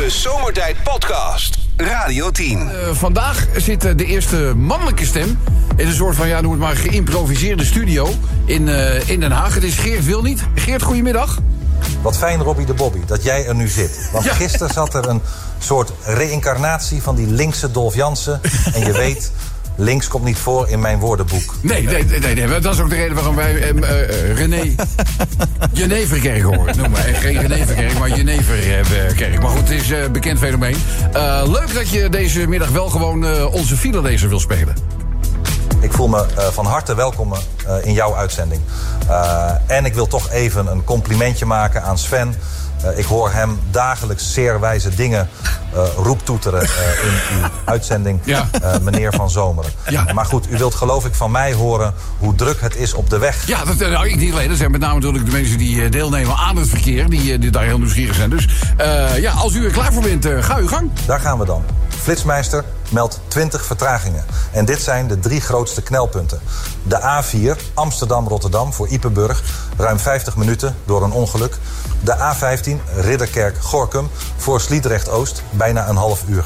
De 0.00 0.10
Zomertijd 0.10 0.82
Podcast. 0.82 1.58
Radio 1.76 2.30
10. 2.30 2.70
Eh, 2.70 2.90
vandaag 2.92 3.46
zit 3.56 3.84
eh, 3.84 3.92
de 3.96 4.04
eerste 4.04 4.36
mannelijke 4.56 5.06
stem 5.06 5.38
in 5.76 5.86
een 5.86 5.94
soort 5.94 6.16
van, 6.16 6.28
ja, 6.28 6.40
noem 6.40 6.50
het 6.50 6.60
maar, 6.60 6.76
geïmproviseerde 6.76 7.64
studio 7.64 8.08
in, 8.44 8.68
eh, 8.68 9.08
in 9.08 9.20
Den 9.20 9.30
Haag. 9.30 9.54
Het 9.54 9.62
is 9.62 9.74
Geert 9.78 10.04
Wil 10.04 10.22
niet. 10.22 10.42
Geert, 10.54 10.82
goedemiddag. 10.82 11.38
Wat 12.02 12.16
fijn, 12.16 12.42
Robbie 12.42 12.66
de 12.66 12.74
Bobby, 12.74 12.98
dat 13.06 13.22
jij 13.22 13.46
er 13.46 13.54
nu 13.54 13.68
zit. 13.68 14.08
Want 14.12 14.24
Ja. 14.30 14.34
gisteren 14.34 14.72
zat 14.72 14.94
er 14.94 15.08
een 15.08 15.22
soort 15.58 15.92
reïncarnatie 16.04 17.02
van 17.02 17.14
die 17.14 17.26
linkse 17.26 17.70
Dolf 17.70 17.94
Jansen. 17.94 18.40
En 18.74 18.84
je 18.84 18.92
weet, 18.92 19.32
links 19.80 20.08
komt 20.08 20.24
niet 20.24 20.38
voor 20.38 20.68
in 20.68 20.80
mijn 20.80 20.98
woordenboek. 20.98 21.54
Nee, 21.60 21.82
nee, 21.86 22.04
nee, 22.34 22.60
dat 22.60 22.74
is 22.74 22.80
ook 22.80 22.88
de 22.90 22.94
reden 22.96 23.14
waarom 23.14 23.34
wij 23.36 23.62
em, 23.62 23.84
eh, 23.84 24.02
eh, 24.30 24.36
René 24.36 24.74
Geneverkerk 25.74 26.42
horen. 26.42 26.76
Noem 26.76 26.90
maar. 26.90 27.04
Eh, 27.04 27.18
Geen 27.18 27.36
Geneverkerk, 27.38 27.98
maar 27.98 28.08
Geneverkerk. 28.10 29.40
Maar 29.42 29.50
goed, 29.50 29.68
het 29.68 29.70
is 29.70 29.90
een 29.90 30.12
bekend 30.12 30.38
fenomeen. 30.38 30.76
Eh, 31.12 31.42
leuk 31.46 31.74
dat 31.74 31.88
je 31.88 32.08
deze 32.08 32.46
middag 32.46 32.68
wel 32.68 32.88
gewoon 32.88 33.26
eh, 33.26 33.52
onze 33.54 33.76
filelezer 33.76 34.28
wil 34.28 34.40
spelen. 34.40 34.74
Ik 35.80 35.92
voel 35.92 36.08
me 36.08 36.26
eh, 36.36 36.44
van 36.46 36.66
harte 36.66 36.94
welkom 36.94 37.32
eh, 37.32 37.74
in 37.82 37.92
jouw 37.92 38.14
uitzending. 38.14 38.60
Eh, 39.08 39.50
en 39.66 39.84
ik 39.84 39.94
wil 39.94 40.06
toch 40.06 40.30
even 40.30 40.66
een 40.66 40.84
complimentje 40.84 41.46
maken 41.46 41.82
aan 41.82 41.98
Sven. 41.98 42.34
Eh, 42.82 42.98
ik 42.98 43.04
hoor 43.04 43.30
hem 43.30 43.60
dagelijks 43.70 44.32
zeer 44.32 44.60
wijze 44.60 44.94
dingen 44.94 45.28
eh, 45.74 45.82
roeptoeteren 45.96 46.62
eh, 46.62 46.68
in 47.04 47.38
uw 47.38 47.48
uitzending, 47.64 48.20
Ja. 48.24 48.48
meneer 48.82 49.12
Van 49.12 49.30
Zomeren. 49.30 49.70
Ja. 49.88 50.12
Maar 50.14 50.24
goed, 50.24 50.50
u 50.50 50.56
wilt 50.56 50.74
geloof 50.74 51.06
ik 51.06 51.14
van 51.14 51.30
mij 51.30 51.52
horen 51.52 51.94
hoe 52.18 52.34
druk 52.34 52.60
het 52.60 52.76
is 52.76 52.94
op 52.94 53.10
de 53.10 53.18
weg. 53.18 53.46
Ja, 53.46 53.64
dat, 53.64 53.78
nou, 53.78 54.08
ik 54.08 54.16
niet 54.16 54.32
alleen. 54.32 54.48
Dat 54.48 54.56
zijn 54.56 54.70
met 54.70 54.80
name 54.80 54.94
natuurlijk 54.94 55.24
de 55.24 55.32
mensen 55.32 55.58
die 55.58 55.88
deelnemen 55.88 56.36
aan 56.36 56.56
het 56.56 56.68
verkeer. 56.68 57.10
Die, 57.10 57.38
die 57.38 57.50
daar 57.50 57.64
heel 57.64 57.78
nieuwsgierig 57.78 58.16
zijn. 58.16 58.30
Dus 58.30 58.48
ja, 59.16 59.32
als 59.32 59.54
u 59.54 59.64
er 59.64 59.70
klaar 59.70 59.92
voor 59.92 60.02
bent, 60.02 60.26
ga 60.40 60.56
uw 60.56 60.68
gang. 60.68 60.90
Daar 61.06 61.20
gaan 61.20 61.38
we 61.38 61.44
dan. 61.44 61.64
Flitsmeister 61.88 62.64
meldt 62.90 63.20
20 63.28 63.64
vertragingen. 63.64 64.24
En 64.52 64.64
dit 64.64 64.82
zijn 64.82 65.06
de 65.06 65.18
drie 65.18 65.40
grootste 65.40 65.82
knelpunten. 65.82 66.40
De 66.82 67.00
A4 67.00 67.74
Amsterdam-Rotterdam 67.74 68.72
voor 68.72 68.88
Ipenburg. 68.88 69.42
Ruim 69.76 69.98
50 69.98 70.36
minuten 70.36 70.76
door 70.84 71.02
een 71.02 71.12
ongeluk. 71.12 71.56
De 72.00 72.16
A15 72.16 72.94
Ridderkerk-Gorkum 73.00 74.10
voor 74.36 74.60
Sliedrecht-Oost. 74.60 75.42
Bijna 75.50 75.88
een 75.88 75.96
half 75.96 76.22
uur. 76.28 76.44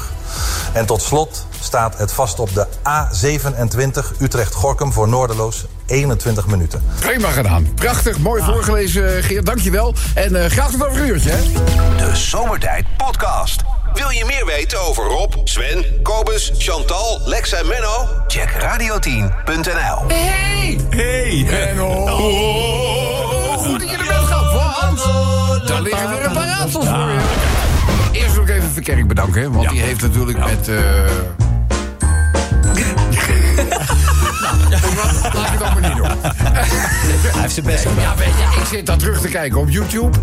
En 0.73 0.85
tot 0.85 1.01
slot 1.01 1.45
staat 1.59 1.97
het 1.97 2.11
vast 2.11 2.39
op 2.39 2.53
de 2.53 2.67
A27 2.67 4.21
Utrecht-Gorkum 4.21 4.93
voor 4.93 5.07
Noorderloos. 5.07 5.65
21 5.85 6.47
minuten. 6.47 6.83
Prima 6.99 7.29
gedaan. 7.29 7.73
Prachtig, 7.75 8.17
mooi 8.19 8.43
voorgelezen, 8.43 9.17
eh, 9.17 9.23
Geert. 9.23 9.45
Dankjewel. 9.45 9.93
En 10.15 10.43
eh, 10.43 10.49
graag 10.51 10.71
tot 10.71 10.87
over 10.87 11.01
een 11.01 11.07
uurtje, 11.07 11.31
hè? 11.31 11.51
De 11.97 12.15
Zomertijd 12.15 12.85
Podcast. 12.97 13.74
Wil 13.95 14.09
je 14.09 14.25
meer 14.25 14.45
weten 14.45 14.81
over 14.81 15.03
Rob, 15.03 15.33
Sven, 15.43 15.85
Kobus, 16.01 16.51
Chantal, 16.57 17.21
Lex 17.25 17.53
en 17.53 17.67
Menno? 17.67 18.07
Check 18.27 18.49
radio10.nl. 18.51 20.07
Hey! 20.07 20.79
Hey! 20.89 21.47
En 21.49 21.81
oh, 21.81 22.11
goed 23.57 23.79
dat 23.79 23.89
je 23.89 23.97
er 23.97 24.05
bent, 24.07 24.25
gehad. 24.25 24.53
Want 25.03 25.67
daar 25.67 25.81
liggen 25.81 26.09
weer 26.09 26.25
een 26.25 26.33
paar 26.33 26.47
raadsels 26.47 26.85
voor 26.85 27.09
je. 27.09 27.19
Eerst 28.11 28.33
wil 28.33 28.43
ik 28.43 28.49
even 28.49 28.71
Verkerk 28.71 29.07
bedanken, 29.07 29.41
hè, 29.41 29.51
want 29.51 29.69
die 29.69 29.81
heeft 29.81 30.01
natuurlijk 30.01 30.37
met... 30.37 30.67
eh 30.67 30.75
nou, 34.95 35.13
laat 35.33 35.45
ik 35.45 35.51
het 35.51 35.61
allemaal 35.61 35.89
niet 35.89 35.97
doen. 35.97 36.07
Hij 37.31 37.41
heeft 37.41 37.53
zijn 37.53 37.65
best 37.65 37.85
gedaan. 37.85 38.01
Ja, 38.01 38.15
weet 38.15 38.27
je, 38.27 38.59
ik 38.59 38.65
zit 38.65 38.85
dan 38.85 38.97
terug 38.97 39.21
te 39.21 39.27
kijken 39.27 39.59
op 39.59 39.69
YouTube. 39.69 40.17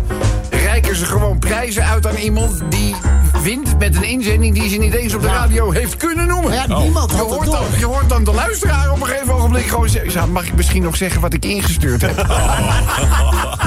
Reiken 0.49 0.95
ze 0.95 1.05
gewoon 1.05 1.39
prijzen 1.39 1.85
uit 1.85 2.07
aan 2.07 2.15
iemand 2.15 2.61
die 2.69 2.95
wint 3.43 3.79
met 3.79 3.95
een 3.95 4.03
inzending 4.03 4.53
die 4.59 4.69
ze 4.69 4.77
niet 4.77 4.93
eens 4.93 5.13
op 5.13 5.21
de 5.21 5.27
radio 5.27 5.71
heeft 5.71 5.97
kunnen 5.97 6.27
noemen. 6.27 6.53
Ja, 6.53 6.67
niemand 6.67 7.11
je 7.11 7.17
had 7.17 7.25
het 7.29 7.35
hoort, 7.35 7.51
dan, 7.51 7.79
je 7.79 7.85
hoort 7.85 8.09
dan 8.09 8.23
de 8.23 8.33
luisteraar 8.33 8.91
op 8.91 9.01
een 9.01 9.07
gegeven 9.07 9.33
ogenblik 9.33 9.65
gewoon 9.65 9.89
zeggen... 9.89 10.11
Ja, 10.11 10.25
mag 10.25 10.45
ik 10.45 10.55
misschien 10.55 10.81
nog 10.83 10.95
zeggen 10.95 11.21
wat 11.21 11.33
ik 11.33 11.45
ingestuurd 11.45 12.01
heb? 12.01 12.15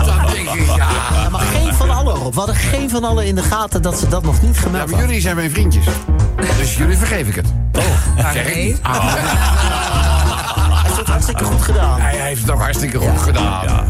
dan 0.06 0.26
denk 0.32 0.48
ik, 0.48 0.66
ja... 0.76 0.88
Ja, 1.22 1.28
maar 1.30 1.40
geen 1.40 1.74
van 1.74 1.90
allen, 1.90 2.14
Rob. 2.14 2.32
We 2.32 2.38
hadden 2.38 2.56
geen 2.56 2.90
van 2.90 3.04
allen 3.04 3.26
in 3.26 3.34
de 3.34 3.42
gaten 3.42 3.82
dat 3.82 3.98
ze 3.98 4.08
dat 4.08 4.22
nog 4.22 4.42
niet 4.42 4.54
Ja, 4.54 4.60
gemeld 4.60 4.72
maar 4.72 4.88
hadden. 4.88 5.06
jullie 5.06 5.20
zijn 5.20 5.36
mijn 5.36 5.50
vriendjes. 5.50 5.84
Dus 6.58 6.76
jullie 6.76 6.96
vergeef 6.96 7.28
ik 7.28 7.34
het. 7.34 7.46
Oh, 7.76 8.32
zeg 8.32 8.46
ik 8.48 8.64
niet. 8.64 8.78
Ah, 8.82 9.14
Hij 10.76 10.84
heeft 10.84 10.96
het 10.96 11.06
hartstikke 11.08 11.44
goed 11.44 11.62
gedaan. 11.62 12.00
hij 12.00 12.16
heeft 12.16 12.40
het 12.40 12.50
ook 12.50 12.60
hartstikke 12.60 12.98
goed 12.98 13.18
gedaan. 13.22 13.86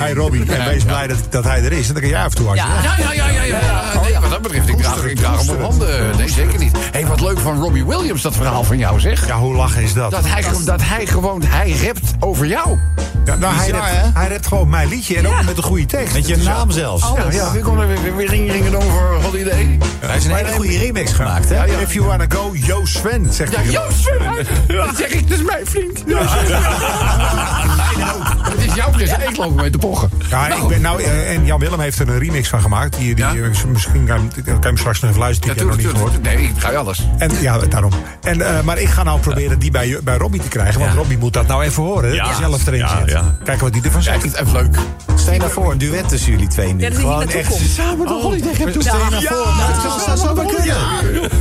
Hey 0.00 0.12
Robbie, 0.12 0.44
en 0.52 0.64
wees 0.68 0.84
blij 0.84 1.06
dat, 1.06 1.18
dat 1.30 1.44
hij 1.44 1.64
er 1.64 1.72
is. 1.72 1.86
En 1.86 1.92
dan 1.92 2.02
kan 2.02 2.10
jij 2.10 2.20
af 2.20 2.30
en 2.30 2.34
toe 2.36 2.48
als 2.48 2.58
je- 2.58 2.64
Ja, 2.82 2.96
ja, 2.98 3.12
ja, 3.12 3.28
ja, 3.28 3.42
ja. 3.42 3.58
ja. 3.60 4.00
Nee, 4.02 4.18
wat 4.20 4.30
dat 4.30 4.42
betreft, 4.42 4.68
ik 4.68 4.76
draag, 4.76 5.04
ik 5.04 5.16
draag 5.16 5.38
hem 5.46 5.48
op 5.50 5.60
handen. 5.60 6.16
Nee, 6.16 6.28
zeker 6.28 6.58
niet. 6.58 6.72
Hé, 6.72 6.80
hey, 6.92 7.06
wat 7.06 7.20
leuk 7.20 7.38
van 7.38 7.60
Robbie 7.60 7.84
Williams, 7.86 8.22
dat 8.22 8.34
verhaal 8.36 8.64
van 8.64 8.78
jou, 8.78 9.00
zeg. 9.00 9.26
Ja, 9.26 9.38
hoe 9.38 9.54
lachen 9.54 9.82
is 9.82 9.92
dat? 9.94 10.10
Dat 10.10 10.24
hij, 10.26 10.44
dat 10.64 10.80
hij 10.82 11.06
gewoon, 11.06 11.42
hij 11.46 11.74
rapt 11.86 12.12
over 12.20 12.46
jou. 12.46 12.78
Ja, 13.24 13.34
nou, 13.36 13.54
hij, 13.54 13.64
Bizar, 13.70 13.80
rept, 13.90 13.96
hè? 14.00 14.08
hij 14.20 14.28
rept 14.28 14.46
gewoon 14.46 14.68
mijn 14.68 14.88
liedje 14.88 15.16
en 15.16 15.28
ook 15.28 15.42
met 15.44 15.56
een 15.56 15.62
goede 15.62 15.86
tekst. 15.86 16.14
Met 16.14 16.26
je 16.26 16.36
is 16.36 16.42
naam 16.44 16.70
zelfs. 16.70 17.04
Ja, 17.16 17.30
ja, 17.30 17.52
we 17.52 17.58
konden 17.58 17.88
weer, 17.88 18.16
weer 18.16 18.28
ring 18.28 18.50
ringen 18.50 18.74
over 18.74 19.22
Holiday. 19.22 19.78
Hij 20.00 20.10
heeft 20.10 20.24
een 20.24 20.34
hele 20.34 20.52
goede 20.52 20.78
remix 20.78 21.12
gemaakt, 21.12 21.48
hè? 21.48 21.54
Ja, 21.54 21.64
ja. 21.64 21.78
If 21.78 21.92
you 21.94 22.06
wanna 22.06 22.24
go, 22.28 22.50
Yo 22.54 22.84
Sven, 22.84 23.26
zegt 23.32 23.52
Ja, 23.52 23.58
hij. 23.60 23.70
Joost, 23.72 24.04
dat 24.66 24.96
zeg 24.96 25.08
ik, 25.08 25.28
dat 25.28 25.38
is 25.38 25.44
mijn 25.44 25.66
vriend. 25.66 26.02
Ja. 26.06 26.18
Het 28.50 28.64
is 28.68 28.74
jouw 28.74 28.90
present, 28.90 29.22
ik 29.28 29.36
loop 29.36 29.54
mee 29.54 29.70
te 29.70 29.78
Ja, 30.30 30.46
ik 30.54 30.68
ben, 30.68 30.80
nou, 30.80 31.02
eh, 31.02 31.34
en 31.34 31.44
Jan 31.46 31.58
Willem 31.60 31.80
heeft 31.80 31.98
er 31.98 32.08
een 32.08 32.18
remix 32.18 32.48
van 32.48 32.60
gemaakt. 32.60 32.96
Die, 32.96 33.14
die, 33.14 33.24
Ja? 33.24 33.34
eh, 33.34 33.64
misschien 33.68 34.06
kan, 34.06 34.30
kan 34.44 34.44
je 34.44 34.52
hem 34.60 34.76
straks 34.76 35.00
nog 35.00 35.10
even 35.10 35.22
luisteren. 35.22 35.56
Die 35.56 35.64
heb 35.66 35.72
je 35.76 35.82
nog 35.84 35.92
niet 35.92 36.02
gehoord. 36.02 36.22
Nee, 36.22 36.36
ik 36.48 36.52
ga 36.58 36.70
je 36.70 36.76
alles. 36.76 37.06
En, 37.18 37.30
ja, 37.40 37.58
daarom. 37.58 37.92
En, 38.22 38.56
eh, 38.56 38.62
maar 38.62 38.78
ik 38.78 38.88
ga 38.88 39.02
nou 39.02 39.20
proberen 39.20 39.58
die 39.58 39.70
bij, 39.70 39.98
bij 40.04 40.16
Robbie 40.16 40.40
te 40.40 40.48
krijgen. 40.48 40.80
Want 40.80 40.94
Robbie 40.94 41.18
moet 41.18 41.32
dat 41.32 41.46
nou 41.46 41.62
even 41.64 41.82
horen. 41.82 42.12
Ja. 42.14 42.24
Ja. 42.24 42.34
zelf 42.34 42.66
erin 42.66 42.78
Ja, 42.78 42.98
zit. 42.98 43.10
ja. 43.10 43.36
Kijken 43.44 43.64
wat 43.64 43.74
hij 43.74 43.82
ervan 43.84 44.02
Ja, 44.02 44.12
zegt. 44.12 44.24
ik 44.24 44.40
even 44.40 44.52
leuk. 44.52 44.76
Stel 45.14 45.32
je 45.32 45.38
nou 45.38 45.52
voor, 45.52 45.72
een 45.72 45.78
duet 45.78 46.08
tussen 46.08 46.30
jullie 46.30 46.48
twee 46.48 46.74
nu. 46.74 46.82
Ja, 46.82 46.88
dat 46.90 46.98
Gewoon 46.98 47.30
echt. 47.30 47.54
Samen 47.54 48.06
de 48.06 48.12
Holiday 48.22 48.52
hebben 48.56 48.82
Stel 48.82 48.94
je 49.04 49.10
nou 49.10 49.24
voor, 49.24 49.36
nou, 49.56 49.72
het 49.72 49.80
zou- 49.82 50.00
zou 50.00 50.16
zo 50.16 50.34
maar 50.34 50.54
kunnen. 50.54 50.76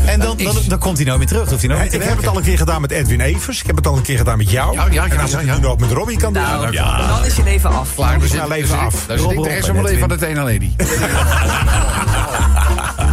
En 0.06 0.20
dan, 0.20 0.38
dan, 0.38 0.56
dan 0.68 0.80
komt 0.80 0.98
hij 0.98 1.06
nooit 1.06 1.18
meer 1.18 1.28
terug. 1.28 1.50
Hoeft 1.50 1.62
hij 1.68 1.88
te 1.90 1.96
Ik 1.98 2.04
heb 2.04 2.18
het 2.18 2.28
al 2.28 2.38
een 2.38 2.44
keer 2.44 2.58
gedaan 2.58 2.82
met 2.82 2.92
Edwin 2.92 3.20
Evers. 3.22 3.60
Ik 3.60 3.68
heb 3.68 3.76
het 3.76 3.88
al 3.88 3.96
een 3.98 4.02
keer 4.02 4.18
gedaan 4.18 4.38
met 4.38 4.52
jou. 4.52 4.74
Ja, 4.76 4.86
ja, 4.86 4.92
ja, 5.06 5.08
en 5.14 5.20
als 5.20 5.32
ja, 5.32 5.40
ik 5.40 5.46
ja. 5.46 5.52
het 5.52 5.62
nu 5.62 5.68
ook 5.68 5.80
met 5.80 5.92
Robbie 5.92 6.18
kan 6.18 6.34
doen. 6.34 6.42
Nou, 6.44 6.72
dan- 6.72 7.26
is 7.26 7.36
je 7.36 7.44
leven 7.44 7.70
af. 7.72 7.90
Klaar, 7.96 8.20
we 8.44 8.48
nou 8.48 8.60
zitten 8.60 8.76
even 8.76 8.76
even 8.76 8.78
af. 8.78 8.96
af. 8.96 9.06
Daar 9.06 9.18
zit 9.18 9.30
ik 9.30 9.36
Rob, 9.36 9.46
de 9.46 9.50
rest 9.50 9.66
van 9.66 9.76
mijn 9.76 9.88
leven 9.88 10.04
aan 10.04 10.12
Edwin. 10.12 10.20
de 10.20 10.34
tena 10.34 10.44
lady. 10.44 10.70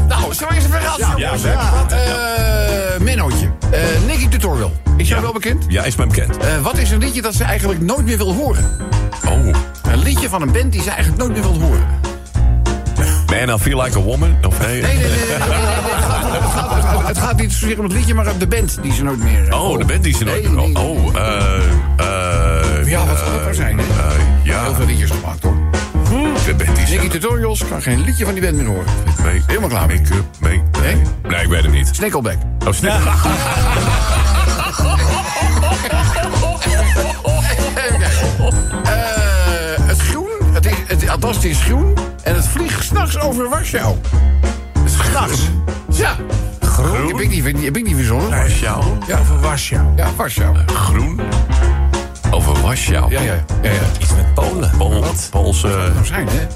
nou, 0.09 0.35
zo 0.35 0.47
is 0.49 0.63
het 0.63 0.73
verhaal. 0.73 0.99
Ja, 0.99 1.15
jongens. 1.17 1.43
ja. 1.43 1.87
Eh, 1.89 3.01
Mennootje. 3.01 3.51
Eh, 3.71 3.81
Nicky 4.07 4.29
Tutorial. 4.29 4.73
Is 4.97 5.09
jou 5.09 5.23
wel 5.23 5.33
bekend? 5.33 5.65
Ja, 5.69 5.85
is 5.85 5.97
mij 5.97 6.07
bekend. 6.07 6.37
Eh, 6.37 6.61
wat 6.63 6.79
is 6.79 6.91
een 6.91 6.99
liedje 6.99 7.23
dat 7.23 7.35
ze 7.35 7.45
eigenlijk 7.45 7.81
nooit 7.81 8.05
meer 8.05 8.17
wil 8.17 8.33
horen? 8.35 8.65
Oh. 9.25 9.47
Een 9.83 10.03
liedje 10.03 10.29
van 10.29 10.43
een 10.43 10.53
band 10.53 10.73
die 10.73 10.83
ze 10.83 10.91
eigenlijk 10.91 11.19
nooit 11.19 11.33
meer 11.33 11.43
wil 11.43 11.61
horen. 11.61 11.87
Man, 13.27 13.57
I 13.57 13.59
feel 13.59 13.83
like 13.83 13.99
a 13.99 14.01
woman. 14.01 14.37
Of 14.47 14.59
nee? 14.61 14.83
Nee, 14.83 14.97
nee, 14.97 15.07
nee. 15.07 15.09
nee, 15.09 15.19
nee, 15.19 15.39
nee, 15.39 15.39
nee. 15.39 15.47
Het, 15.47 16.05
gaat, 16.05 16.33
het, 16.33 16.51
gaat, 16.51 16.75
het, 16.75 16.85
gaat, 16.85 17.07
het 17.07 17.19
gaat 17.19 17.37
niet 17.37 17.53
zozeer 17.53 17.79
om 17.79 17.85
het 17.85 17.93
liedje, 17.93 18.15
maar 18.15 18.33
om 18.33 18.39
de 18.39 18.47
band 18.47 18.79
die 18.83 18.93
ze 18.93 19.03
nooit 19.03 19.19
meer... 19.19 19.55
Oh, 19.55 19.79
de 19.79 19.85
band 19.85 20.03
die 20.03 20.15
ze 20.15 20.25
nooit... 20.25 20.43
Nee, 20.43 20.53
nee, 20.53 20.69
nee. 20.69 20.83
Oh, 20.83 21.17
eh... 21.17 21.57
eh 21.97 22.46
Ja, 22.87 23.07
wat 23.07 23.19
zou 23.19 23.31
dat 23.33 23.41
nou 23.43 23.55
zijn, 23.55 23.79
hè? 23.79 23.85
eh, 23.85 24.21
ja, 24.43 24.63
Heel 24.63 24.75
veel 24.75 24.87
liedjes 24.87 25.11
gemaakt, 25.11 25.43
hoor. 25.43 25.55
de 26.47 26.55
band 26.65 26.79
ze... 26.79 26.93
Nicky 26.95 27.09
Tutorials 27.09 27.65
kan 27.69 27.83
geen 27.83 28.01
liedje 28.01 28.25
van 28.25 28.35
die 28.35 28.43
band 28.43 28.57
meer 28.57 28.67
horen. 28.67 28.85
mee- 29.25 29.43
Helemaal 29.47 29.69
klaar 29.69 29.87
mee. 29.87 30.01
Make-up, 30.01 30.25
mee... 30.41 30.63
Nee? 30.83 30.97
Nee, 31.29 31.43
ik 31.43 31.49
weet 31.49 31.63
het 31.63 31.73
niet. 31.73 31.89
Snickelback. 31.93 32.37
Oh, 32.67 32.73
kijken. 32.81 33.13
Eh, 38.85 39.87
het 39.87 40.01
groen, 40.01 40.29
het, 40.53 40.67
is, 40.67 40.73
het 40.87 41.09
atlas 41.09 41.45
is 41.45 41.59
groen 41.63 41.95
en 42.23 42.35
het 42.35 42.47
vliegt 42.47 42.85
s'nachts 42.85 43.19
over 43.21 43.49
Warschau. 43.49 43.97
S'nachts? 44.85 45.41
Ja. 45.93 46.17
Groen? 46.61 47.07
Heb 47.07 47.21
ik 47.21 47.29
niet, 47.29 47.45
heb 47.65 47.77
ik 47.77 47.85
niet 47.87 47.95
verzonnen. 47.97 48.31
Warschau. 48.31 48.85
Ja, 49.07 49.19
Over 49.19 49.41
Warschau. 49.41 49.87
ja, 49.97 50.07
Warschau. 50.17 50.57
Groen. 50.67 51.21
Over 52.37 52.61
Warschau. 52.61 53.11
Ja, 53.11 53.21
ja, 53.21 53.45
ja. 53.63 53.71
ja. 53.71 53.71
Iets 54.01 54.15
met 54.15 54.35
Polen. 54.35 54.71
Pol, 54.79 55.05
Poolse... 55.31 55.67
Nou 55.67 56.07
zijn, 56.07 56.29
hè? 56.29 56.47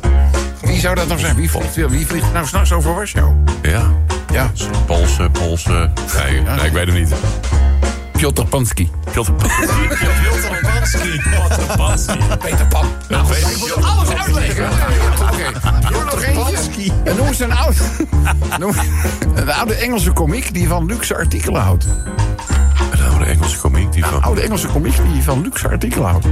Wie 0.61 0.81
zou 0.81 0.95
dat 0.95 1.07
nou 1.07 1.21
zijn? 1.21 1.37
Wie 1.37 1.51
vliegt, 1.51 1.75
wie 1.75 2.07
vliegt 2.07 2.33
nou 2.33 2.47
s'nachts 2.47 2.73
over 2.73 2.95
Warschau? 2.95 3.33
Ja. 3.63 3.93
Ja, 4.33 4.51
Poolse, 4.87 5.29
Poolse... 5.33 5.91
Nee, 6.17 6.41
nee, 6.41 6.67
ik 6.67 6.73
weet 6.73 6.87
het 6.87 6.95
niet. 6.95 7.15
Piotr 8.13 8.43
Pansky. 8.43 8.89
Piotr 9.13 9.33
Pansky. 9.33 9.89
Piotr 10.23 10.61
Pansky. 10.63 11.19
Piotr 11.19 11.77
Pansky. 11.77 12.19
Peter 12.39 12.67
Pan. 12.67 12.87
Nou, 13.09 13.35
ik 13.37 13.57
moet 13.59 13.85
alles 13.85 14.09
uitleggen. 14.09 14.69
Oké, 16.13 16.33
nog 16.33 16.49
eentje. 16.49 16.93
En 17.05 17.17
noem 17.17 17.27
eens 17.27 17.41
een 17.41 17.53
oude, 17.53 17.77
een 19.35 19.53
oude 19.53 19.75
Engelse 19.75 20.13
komiek 20.13 20.55
die 20.55 20.69
van 20.69 20.87
luxe 20.87 21.17
artikelen 21.17 21.63
houdt. 21.63 21.87
Engelse 23.51 23.69
komiek 23.69 23.93
die 23.93 24.05
van... 24.05 24.23
Oude 24.23 24.41
Engelse 24.41 24.67
komiek 24.67 24.97
die 25.13 25.23
van 25.23 25.41
luxe 25.43 25.69
artikelen 25.69 26.09
houdt. 26.09 26.27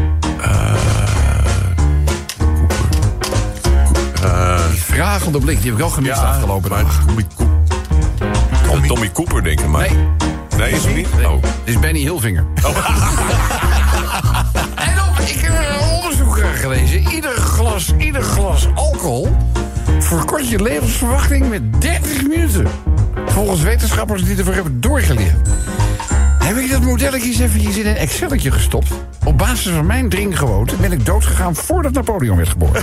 Eh, 4.23 4.59
vragende 4.69 5.38
blik. 5.38 5.56
Die 5.56 5.65
heb 5.65 5.73
ik 5.73 5.79
wel 5.79 5.91
gemist 5.91 6.20
de 6.20 6.26
afgelopen 6.26 6.70
dag. 6.70 7.05
Tommy, 7.06 7.26
Cooper. 7.37 8.87
Tommy 8.87 9.11
Cooper, 9.12 9.43
denk 9.43 9.61
ik 9.61 9.67
maar. 9.67 9.81
Nee. 9.81 10.06
Nee, 10.56 10.73
is 10.73 10.85
het 10.85 10.97
niet? 10.97 11.15
Nee, 11.17 11.26
Oh. 11.26 11.43
Dit 11.43 11.75
is 11.75 11.79
Benny 11.79 11.99
Hilvinger. 11.99 12.44
en 14.88 15.03
op, 15.09 15.19
ik 15.19 15.41
heb 15.41 15.53
een 15.59 15.97
onderzoek 15.97 16.41
gelezen. 16.55 17.09
Ieder 17.09 17.35
glas, 17.35 17.93
ieder 17.99 18.23
glas 18.23 18.67
alcohol 18.75 19.37
verkort 19.99 20.49
je 20.49 20.62
levensverwachting 20.62 21.49
met 21.49 21.81
30 21.82 22.23
minuten. 22.23 22.67
Volgens 23.26 23.62
wetenschappers 23.62 24.25
die 24.25 24.37
ervoor 24.37 24.55
hebben 24.55 24.81
doorgeleerd. 24.81 25.49
Heb 26.98 27.06
ik 27.06 27.12
dat 27.12 27.20
modelletje 27.20 27.44
eens 27.44 27.52
eventjes 27.56 27.84
in 27.84 27.90
een 27.90 27.96
Excelletje 27.96 28.50
gestopt. 28.50 28.90
Op 29.24 29.38
basis 29.38 29.72
van 29.72 29.86
mijn 29.86 30.08
drinkgewoonte 30.08 30.76
ben 30.76 30.92
ik 30.92 31.06
doodgegaan 31.06 31.54
voordat 31.54 31.92
Napoleon 31.92 32.36
werd 32.36 32.48
geboren. 32.48 32.82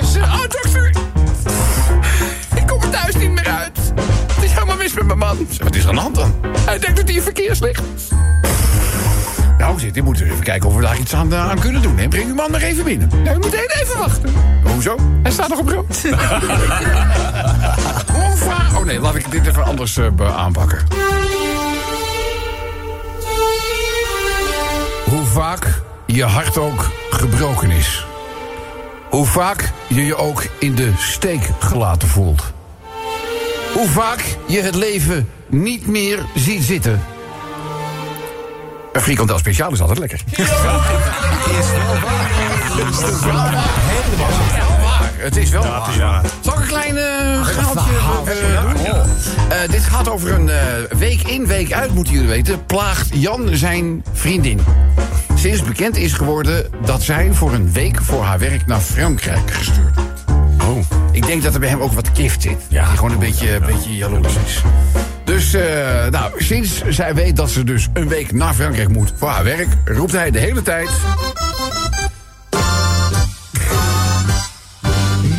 dus, 0.00 0.14
eh, 0.14 0.22
oh 0.22 0.40
dokter, 0.40 0.94
ik 2.54 2.66
kom 2.66 2.82
er 2.82 2.90
thuis 2.90 3.14
niet 3.14 3.30
meer 3.30 3.48
uit. 3.48 3.78
Het 4.34 4.44
is 4.44 4.52
helemaal 4.52 4.76
mis 4.76 4.92
met 4.92 5.04
mijn 5.04 5.18
man. 5.18 5.46
Wat 5.62 5.74
is 5.74 5.82
er 5.82 5.88
aan 5.88 5.94
de 5.94 6.00
hand 6.00 6.14
dan? 6.14 6.34
Hij 6.58 6.78
denkt 6.78 6.96
dat 6.96 7.06
hij 7.06 7.16
in 7.16 7.22
verkeerslicht. 7.22 7.82
Nou, 9.60 9.80
zit, 9.80 9.96
ik 9.96 10.02
moet 10.04 10.20
even 10.20 10.42
kijken 10.42 10.68
of 10.68 10.74
we 10.74 10.80
daar 10.80 10.98
iets 10.98 11.14
aan, 11.14 11.32
eh, 11.32 11.50
aan 11.50 11.58
kunnen 11.58 11.82
doen. 11.82 11.98
hè. 11.98 12.08
Breng 12.08 12.28
uw 12.28 12.34
man 12.34 12.50
nog 12.50 12.60
even 12.60 12.84
binnen. 12.84 13.10
Nou, 13.24 13.36
u 13.36 13.38
moet 13.38 13.52
even 13.52 13.98
wachten. 13.98 14.32
Hoezo? 14.64 14.96
Hij 15.22 15.32
staat 15.32 15.48
nog 15.48 15.58
op 15.58 15.68
rood. 15.68 16.02
Hoe 18.16 18.36
vaak... 18.36 18.78
Oh 18.78 18.84
nee, 18.84 19.00
laat 19.00 19.14
ik 19.14 19.30
dit 19.30 19.46
even 19.46 19.64
anders 19.64 19.96
eh, 19.96 20.36
aanpakken. 20.36 20.78
Hoe 25.04 25.24
vaak 25.24 25.80
je 26.06 26.24
hart 26.24 26.58
ook 26.58 26.90
gebroken 27.10 27.70
is. 27.70 28.06
Hoe 29.10 29.26
vaak 29.26 29.72
je 29.86 30.06
je 30.06 30.16
ook 30.16 30.44
in 30.58 30.74
de 30.74 30.92
steek 30.98 31.50
gelaten 31.58 32.08
voelt. 32.08 32.52
Hoe 33.74 33.88
vaak 33.88 34.24
je 34.46 34.60
het 34.60 34.74
leven 34.74 35.28
niet 35.46 35.86
meer 35.86 36.18
ziet 36.34 36.62
zitten. 36.62 37.00
Een 38.92 39.00
frikandel 39.00 39.38
speciaal 39.38 39.72
is 39.72 39.80
altijd 39.80 39.98
lekker. 39.98 40.20
Het 45.16 45.36
is 45.36 45.50
wel 45.50 45.62
waar. 45.62 45.96
Ja. 45.96 46.22
Zal 46.40 46.52
ik 46.52 46.60
een 46.60 46.66
klein 46.66 46.96
eh, 46.96 47.44
gaaltje 47.46 47.90
doen? 48.82 49.70
Dit 49.70 49.82
gaat 49.82 50.08
over 50.08 50.32
een 50.32 50.48
eh, 50.48 50.58
week 50.98 51.22
in, 51.22 51.46
week 51.46 51.72
uit, 51.72 51.94
moeten 51.94 52.12
jullie 52.12 52.28
weten. 52.28 52.66
Plaagt 52.66 53.08
Jan 53.12 53.48
zijn 53.52 54.04
vriendin. 54.12 54.60
Sinds 55.34 55.62
bekend 55.62 55.96
is 55.96 56.12
geworden 56.12 56.66
dat 56.84 57.02
zij 57.02 57.32
voor 57.32 57.52
een 57.52 57.72
week 57.72 58.02
voor 58.02 58.22
haar 58.22 58.38
werk 58.38 58.66
naar 58.66 58.80
Frankrijk 58.80 59.50
gestuurd 59.50 59.94
wordt. 59.94 60.24
Oh. 60.62 60.98
Ik 61.12 61.26
denk 61.26 61.42
dat 61.42 61.54
er 61.54 61.60
bij 61.60 61.68
hem 61.68 61.80
ook 61.80 61.92
wat 61.92 62.10
gift 62.14 62.42
zit. 62.42 62.66
Ja, 62.68 62.86
die 62.86 62.96
gewoon 62.96 63.12
een 63.12 63.18
beetje, 63.18 63.54
een 63.54 63.66
beetje 63.66 63.96
jaloers 63.96 64.34
is. 64.46 64.62
Dus, 65.30 65.54
eh, 65.54 66.06
nou, 66.10 66.32
sinds 66.42 66.82
zij 66.88 67.14
weet 67.14 67.36
dat 67.36 67.50
ze 67.50 67.64
dus 67.64 67.88
een 67.92 68.08
week 68.08 68.32
naar 68.32 68.54
Frankrijk 68.54 68.88
moet 68.88 69.12
voor 69.16 69.28
haar 69.28 69.44
werk, 69.44 69.68
roept 69.84 70.12
hij 70.12 70.30
de 70.30 70.38
hele 70.38 70.62
tijd. 70.62 70.90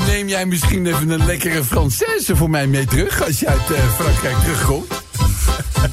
Neem 0.08 0.28
jij 0.28 0.46
misschien 0.46 0.86
even 0.86 1.10
een 1.10 1.26
lekkere 1.26 1.64
Française 1.64 2.36
voor 2.36 2.50
mij 2.50 2.68
mee 2.68 2.86
terug 2.86 3.24
als 3.26 3.40
je 3.40 3.48
uit 3.48 3.72
eh, 3.72 3.80
Frankrijk 4.00 4.36
terugkomt? 4.38 4.94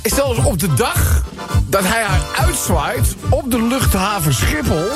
Zelfs 0.02 0.38
op 0.38 0.58
de 0.58 0.74
dag 0.74 1.24
dat 1.66 1.82
hij 1.84 2.02
haar 2.02 2.46
uitzwaait 2.46 3.16
op 3.28 3.50
de 3.50 3.62
luchthaven 3.62 4.34
Schiphol 4.34 4.88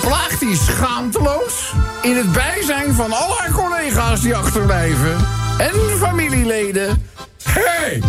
plaagt 0.00 0.40
hij 0.40 0.54
schaamteloos 0.54 1.72
in 2.02 2.16
het 2.16 2.32
bijzijn 2.32 2.94
van 2.94 3.12
al 3.12 3.36
haar 3.38 3.50
collega's 3.50 4.20
die 4.20 4.36
achterblijven 4.36 5.16
en 5.58 5.98
familieleden. 5.98 7.10
Hé, 7.52 7.62
hey, 7.64 8.02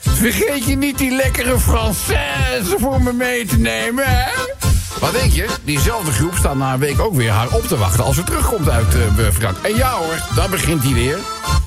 vergeet 0.00 0.64
je 0.64 0.76
niet 0.76 0.98
die 0.98 1.10
lekkere 1.10 1.56
Française 1.60 2.78
voor 2.78 3.02
me 3.02 3.12
mee 3.12 3.46
te 3.46 3.58
nemen, 3.58 4.04
hè? 4.06 4.30
Wat 5.00 5.12
denk 5.12 5.32
je? 5.32 5.46
Diezelfde 5.64 6.12
groep 6.12 6.34
staat 6.36 6.56
na 6.56 6.72
een 6.72 6.78
week 6.78 7.00
ook 7.00 7.14
weer 7.14 7.30
haar 7.30 7.48
op 7.50 7.66
te 7.66 7.76
wachten 7.76 8.04
als 8.04 8.16
ze 8.16 8.22
terugkomt 8.22 8.68
uit 8.68 8.94
eh 8.94 9.00
Frankrijk. 9.32 9.56
En 9.62 9.76
ja 9.76 9.92
hoor, 9.92 10.22
dan 10.34 10.50
begint 10.50 10.82
hij 10.82 10.92
weer. 10.92 11.18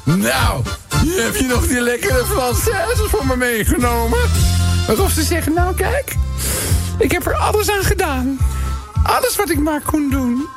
Nou, 0.03 0.63
heb 1.05 1.35
je 1.35 1.45
nog 1.47 1.67
die 1.67 1.81
lekkere 1.81 2.25
Française 2.25 3.09
voor 3.09 3.25
me 3.25 3.35
meegenomen? 3.35 4.19
Waarop 4.87 5.09
ze 5.09 5.23
zeggen, 5.23 5.53
nou 5.53 5.75
kijk, 5.75 6.15
ik 6.97 7.11
heb 7.11 7.25
er 7.25 7.35
alles 7.35 7.69
aan 7.69 7.83
gedaan. 7.83 8.37
Alles 9.03 9.35
wat 9.35 9.49
ik 9.49 9.59
maar 9.59 9.81
kon 9.81 10.09
doen. 10.09 10.47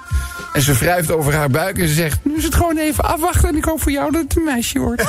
En 0.56 0.62
ze 0.62 0.72
wrijft 0.72 1.10
over 1.10 1.34
haar 1.34 1.50
buik 1.50 1.78
en 1.78 1.88
ze 1.88 1.94
zegt... 1.94 2.18
nu 2.22 2.36
is 2.36 2.44
het 2.44 2.54
gewoon 2.54 2.76
even 2.76 3.04
afwachten 3.04 3.48
en 3.48 3.56
ik 3.56 3.64
hoop 3.64 3.82
voor 3.82 3.92
jou 3.92 4.12
dat 4.12 4.22
het 4.22 4.36
een 4.36 4.44
meisje 4.44 4.78
wordt. 4.78 5.02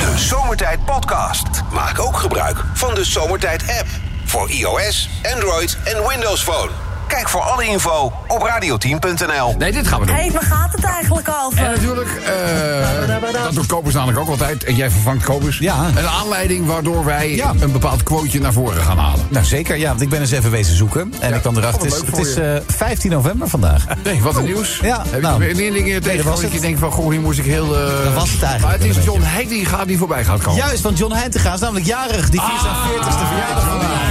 De 0.00 0.12
Zomertijd 0.16 0.84
Podcast. 0.84 1.46
Maak 1.72 2.00
ook 2.00 2.16
gebruik 2.16 2.56
van 2.74 2.94
de 2.94 3.04
Zomertijd 3.04 3.62
app. 3.62 3.86
Voor 4.24 4.50
iOS, 4.50 5.08
Android 5.34 5.76
en 5.84 6.08
Windows 6.08 6.42
Phone. 6.42 6.70
Kijk 7.10 7.28
voor 7.28 7.40
alle 7.40 7.64
info 7.66 8.12
op 8.28 8.42
radioteam.nl. 8.42 9.54
Nee, 9.58 9.72
dit 9.72 9.88
gaan 9.88 10.00
we 10.00 10.06
doen. 10.06 10.14
Hé, 10.16 10.30
waar 10.30 10.42
gaat 10.42 10.72
het 10.72 10.84
eigenlijk 10.84 11.26
En 11.28 11.34
over? 11.46 11.62
natuurlijk, 11.62 12.08
eh, 12.08 13.32
dat 13.44 13.54
doet 13.54 13.66
Kobus 13.66 13.94
namelijk 13.94 14.18
ook 14.18 14.28
altijd. 14.28 14.64
En 14.64 14.74
jij 14.74 14.90
vervangt 14.90 15.24
Kobus. 15.24 15.58
Ja. 15.58 15.86
Een 15.96 16.08
aanleiding 16.08 16.66
waardoor 16.66 17.04
wij 17.04 17.34
Ja. 17.34 17.52
een 17.60 17.72
bepaald 17.72 18.02
quoteje 18.02 18.40
naar 18.40 18.52
voren 18.52 18.82
gaan 18.82 18.98
halen. 18.98 19.26
Nou 19.28 19.44
zeker, 19.44 19.76
ja, 19.76 19.88
want 19.88 20.00
ik 20.00 20.08
ben 20.08 20.20
eens 20.20 20.30
even 20.30 20.50
wezen 20.50 20.76
zoeken. 20.76 21.14
En 21.20 21.28
Ja, 21.28 21.34
ik 21.34 21.40
kwam 21.40 21.56
erachter, 21.56 21.82
het 21.82 21.92
is, 21.92 21.98
leuk 21.98 22.06
het 22.06 22.16
voor 22.16 22.26
is 22.26 22.34
eh, 22.66 22.74
15 22.76 23.10
november 23.10 23.48
vandaag. 23.48 23.84
Nee, 24.04 24.22
wat 24.22 24.36
een 24.36 24.44
nieuws. 24.44 24.78
Ja, 24.82 25.02
Heb 25.10 25.20
nou, 25.22 25.44
je 25.44 25.54
weer 25.54 25.72
dingen 25.72 26.02
tegen 26.02 26.24
dat 26.24 26.52
je 26.52 26.60
denkt 26.60 26.80
van... 26.80 26.90
goh, 26.92 27.10
hier 27.10 27.20
moest 27.20 27.38
ik 27.38 27.44
heel... 27.44 27.76
eh, 27.76 28.04
Dat 28.04 28.14
was 28.14 28.30
het 28.30 28.42
eigenlijk 28.42 28.62
Maar 28.62 28.88
het 28.88 28.96
is 28.98 29.04
John. 29.04 29.20
Heitinga 29.22 29.84
die 29.84 29.98
voorbij 29.98 30.24
gaat 30.24 30.40
komen. 30.42 30.58
Juist, 30.58 30.82
want 30.82 30.98
John 30.98 31.12
Heintegaas 31.14 31.54
is 31.54 31.60
namelijk 31.60 31.86
jarig. 31.86 32.30
Die 32.30 32.40
viert 32.40 32.60
zijn 32.60 32.74
40ste 32.74 33.26
verjaardag 33.28 33.68
vandaag. 33.68 34.09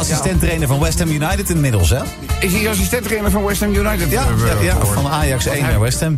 Assistent-trainer 0.00 0.68
van 0.68 0.80
West 0.80 0.98
Ham 0.98 1.08
United 1.08 1.50
inmiddels, 1.50 1.90
hè? 1.90 1.98
Is 2.40 2.52
hij 2.52 2.68
assistent-trainer 2.68 3.30
van 3.30 3.44
West 3.44 3.60
Ham 3.60 3.74
United? 3.74 4.10
Ja, 4.10 4.22
eh, 4.22 4.38
ja, 4.38 4.60
ja, 4.62 4.72
geworden? 4.72 5.02
van 5.02 5.10
Ajax 5.10 5.46
1 5.46 5.62
hij- 5.62 5.70
naar 5.70 5.80
West 5.80 6.00
Ham. 6.00 6.16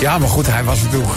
Ja, 0.00 0.18
maar 0.18 0.28
goed, 0.28 0.46
hij 0.46 0.64
was 0.64 0.82
natuurlijk... 0.82 1.12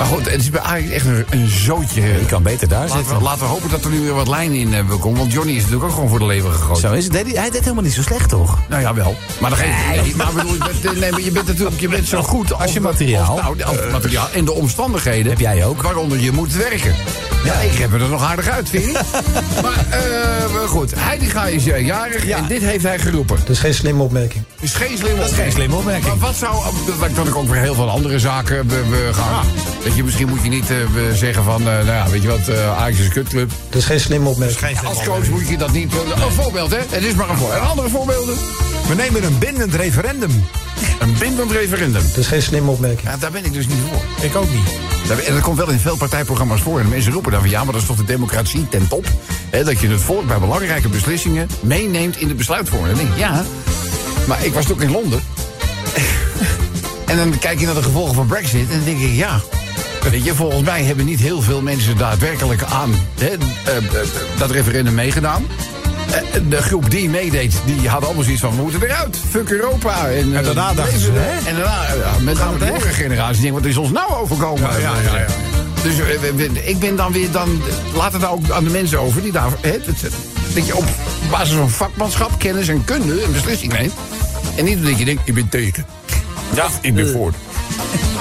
Maar 0.00 0.08
goed, 0.08 0.30
het 0.30 0.40
is 0.40 0.50
bij 0.50 0.60
Ajax 0.60 0.90
echt 0.90 1.06
een, 1.06 1.24
een 1.30 1.48
zootje. 1.48 2.02
Je 2.02 2.26
kan 2.28 2.42
beter 2.42 2.68
daar 2.68 2.80
Laten 2.80 2.96
zitten. 2.96 3.16
we, 3.16 3.22
laten 3.22 3.40
we 3.40 3.46
hopen 3.46 3.70
dat 3.70 3.84
er 3.84 3.90
nu 3.90 4.00
weer 4.00 4.14
wat 4.14 4.28
lijn 4.28 4.52
in 4.52 4.74
eh, 4.74 4.86
wil 4.86 4.98
komen. 4.98 5.18
Want 5.18 5.32
Johnny 5.32 5.52
is 5.52 5.58
natuurlijk 5.58 5.84
ook 5.84 5.94
gewoon 5.94 6.08
voor 6.08 6.18
de 6.18 6.26
lever 6.26 6.50
gegooid. 6.50 6.78
Zo 6.78 6.92
is 6.92 7.04
het. 7.04 7.12
Deed 7.12 7.26
hij, 7.26 7.34
hij 7.40 7.50
deed 7.50 7.60
helemaal 7.60 7.82
niet 7.82 7.92
zo 7.92 8.02
slecht, 8.02 8.28
toch? 8.28 8.58
Nou 8.68 8.82
ja, 8.82 8.94
wel. 8.94 9.16
Maar, 9.40 9.50
dat 9.50 9.58
geeft 9.58 10.04
niet. 10.04 10.16
maar 10.16 10.28
ik 10.28 10.34
bedoel, 10.34 10.52
je 10.52 10.58
bent, 10.58 10.84
eh, 10.84 11.00
nee, 11.00 11.10
maar 11.10 11.20
je 11.20 11.30
bent 11.30 11.46
natuurlijk 11.46 11.80
je 11.80 11.88
bent 11.88 12.08
zo 12.08 12.22
goed 12.22 12.52
als, 12.52 12.72
je 12.72 12.80
materiaal. 12.80 13.40
Als, 13.40 13.56
nou, 13.56 13.62
als 13.62 13.90
materiaal 13.92 14.28
en 14.34 14.44
de 14.44 14.52
omstandigheden. 14.52 15.30
Heb 15.30 15.40
jij 15.40 15.64
ook. 15.64 15.82
Waaronder 15.82 16.20
je 16.20 16.32
moet 16.32 16.52
werken. 16.52 16.94
Ja, 17.44 17.54
ik 17.54 17.78
heb 17.78 17.92
er 17.92 18.08
nog 18.08 18.22
aardig 18.22 18.48
uit, 18.48 18.68
vind 18.68 18.84
je 18.84 18.92
maar 19.62 19.86
eh, 19.90 20.52
maar 20.52 20.68
goed, 20.68 20.92
Heitinga 20.96 21.46
is 21.46 21.66
eh, 21.66 21.86
jarig 21.86 22.26
Ja. 22.26 22.36
en 22.36 22.46
dit 22.46 22.62
heeft 22.62 22.84
hij 22.84 22.98
geroepen. 22.98 23.36
Dat 23.38 23.48
is 23.48 23.58
geen 23.58 23.74
slimme 23.74 24.02
opmerking. 24.02 24.44
Is 24.60 24.74
geen 24.74 24.98
slimme 24.98 25.20
Dat 25.20 25.30
is 25.30 25.36
geen 25.36 25.52
slimme 25.52 25.76
opmerking. 25.76 26.06
Maar 26.06 26.18
wat 26.18 26.36
zou, 26.36 26.62
dat, 27.00 27.14
dat 27.16 27.26
ik 27.26 27.34
ook 27.36 27.48
weer 27.48 27.60
heel 27.60 27.74
veel 27.74 27.90
andere 27.90 28.18
zaken 28.18 28.68
we, 28.68 28.84
we 28.88 29.08
gaan. 29.12 29.46
Weet 29.84 29.94
je, 29.96 30.04
misschien 30.04 30.28
moet 30.28 30.42
je 30.42 30.48
niet 30.48 30.70
eh, 30.70 30.76
we 30.92 31.10
zeggen 31.14 31.44
van, 31.44 31.60
eh, 31.60 31.66
nou 31.66 31.86
ja, 31.86 32.08
weet 32.10 32.22
je 32.22 32.28
wat, 32.28 32.48
eh 32.48 32.78
Ajax 32.78 32.98
is 32.98 33.04
een 33.04 33.12
kutclub. 33.12 33.50
Dat 33.68 33.78
is 33.80 33.84
geen 33.86 34.00
slimme 34.00 34.28
opmerking. 34.28 34.80
Als 34.84 35.02
coach 35.04 35.28
moet 35.28 35.48
je 35.48 35.56
dat 35.58 35.72
niet... 35.72 35.92
eh, 35.92 36.24
Een 36.24 36.32
voorbeeld, 36.32 36.70
hè? 36.70 36.78
Het 36.88 37.04
is 37.04 37.14
maar 37.14 37.28
een 37.30 37.36
voorbeeld. 37.36 37.60
En 37.62 37.68
andere 37.68 37.88
voorbeelden? 37.88 38.34
We 38.88 38.94
nemen 38.94 39.24
een 39.24 39.38
bindend 39.38 39.74
referendum. 39.74 40.44
Een 41.00 41.14
bindend 41.18 41.50
referendum. 41.50 42.02
Dat 42.08 42.16
is 42.16 42.26
geen 42.26 42.42
slimme 42.42 42.70
opmerking. 42.70 43.08
Ja, 43.10 43.16
daar 43.16 43.30
ben 43.30 43.44
ik 43.44 43.52
dus 43.52 43.66
niet 43.66 43.78
voor. 43.90 44.24
Ik 44.24 44.36
ook 44.36 44.50
niet. 44.50 44.66
Daar- 45.08 45.18
En 45.18 45.32
dat 45.34 45.42
komt 45.42 45.56
wel 45.56 45.68
in 45.68 45.78
veel 45.78 45.96
partijprogramma's 45.96 46.60
voor. 46.60 46.78
En 46.78 46.84
de 46.84 46.90
mensen 46.90 47.12
roepen 47.12 47.30
dan 47.32 47.40
van 47.40 47.50
ja, 47.50 47.64
maar 47.64 47.72
dat 47.72 47.80
is 47.82 47.86
toch 47.88 47.96
de 47.96 48.04
democratie 48.04 48.68
ten 48.68 48.88
top. 48.88 49.06
Hè, 49.50 49.64
dat 49.64 49.80
je 49.80 49.88
het 49.88 50.00
volk 50.00 50.26
bij 50.26 50.38
belangrijke 50.38 50.88
beslissingen 50.88 51.48
meeneemt 51.60 52.16
in 52.16 52.28
de 52.28 52.34
besluitvorming. 52.34 53.08
Ja, 53.16 53.44
maar 54.26 54.44
ik 54.44 54.52
was 54.54 54.64
toch 54.64 54.80
in 54.80 54.90
Londen. 54.90 55.20
en 57.06 57.16
dan 57.16 57.38
kijk 57.38 57.60
je 57.60 57.66
naar 57.66 57.74
de 57.74 57.82
gevolgen 57.82 58.14
van 58.14 58.26
Brexit 58.26 58.70
en 58.70 58.76
dan 58.76 58.84
denk 58.84 59.00
ik, 59.00 59.14
ja. 59.14 59.40
Weet 60.10 60.24
je, 60.24 60.34
volgens 60.34 60.62
mij 60.62 60.82
hebben 60.82 61.04
niet 61.04 61.20
heel 61.20 61.42
veel 61.42 61.62
mensen 61.62 61.96
daadwerkelijk 61.96 62.62
aan 62.62 62.94
hè, 63.18 63.26
eh, 63.26 63.76
eh, 63.76 63.82
dat 64.38 64.50
referendum 64.50 64.94
meegedaan. 64.94 65.46
Eh, 66.10 66.40
De 66.48 66.62
groep 66.62 66.90
die 66.90 67.08
meedeed, 67.08 67.54
die 67.64 67.88
hadden 67.88 68.06
allemaal 68.06 68.24
zoiets 68.24 68.42
van... 68.42 68.56
we 68.56 68.62
moeten 68.62 68.82
eruit, 68.82 69.16
fuck 69.30 69.50
Europa. 69.50 70.08
En, 70.08 70.36
En 70.36 70.44
daarna 70.44 70.74
dachten 70.74 70.98
ze, 71.00 71.10
hè? 71.12 71.48
En 71.48 71.56
daarna, 71.56 71.82
ja, 71.82 72.22
met 72.22 72.38
name 72.38 72.58
de 72.58 72.64
jongere 72.66 72.88
generatie, 72.88 73.42
denkt, 73.42 73.56
wat 73.56 73.66
is 73.66 73.76
ons 73.76 73.90
nou 73.90 74.12
overkomen? 74.12 74.70
Ja, 74.70 74.76
ja, 74.78 74.92
ja, 75.04 75.18
ja. 75.18 75.26
Dus 75.82 75.94
ik 76.64 76.78
ben 76.78 76.96
dan 76.96 77.12
weer 77.12 77.30
dan. 77.30 77.62
Laat 77.94 78.12
het 78.12 78.22
nou 78.22 78.34
ook 78.34 78.50
aan 78.50 78.64
de 78.64 78.70
mensen 78.70 79.00
over 79.00 79.22
die 79.22 79.32
daar. 79.32 79.50
Hè, 79.60 79.78
dat, 79.86 79.96
dat 80.54 80.66
je 80.66 80.76
op 80.76 80.84
basis 81.30 81.54
van 81.54 81.70
vakmanschap, 81.70 82.38
kennis 82.38 82.68
en 82.68 82.84
kunde 82.84 83.24
een 83.24 83.32
beslissing 83.32 83.72
neemt. 83.72 83.92
En 84.56 84.64
niet 84.64 84.84
dat 84.84 84.98
je 84.98 85.04
denkt, 85.04 85.28
ik 85.28 85.34
ben 85.34 85.48
tegen. 85.48 85.86
Ja, 86.54 86.66
ik 86.80 86.94
ben 86.94 87.10
voor. 87.12 87.32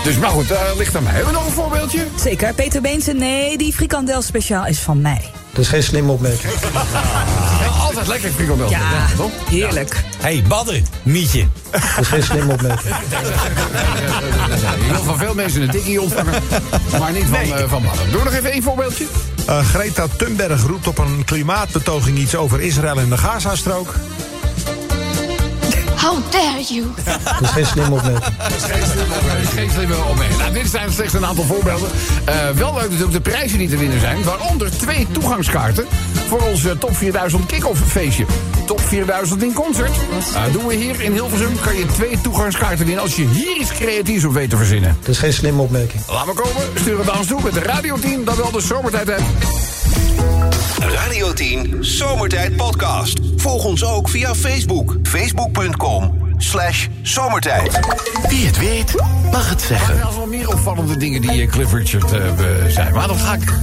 Dus 0.03 0.17
maar 0.17 0.29
goed, 0.29 0.47
dat 0.47 0.59
ligt 0.77 0.95
aan 0.95 1.03
mij. 1.03 1.13
Hebben 1.13 1.33
we 1.33 1.39
nog 1.39 1.47
een 1.47 1.53
voorbeeldje? 1.53 2.07
Zeker. 2.15 2.53
Peter 2.53 2.81
Beense, 2.81 3.13
nee, 3.13 3.57
die 3.57 3.73
frikandel 3.73 4.21
speciaal 4.21 4.65
is 4.65 4.79
van 4.79 5.01
mij. 5.01 5.21
Dat 5.51 5.63
is 5.63 5.67
geen 5.67 5.83
slimme 5.83 6.11
opmerking. 6.11 6.53
Ja, 7.59 7.67
altijd 7.85 8.07
lekker 8.07 8.31
frikandel. 8.31 8.69
Ja, 8.69 9.05
toch? 9.17 9.31
heerlijk. 9.49 10.03
hey, 10.17 10.43
Badder, 10.47 10.81
Mietje. 11.03 11.47
Dat 11.71 11.81
is 11.99 12.07
geen 12.07 12.23
slimme 12.23 12.53
opmerking. 12.53 12.95
Je 14.85 14.91
wil 14.91 15.03
van 15.03 15.17
veel 15.17 15.33
mensen 15.33 15.61
een 15.61 15.69
dikkie 15.71 16.01
ontvangen, 16.01 16.41
maar 16.99 17.11
niet 17.11 17.25
van, 17.29 17.39
eh 17.39 17.69
van 17.69 17.83
mannen. 17.83 18.11
Doe 18.11 18.23
nog 18.23 18.33
even 18.33 18.51
één 18.51 18.63
voorbeeldje. 18.63 19.05
Eh, 19.49 19.59
Greta 19.59 20.07
Thunberg 20.17 20.63
roept 20.63 20.87
op 20.87 20.97
een 20.97 21.23
klimaatbetoging 21.25 22.17
iets 22.17 22.35
over 22.35 22.61
Israël 22.61 22.99
en 22.99 23.09
de 23.09 23.17
Gazastrook. 23.17 23.95
How 25.95 26.17
dare 26.29 26.63
you? 26.67 26.85
Dat 27.23 27.41
is 27.41 27.49
geen 27.49 27.65
slimme 27.65 27.95
opmerking. 27.95 28.33
Geen 29.53 29.69
slimme 29.71 29.95
opmerking. 30.09 30.39
Nou, 30.39 30.53
dit 30.53 30.69
zijn 30.69 30.91
slechts 30.91 31.13
een 31.13 31.25
aantal 31.25 31.43
voorbeelden. 31.43 31.89
Eh, 32.25 32.49
wel 32.49 32.73
leuk 32.73 32.89
natuurlijk 32.89 33.23
de 33.23 33.29
prijzen 33.29 33.57
die 33.57 33.69
te 33.69 33.77
winnen 33.77 33.99
zijn. 33.99 34.23
Waaronder 34.23 34.77
twee 34.77 35.07
toegangskaarten 35.11 35.85
voor 36.27 36.41
ons 36.41 36.65
eh, 36.65 36.71
Top 36.71 36.95
4000 36.95 37.45
kick-off 37.45 37.81
feestje. 37.87 38.25
Top 38.69 38.81
4000 38.81 39.43
in 39.43 39.53
concert. 39.53 39.91
Nou, 40.33 40.51
doen 40.51 40.67
we 40.67 40.73
hier 40.73 41.01
in 41.01 41.11
Hilversum. 41.11 41.59
Kan 41.59 41.77
je 41.77 41.85
twee 41.85 42.21
toegangskaarten 42.21 42.85
winnen 42.85 43.03
als 43.03 43.15
je 43.15 43.25
hier 43.25 43.57
iets 43.57 43.71
creatiefs 43.71 44.23
op 44.23 44.33
weet 44.33 44.49
te 44.49 44.57
verzinnen. 44.57 44.97
Dat 44.99 45.09
is 45.09 45.17
geen 45.17 45.33
slimme 45.33 45.61
opmerking. 45.61 46.03
Laat 46.07 46.25
maar 46.25 46.35
komen. 46.35 46.63
Stuur 46.75 46.97
het 46.97 47.05
naar 47.05 47.17
ons 47.17 47.27
toe 47.27 47.41
met 47.43 47.53
de 47.53 47.59
radioteam 47.59 48.23
dat 48.23 48.35
wel 48.35 48.51
de 48.51 48.61
zomertijd 48.61 49.07
hebt. 49.07 49.23
Radio 50.79 51.33
10 51.33 51.77
Zomertijd 51.79 52.55
Podcast. 52.55 53.19
Volg 53.35 53.65
ons 53.65 53.85
ook 53.85 54.09
via 54.09 54.35
Facebook. 54.35 54.95
Facebook.com 55.03 56.18
slash 56.49 56.87
zomertijd. 57.01 57.79
Wie 58.29 58.45
het 58.45 58.57
weet, 58.57 58.93
mag 59.31 59.49
het 59.49 59.61
Er 59.61 59.67
zeggen. 59.67 59.95
zijn 59.97 60.13
wel 60.15 60.25
meer 60.27 60.49
opvallende 60.49 60.97
dingen 60.97 61.21
die 61.21 61.41
eh, 61.41 61.49
Cliff 61.49 61.73
Richard 61.73 62.09
be- 62.35 62.65
zijn. 62.67 62.93
Maar 62.93 63.07
dat 63.07 63.17
ga 63.17 63.33
ik 63.33 63.53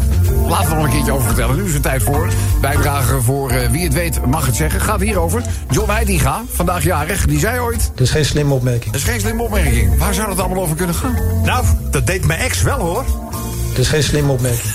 later 0.46 0.74
nog 0.76 0.84
een 0.84 0.90
keertje 0.90 1.12
over 1.12 1.26
vertellen. 1.26 1.56
Nu 1.56 1.64
is 1.64 1.72
het 1.74 1.82
tijd 1.82 2.02
voor 2.02 2.28
bijdragen 2.60 3.22
voor 3.22 3.50
eh, 3.50 3.70
wie 3.70 3.84
het 3.84 3.92
weet 3.94 4.26
mag 4.26 4.46
het 4.46 4.56
zeggen. 4.56 4.80
Gaat 4.80 5.00
hierover. 5.00 5.42
John 5.70 5.90
Heitinga, 5.90 6.42
vandaag 6.52 6.82
jarig, 6.84 7.26
die 7.26 7.38
zei 7.38 7.60
ooit... 7.60 7.90
Dat 7.94 8.00
is 8.06 8.10
geen 8.10 8.24
slimme 8.24 8.54
opmerking. 8.54 8.92
Dat 8.92 9.00
is 9.00 9.08
geen 9.08 9.20
slimme 9.20 9.42
opmerking. 9.42 9.98
Waar 9.98 10.14
zou 10.14 10.28
het 10.30 10.40
allemaal 10.40 10.62
over 10.62 10.76
kunnen 10.76 10.94
gaan? 10.94 11.14
Nou, 11.44 11.64
dat 11.90 12.06
deed 12.06 12.24
mijn 12.26 12.40
ex 12.40 12.62
wel 12.62 12.78
hoor. 12.78 13.04
Dat 13.68 13.78
is 13.78 13.88
geen 13.88 14.02
slimme 14.02 14.32
opmerking. 14.32 14.70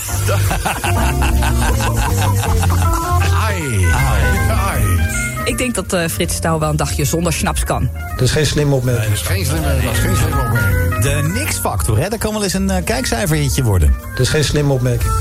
Ai. 3.46 3.84
Ai. 3.92 4.41
Ik 5.44 5.58
denk 5.58 5.74
dat 5.74 5.92
eh, 5.92 6.08
Frits 6.08 6.34
Stouw 6.34 6.58
wel 6.58 6.70
een 6.70 6.76
dagje 6.76 7.04
zonder 7.04 7.32
snaps 7.32 7.64
kan. 7.64 7.90
Dat 8.16 8.20
is 8.20 8.30
geen 8.30 8.46
slimme 8.46 8.74
opmerking. 8.74 9.08
Dat 9.08 9.20
is 9.20 9.26
geen 9.26 9.46
slimme, 9.46 9.80
dat 9.82 9.92
is 9.92 9.98
geen 9.98 10.16
slimme 10.16 10.40
opmerking. 10.40 11.02
De 11.02 11.30
Nix-factor, 11.34 11.98
hè? 11.98 12.08
Dat 12.08 12.18
kan 12.18 12.32
wel 12.32 12.42
eens 12.42 12.52
een 12.52 12.84
kijkcijferhitje 12.84 13.62
worden. 13.62 13.94
Dat 14.10 14.20
is 14.20 14.28
geen 14.28 14.44
slimme 14.44 14.72
opmerking. 14.72 15.12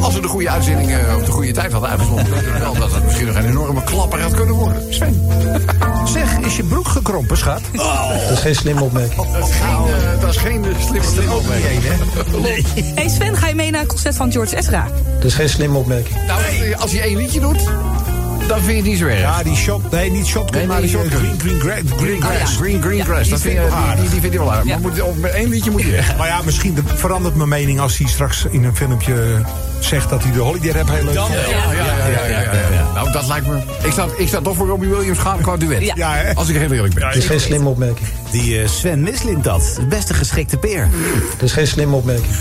Als 0.00 0.14
we 0.14 0.20
de 0.20 0.28
goede 0.28 0.50
uitzending 0.50 0.90
eh, 0.92 1.16
op 1.16 1.24
de 1.24 1.32
goede 1.32 1.52
tijd 1.52 1.72
hadden 1.72 1.90
uitgezonden... 1.90 2.24
denk 2.24 2.46
ik 2.46 2.52
wel 2.52 2.74
dat 2.74 2.92
het 2.94 3.04
misschien 3.04 3.26
nog 3.26 3.36
een 3.36 3.48
enorme 3.48 3.84
klapper 3.84 4.20
had 4.20 4.34
kunnen 4.34 4.54
worden. 4.54 4.94
Sven, 4.94 5.28
Zeg, 6.12 6.38
is 6.38 6.56
je 6.56 6.64
broek 6.64 6.88
gekrompen, 6.88 7.36
schat? 7.36 7.60
Dat 7.72 8.30
is 8.30 8.38
geen 8.38 8.54
slimme 8.54 8.82
opmerking. 8.82 9.32
dat 9.32 9.48
is 9.48 9.56
geen, 9.56 10.20
dat 10.20 10.30
is 10.30 10.36
geen 10.36 10.64
slimme, 10.88 11.06
slimme 11.06 11.34
opmerking. 11.34 11.82
Nee. 12.42 12.64
hey 12.94 13.08
Sven, 13.08 13.36
ga 13.36 13.48
je 13.48 13.54
mee 13.54 13.70
naar 13.70 13.80
een 13.80 13.86
concert 13.86 14.16
van 14.16 14.32
George 14.32 14.56
Ezra? 14.56 14.88
Dat 15.14 15.24
is 15.24 15.34
geen 15.34 15.48
slimme 15.48 15.78
opmerking. 15.78 16.16
Nou, 16.26 16.74
als 16.74 16.92
je 16.92 17.00
één 17.00 17.16
liedje 17.16 17.40
doet, 17.40 17.62
dan 18.48 18.58
vind 18.60 18.70
je 18.70 18.76
het 18.76 18.84
niet 18.84 18.98
zo 18.98 19.06
erg. 19.06 19.20
Ja, 19.20 19.42
die 19.42 19.56
shot, 19.56 19.90
nee, 19.90 20.10
niet 20.10 20.26
shotgun, 20.26 20.58
Nee, 20.58 20.66
maar 20.66 20.80
die 20.80 20.90
shotgun. 20.90 21.10
green, 21.18 21.40
green, 21.40 21.60
gra- 21.60 21.96
green 21.96 22.22
grass. 22.22 22.56
Green, 22.56 22.82
green 22.82 22.96
Ja, 22.96 23.04
grass. 23.04 23.28
Dat 23.28 23.42
die 23.42 23.50
vind 23.50 23.64
ik 23.64 23.70
wel 23.70 23.86
die, 23.94 24.00
die, 24.00 24.10
die 24.10 24.20
vind 24.20 24.32
je 24.32 24.38
wel 24.38 24.52
aardig. 24.52 24.66
Ja. 24.68 24.78
Maar 24.78 24.90
moet, 24.90 25.02
op 25.02 25.18
met 25.18 25.30
één 25.32 25.48
liedje 25.48 25.70
moet 25.70 25.82
je 25.82 25.90
weg. 25.90 26.16
Maar 26.16 26.26
ja, 26.26 26.40
misschien 26.44 26.74
de- 26.74 26.82
verandert 26.94 27.34
mijn 27.34 27.48
mening 27.48 27.80
als 27.80 27.98
hij 27.98 28.08
straks 28.08 28.44
in 28.50 28.64
een 28.64 28.76
filmpje 28.76 29.14
zegt 29.78 30.10
dat 30.10 30.22
hij 30.22 30.32
de 30.32 30.38
holiday 30.38 30.70
rap 30.70 30.88
heel 30.88 31.04
leuk 31.04 31.24
vindt. 31.26 31.48
Ja, 31.48 31.72
ja, 31.72 31.72
ja, 31.72 32.26
ja, 32.28 32.40
ja, 32.42 32.52
ja. 32.72 32.92
Nou, 32.94 33.12
dat 33.12 33.26
lijkt 33.26 33.46
me... 33.46 33.58
Ik 33.82 33.92
sta, 33.92 34.06
ik 34.16 34.28
sta 34.28 34.40
toch 34.40 34.56
voor 34.56 34.66
Robbie 34.66 34.88
Williams 34.88 35.18
gaan 35.18 35.40
qua 35.40 35.56
duet. 35.56 35.80
Ja. 35.82 35.92
Ja, 35.96 36.12
hè? 36.14 36.34
Als 36.34 36.48
ik 36.48 36.56
heel 36.56 36.72
eerlijk 36.72 36.94
ben. 36.94 37.02
Dat 37.02 37.14
is 37.14 37.26
geen 37.26 37.40
slimme 37.40 37.68
opmerking. 37.68 38.08
Die 38.30 38.60
eh, 38.62 38.68
Sven 38.68 39.00
mislint 39.02 39.44
dat. 39.44 39.72
De 39.76 39.86
beste 39.86 40.14
geschikte 40.14 40.56
peer. 40.56 40.88
Dat 41.30 41.42
is 41.42 41.52
geen 41.52 41.66
slimme 41.66 41.96
opmerking. 41.96 42.34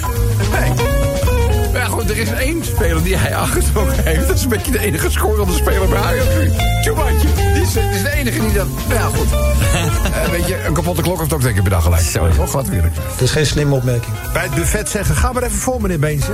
Ja, 1.76 1.86
goed, 1.86 2.10
er 2.10 2.18
is 2.18 2.30
één 2.32 2.66
speler 2.66 3.04
die 3.04 3.18
hij 3.18 3.36
aangetrokken 3.36 4.04
heeft. 4.04 4.28
Dat 4.28 4.36
is 4.38 4.44
een 4.44 4.50
beetje 4.50 4.72
de 4.72 4.80
enige 4.80 5.12
scorende 5.12 5.54
speler 5.54 5.90
bij 5.90 6.00
Ajax. 6.02 6.26
Tjoebantje. 6.82 7.28
Die 7.54 7.62
is, 7.62 7.74
die 7.74 7.82
is 7.84 8.02
de 8.02 8.12
enige 8.12 8.40
die 8.40 8.54
dat... 8.54 8.68
Nou 8.88 9.00
ja, 9.00 9.18
goed. 9.18 9.28
Eh, 10.16 10.30
weet 10.32 10.48
je, 10.48 10.66
een 10.66 10.74
kapotte 10.74 11.02
klok 11.02 11.20
heeft 11.20 11.34
ook 11.34 11.42
keer 11.42 11.62
per 11.62 11.70
dag 11.70 11.84
gelijk. 11.84 12.02
Zo, 12.02 12.30
toch? 12.30 12.52
Wat 12.52 12.68
weer. 12.68 12.82
Dat 13.12 13.22
is 13.22 13.32
geen 13.32 13.46
slimme 13.46 13.76
opmerking. 13.76 14.14
Bij 14.34 14.44
het 14.44 14.54
buffet 14.54 14.90
zeggen, 14.90 15.16
ga 15.16 15.32
maar 15.32 15.44
even 15.44 15.58
voor 15.58 15.82
meneer 15.82 16.00
Beense. 16.00 16.32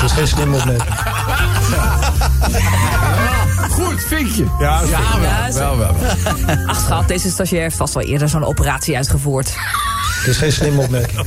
Dat 0.00 0.10
is 0.10 0.12
geen 0.12 0.28
slimme 0.28 0.56
opmerking. 0.56 0.94
Goed, 3.70 4.04
vinkje. 4.06 4.44
Ja, 4.58 4.80
dat 4.80 4.88
Ja, 4.88 4.96
vind 4.98 5.14
ik. 5.14 5.20
wel, 5.20 5.30
Ja, 5.30 5.76
wel, 5.76 5.78
wel. 5.78 5.94
Ach 6.66 6.80
schat, 6.80 7.08
deze 7.08 7.30
stagiair 7.30 7.62
heeft 7.62 7.76
vast 7.76 7.96
al 7.96 8.02
eerder 8.02 8.28
zo'n 8.28 8.44
operatie 8.44 8.96
uitgevoerd. 8.96 9.56
Dat 10.18 10.26
is 10.26 10.36
geen 10.36 10.52
slimme 10.52 10.80
opmerking. 10.80 11.26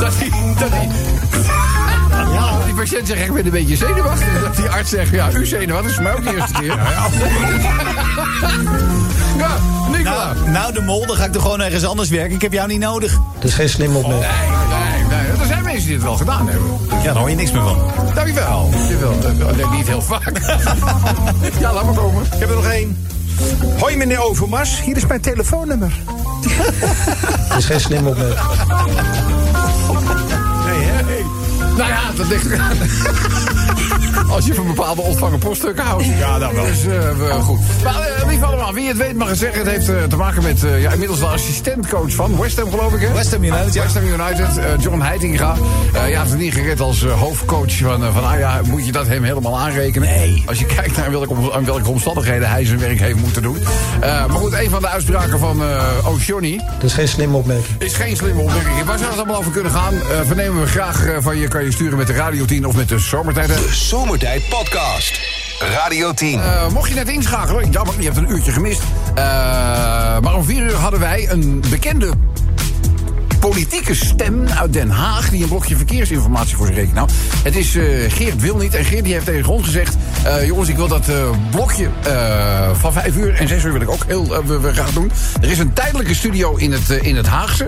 Dat 0.00 0.12
die, 0.18 0.30
dat 0.58 0.70
die, 0.70 0.88
ja, 2.32 2.50
die 2.66 2.74
patiënt 2.74 3.06
zegt, 3.06 3.20
ik 3.20 3.32
ben 3.32 3.44
een 3.44 3.50
beetje 3.50 3.76
zenuwachtig. 3.76 4.40
Dat 4.42 4.56
die 4.56 4.68
arts 4.68 4.90
zegt, 4.90 5.10
ja, 5.10 5.32
u 5.32 5.46
zenuwachtig 5.46 5.90
is 5.90 5.98
mij 5.98 6.14
ook 6.14 6.24
de 6.24 6.36
eerste 6.36 6.52
keer. 6.52 6.78
Ja, 9.38 9.48
Nicola. 9.90 10.32
Nou, 10.32 10.50
nou, 10.50 10.72
de 10.72 10.80
mol, 10.80 11.06
dan 11.06 11.16
ga 11.16 11.24
ik 11.24 11.32
toch 11.32 11.42
gewoon 11.42 11.60
ergens 11.60 11.84
anders 11.84 12.08
werken. 12.08 12.34
Ik 12.34 12.42
heb 12.42 12.52
jou 12.52 12.68
niet 12.68 12.80
nodig. 12.80 13.18
Dat 13.34 13.44
is 13.44 13.54
geen 13.54 13.68
slimme 13.68 13.98
opmerking. 13.98 14.32
Nee, 14.32 14.90
nee, 14.90 15.22
nee. 15.22 15.40
Er 15.40 15.46
zijn 15.46 15.64
mensen 15.64 15.84
die 15.84 15.94
het 15.94 16.02
wel 16.02 16.16
gedaan 16.16 16.48
hebben. 16.48 16.70
Ja, 16.90 17.02
daar 17.02 17.16
hoor 17.16 17.30
je 17.30 17.36
niks 17.36 17.50
meer 17.50 17.62
van. 17.62 17.78
Dankjewel. 18.14 18.70
Dankjewel. 19.20 19.54
Nee, 19.54 19.66
niet 19.78 19.86
heel 19.86 20.02
vaak. 20.02 20.32
ja, 21.60 21.72
laat 21.72 21.84
maar 21.84 21.94
komen. 21.94 22.24
Ik 22.24 22.38
heb 22.38 22.48
er 22.48 22.54
nog 22.54 22.66
één. 22.66 23.06
Hoi 23.78 23.96
meneer 23.96 24.20
Overmars, 24.20 24.82
hier 24.82 24.96
is 24.96 25.06
mijn 25.06 25.20
telefoonnummer. 25.20 25.92
Dat 27.48 27.58
is 27.58 27.64
geen 27.64 27.80
slimme 27.80 28.08
opmerking. 28.08 28.38
Nee, 30.66 30.84
hè? 30.84 31.02
Nou 31.76 31.88
ja, 31.88 32.00
dat 32.16 32.26
ligt 32.26 32.46
eraan. 32.46 32.76
Als 34.30 34.46
je 34.46 34.54
van 34.54 34.66
bepaalde 34.66 35.00
ontvangen 35.02 35.38
poststukken 35.38 35.84
houdt. 35.84 36.04
Ja, 36.18 36.38
dat 36.38 36.52
wel. 36.52 36.64
Dus 36.64 36.80
eh, 36.86 36.88
we- 37.16 37.36
goed. 37.42 37.58
Maar 37.84 38.08
uh, 38.22 38.28
lief 38.28 38.42
allemaal, 38.42 38.72
wie 38.74 38.88
het 38.88 38.96
weet 38.96 39.14
mag 39.16 39.28
het 39.28 39.38
zeggen. 39.38 39.58
Het 39.58 39.68
heeft 39.70 39.88
eh, 39.88 40.02
te 40.02 40.16
maken 40.16 40.42
met 40.42 40.64
eh, 40.64 40.82
ja, 40.82 40.90
inmiddels 40.92 41.18
de 41.20 41.26
assistentcoach 41.26 42.12
van 42.12 42.38
West 42.40 42.58
Ham, 42.60 42.70
geloof 42.70 42.92
ik. 42.94 43.00
Hè? 43.00 43.12
West 43.12 43.30
Ham 43.32 43.44
United, 43.44 43.74
ja. 43.74 43.82
West 43.82 43.94
Ham 43.94 44.04
United, 44.06 44.56
eh, 44.58 44.64
John 44.80 45.00
Heitinga. 45.00 45.54
Eh 45.92 46.10
ja, 46.10 46.24
het 46.26 46.38
niet 46.38 46.54
gered 46.54 46.80
als 46.80 47.04
eh, 47.04 47.20
hoofdcoach 47.20 47.72
van, 47.76 48.04
eh, 48.04 48.14
van 48.14 48.24
Aja. 48.24 48.60
Moet 48.66 48.86
je 48.86 48.92
dat 48.92 49.06
hem 49.06 49.22
helemaal 49.22 49.58
aanrekenen? 49.58 50.08
Nee. 50.08 50.42
Als 50.46 50.58
je 50.58 50.64
kijkt 50.66 50.96
naar 50.96 51.10
welke, 51.10 51.28
om- 51.30 51.50
aan 51.52 51.64
welke 51.64 51.88
omstandigheden 51.90 52.50
hij 52.50 52.64
zijn 52.64 52.78
werk 52.78 52.98
heeft 53.00 53.16
moeten 53.20 53.42
doen. 53.42 53.56
Eh, 54.00 54.26
maar 54.26 54.36
goed, 54.38 54.52
een 54.52 54.70
van 54.70 54.80
de 54.80 54.88
uitspraken 54.88 55.38
van 55.38 55.62
eh 55.62 56.08
O'Shawnee 56.08 56.56
Dat 56.74 56.82
is 56.84 56.92
geen 56.92 57.08
slimme 57.08 57.36
opmerking. 57.36 57.80
is 57.82 57.94
geen 57.94 58.16
slimme 58.16 58.40
opmerking. 58.40 58.84
Waar 58.84 58.98
zou 58.98 59.10
het 59.10 59.18
allemaal 59.18 59.38
over 59.38 59.52
kunnen 59.52 59.72
gaan? 59.72 59.94
Eh, 59.94 60.00
vernemen 60.26 60.60
we 60.60 60.66
graag 60.66 61.06
eh, 61.06 61.16
van 61.20 61.36
je. 61.36 61.48
Kan 61.48 61.64
je 61.64 61.72
sturen 61.72 61.98
met 61.98 62.06
de 62.06 62.12
Radio 62.12 62.44
10 62.44 62.66
of 62.66 62.76
met 62.76 62.88
de 62.88 62.98
Zomertijd. 62.98 63.48
De 63.48 63.66
Zomertijd 64.08 64.48
Podcast. 64.48 65.20
Radio 65.58 66.12
10. 66.12 66.40
Eh, 66.40 66.68
mocht 66.68 66.88
je 66.88 66.94
net 66.94 67.08
inschakelen, 67.08 67.70
jammer, 67.70 67.94
je 67.98 68.04
hebt 68.04 68.16
een 68.16 68.30
uurtje 68.30 68.52
gemist. 68.52 68.80
Eh, 69.14 69.24
maar 70.20 70.34
om 70.34 70.44
vier 70.44 70.62
uur 70.62 70.74
hadden 70.74 71.00
wij 71.00 71.28
een 71.30 71.62
bekende 71.70 72.10
politieke 73.40 73.94
stem 73.94 74.48
uit 74.48 74.72
Den 74.72 74.90
Haag... 74.90 75.30
die 75.30 75.42
een 75.42 75.48
blokje 75.48 75.76
verkeersinformatie 75.76 76.56
voor 76.56 76.66
zich 76.66 76.74
rekent. 76.74 76.94
Nou, 76.94 77.08
het 77.42 77.56
is 77.56 77.74
eh, 77.74 77.84
Geert 78.12 78.40
Wilniet. 78.40 78.74
En 78.74 78.84
Geert 78.84 79.04
die 79.04 79.12
heeft 79.12 79.24
tegen 79.26 79.52
ons 79.52 79.64
gezegd... 79.64 79.96
jongens, 80.44 80.68
ik 80.68 80.76
wil 80.76 80.88
dat 80.88 81.08
eh, 81.08 81.30
blokje 81.50 81.88
van 82.72 82.92
vijf 82.92 83.16
uur 83.16 83.34
en 83.34 83.48
zes 83.48 83.64
uur 83.64 83.72
wil 83.72 83.80
ik 83.82 83.90
ook 83.90 84.04
heel 84.06 84.44
we- 84.44 84.72
graag 84.72 84.92
doen. 84.92 85.10
Er 85.40 85.50
is 85.50 85.58
een 85.58 85.72
tijdelijke 85.72 86.14
studio 86.14 86.56
in 86.56 86.72
het, 86.72 86.88
in 86.88 87.16
het 87.16 87.26
Haagse. 87.26 87.66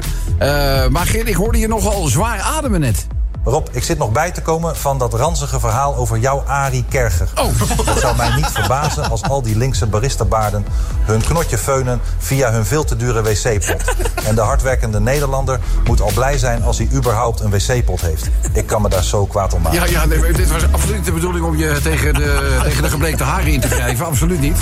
Maar 0.91 1.07
Geert, 1.07 1.29
ik 1.29 1.35
hoorde 1.35 1.59
je 1.59 1.69
nogal 1.69 2.07
zwaar 2.07 2.41
ademen 2.41 2.81
net. 2.81 3.07
Rob, 3.45 3.67
ik 3.71 3.83
zit 3.83 3.99
nog 3.99 4.13
bij 4.13 4.31
te 4.31 4.43
komen 4.43 4.77
van 4.77 4.99
dat 4.99 5.15
ranzige 5.15 5.61
verhaal 5.61 5.97
over 5.97 6.19
jouw 6.19 6.43
Arie 6.47 6.85
Kerger. 6.89 7.29
Oh. 7.35 7.45
Het 7.87 7.99
zou 7.99 8.17
mij 8.17 8.35
niet 8.37 8.47
verbazen 8.53 9.11
als 9.11 9.23
al 9.23 9.43
die 9.43 9.57
linkse 9.57 9.87
baristabaarden 9.87 10.67
hun 11.01 11.21
knotje 11.21 11.59
feunen 11.59 12.01
via 12.19 12.53
hun 12.53 12.65
veel 12.65 12.85
te 12.85 12.97
dure 12.97 13.23
wc-pot. 13.23 13.95
En 14.25 14.35
de 14.35 14.41
hardwerkende 14.41 15.01
Nederlander 15.01 15.61
moet 15.85 16.01
al 16.01 16.11
blij 16.15 16.39
zijn 16.39 16.63
als 16.63 16.79
hij 16.79 16.89
überhaupt 16.93 17.41
een 17.41 17.51
wc-pot 17.51 18.01
heeft. 18.01 18.29
Ik 18.53 18.67
kan 18.67 18.83
me 18.83 18.89
daar 18.89 19.05
zo 19.05 19.27
kwaad 19.27 19.55
om 19.55 19.63
maken. 19.63 19.81
Ja, 19.81 19.87
ja 19.87 20.05
nee, 20.05 20.33
dit 20.33 20.51
was 20.53 20.63
absoluut 20.73 20.97
niet 20.97 21.05
de 21.05 21.13
bedoeling 21.13 21.45
om 21.45 21.57
je 21.57 21.81
tegen 21.83 22.15
de, 22.15 22.59
tegen 22.63 22.83
de 22.83 22.91
gebleekte 22.91 23.25
haren 23.25 23.53
in 23.53 23.61
te 23.61 23.69
wrijven. 23.69 24.07
Absoluut 24.07 24.41
niet. 24.41 24.59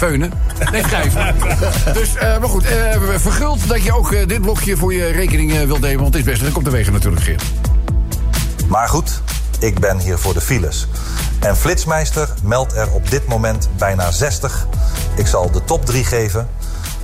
Feunen. 0.00 0.32
Nee, 0.72 0.82
wrijven. 0.82 1.34
Dus, 1.92 2.14
eh, 2.14 2.38
maar 2.38 2.48
goed, 2.48 2.64
eh, 2.64 3.00
verguld 3.16 3.68
dat 3.68 3.82
je 3.82 3.96
ook 3.96 4.12
eh, 4.12 4.26
dit 4.26 4.40
blokje 4.40 4.76
voor 4.76 4.94
je 4.94 5.06
rekening 5.06 5.64
wilt 5.66 5.80
nemen. 5.80 6.00
Want 6.00 6.14
het 6.14 6.26
is 6.26 6.30
best 6.30 6.40
druk 6.40 6.56
op 6.56 6.64
de 6.64 6.70
wegen 6.70 6.92
natuurlijk, 6.92 7.22
Geert. 7.22 7.42
Maar 8.68 8.88
goed, 8.88 9.20
ik 9.58 9.78
ben 9.80 9.98
hier 9.98 10.18
voor 10.18 10.34
de 10.34 10.40
files. 10.40 10.86
En 11.40 11.56
Flitsmeister 11.56 12.28
meldt 12.42 12.72
er 12.72 12.90
op 12.90 13.10
dit 13.10 13.26
moment 13.26 13.68
bijna 13.76 14.10
60. 14.10 14.66
Ik 15.16 15.26
zal 15.26 15.50
de 15.50 15.64
top 15.64 15.86
3 15.86 16.04
geven. 16.04 16.48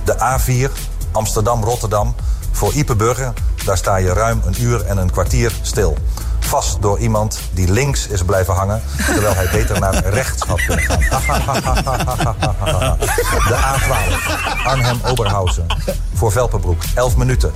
De 0.03 0.15
A4 0.19 0.71
Amsterdam-Rotterdam 1.11 2.15
voor 2.51 2.73
Ipenburger. 2.73 3.33
Daar 3.65 3.77
sta 3.77 3.95
je 3.95 4.13
ruim 4.13 4.41
een 4.45 4.55
uur 4.61 4.85
en 4.85 4.97
een 4.97 5.11
kwartier 5.11 5.51
stil. 5.61 5.97
Vast 6.47 6.81
door 6.81 6.99
iemand 6.99 7.39
die 7.51 7.71
links 7.71 8.07
is 8.07 8.23
blijven 8.23 8.53
hangen... 8.53 8.81
terwijl 9.05 9.33
hij 9.35 9.49
beter 9.51 9.79
naar 9.79 10.05
rechts 10.05 10.43
had 10.43 10.65
kunnen 10.65 10.85
gaan. 10.85 10.99
De 13.47 13.55
A12 13.55 14.65
Arnhem-Oberhausen 14.65 15.65
voor 16.13 16.31
Velpenbroek. 16.31 16.81
11 16.95 17.17
minuten. 17.17 17.51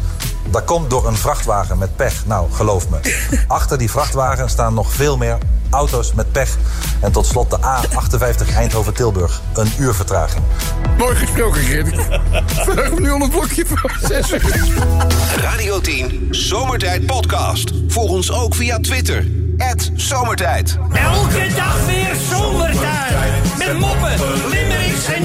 Dat 0.51 0.65
komt 0.65 0.89
door 0.89 1.07
een 1.07 1.17
vrachtwagen 1.17 1.77
met 1.77 1.95
pech. 1.95 2.25
Nou, 2.25 2.51
geloof 2.51 2.89
me. 2.89 2.97
Achter 3.47 3.77
die 3.77 3.91
vrachtwagen 3.91 4.49
staan 4.49 4.73
nog 4.73 4.93
veel 4.93 5.17
meer 5.17 5.37
auto's 5.69 6.13
met 6.13 6.31
pech. 6.31 6.57
En 6.99 7.11
tot 7.11 7.25
slot 7.25 7.49
de 7.49 7.57
A58 7.57 8.55
Eindhoven-Tilburg. 8.55 9.41
Een 9.53 9.71
uur 9.79 9.93
vertraging. 9.93 10.43
Mooi 10.97 11.15
gesproken, 11.15 11.61
Geert. 11.61 11.95
Vraag 12.67 12.99
nu 12.99 13.11
al 13.11 13.21
een 13.21 13.29
blokje 13.29 13.65
voor 13.65 13.97
6 14.01 14.31
uur. 14.31 14.73
Radio 15.35 15.81
10 15.81 16.27
Zomertijd 16.29 17.05
Podcast. 17.05 17.71
Volg 17.87 18.09
ons 18.09 18.31
ook 18.31 18.55
via 18.55 18.79
Twitter. 18.79 19.25
Zomertijd. 19.95 20.77
Elke 20.93 21.47
dag 21.55 21.85
weer 21.85 22.15
zomertijd. 22.29 23.57
Met 23.57 23.79
moppen, 23.79 24.13
limmerings 24.49 25.05
en 25.05 25.23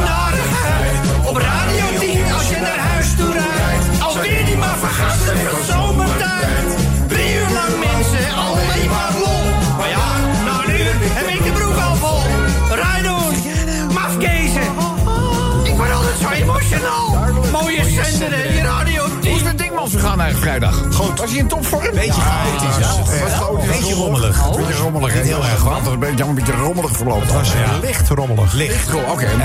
12 19.87 19.96
het 20.19 20.27
eigenlijk 20.27 20.59
vrijdag? 20.59 20.83
Goed. 20.95 21.19
Was 21.19 21.31
hij 21.31 21.39
in 21.39 21.47
topvorm? 21.49 21.91
Beetje 21.95 22.21
chaotisch, 22.21 22.77
ja. 22.79 23.23
Was 23.23 23.33
chaotisch. 23.33 23.67
Beetje 23.71 23.95
rommelig. 23.95 24.45
Een 24.47 24.57
beetje 24.67 24.75
rommelig. 24.83 25.13
Heel 25.13 25.45
erg, 25.45 25.61
hoor. 25.63 25.75
Het 25.75 25.85
was 25.85 25.93
een 25.93 25.99
beetje, 25.99 26.25
een 26.25 26.35
beetje 26.35 26.53
rommelig 26.53 26.97
verlopen. 26.97 27.23
Het 27.23 27.33
was 27.33 27.53
licht 27.83 28.09
rommelig. 28.09 28.53
Licht. 28.53 28.95
Oké. 28.95 29.25
En, 29.25 29.41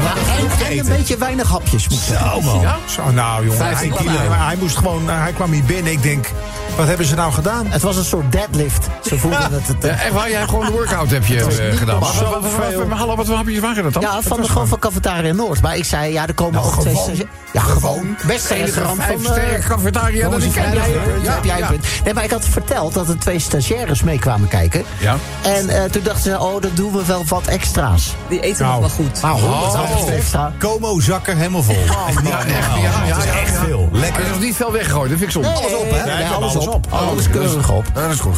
en 0.69 0.77
een 0.79 0.85
beetje 0.87 1.17
weinig 1.17 1.49
hapjes. 1.49 1.87
Zo, 1.87 2.41
man. 2.41 2.65
Zo, 2.85 3.11
nou 3.11 3.43
jongen, 3.45 3.57
15 3.57 3.93
hij, 4.29 4.55
moest 4.59 4.77
gewoon, 4.77 5.09
hij 5.09 5.31
kwam 5.31 5.51
hier 5.51 5.63
binnen. 5.63 5.91
Ik 5.91 6.03
denk, 6.03 6.29
wat 6.77 6.87
hebben 6.87 7.05
ze 7.05 7.15
nou 7.15 7.31
gedaan? 7.33 7.65
Het 7.69 7.81
was 7.81 7.97
een 7.97 8.03
soort 8.05 8.31
deadlift. 8.31 8.87
Ze 9.01 9.17
voelden 9.17 9.51
het. 9.53 9.67
het 9.67 9.83
Ja, 9.83 9.89
eh, 9.89 10.05
echt 10.05 10.13
waar, 10.13 10.29
jij 10.29 10.43
gewoon 10.43 10.65
de 10.65 10.71
workout 10.71 11.11
heb 11.11 11.25
je 11.25 11.35
niet 11.69 11.77
gedaan. 11.79 11.99
Wat- 11.99 12.15
wat- 12.19 12.29
wat- 12.29 12.41
wat- 12.87 13.05
wat- 13.15 13.27
wat 13.27 13.35
hapjes 13.35 13.59
waren 13.59 13.83
dat 13.83 13.93
dan? 13.93 14.01
ja, 14.01 14.21
van 14.21 14.41
de, 14.41 14.47
gewoon 14.47 14.67
van 14.67 14.79
Cafetaria 14.79 15.33
Noord. 15.33 15.61
Maar 15.61 15.77
ik 15.77 15.85
zei, 15.85 16.13
ja, 16.13 16.27
er 16.27 16.33
komen 16.33 16.63
ook 16.63 16.79
twee... 16.79 16.95
stagia- 16.95 17.25
Ja, 17.53 17.61
gewoon. 17.61 18.15
Enige 18.27 18.53
restaurant 18.55 18.97
vijf 19.03 19.21
van... 19.23 19.25
eh, 19.25 19.41
sterren 19.41 19.61
cafetaria, 19.69 20.29
dat 20.29 20.43
ik 20.43 20.55
heb 20.63 20.73
jij 20.73 20.95
een 20.95 21.03
punt? 21.03 21.23
Ja, 21.25 21.33
heb 21.33 21.43
jij 21.43 21.53
een 21.53 21.59
ja. 21.59 21.67
punt? 21.67 21.85
Nee, 22.03 22.13
maar 22.13 22.23
ik 22.23 22.31
had 22.31 22.45
verteld 22.45 22.93
dat 22.93 23.09
er 23.09 23.19
twee 23.19 23.39
stagiaires 23.39 24.03
mee 24.03 24.19
kwamen 24.19 24.47
kijken. 24.47 24.83
Ja. 24.97 25.15
En 25.41 25.69
eh, 25.69 25.83
toen 25.83 26.03
dachten 26.03 26.31
ze, 26.31 26.39
oh, 26.39 26.61
dan 26.61 26.71
doen 26.73 26.91
we 26.91 27.05
wel 27.05 27.23
wat 27.27 27.47
extra's. 27.47 28.15
Die 28.29 28.39
eten 28.39 28.65
Nou. 28.65 28.81
nog 28.81 28.95
wel 28.95 29.05
goed. 29.05 29.21
Nou, 29.21 29.39
100 29.39 29.73
hapjes 29.73 30.07
extra. 30.15 30.53
Como 30.59 30.99
zakken 30.99 31.37
helemaal 31.37 31.63
vol. 31.63 31.75
Echt 32.07 32.21
niet 32.21 32.29
Ja, 32.31 32.39
echt, 32.39 32.47
ja, 32.47 32.75
ja, 32.81 33.15
Het 33.15 33.17
is 33.17 33.23
ja, 33.23 33.39
echt 33.39 33.53
ja. 33.53 33.63
veel. 33.63 33.89
Lekker. 33.91 34.23
is 34.23 34.29
nog 34.29 34.39
niet 34.39 34.55
veel 34.55 34.71
weggegooid, 34.71 35.09
dat 35.09 35.19
vind 35.19 35.35
ik 35.35 35.43
zonde. 35.43 35.59
Alles 35.59 35.73
op, 35.75 35.91
hè? 35.91 36.25
Alles 36.33 36.53
alles 36.55 36.67
op. 36.67 36.73
op. 36.73 36.87
Alles 36.89 37.29
keurig 37.29 37.69
op. 37.71 37.85
Ja, 37.95 38.01
dat 38.01 38.11
is 38.11 38.19
goed. 38.19 38.37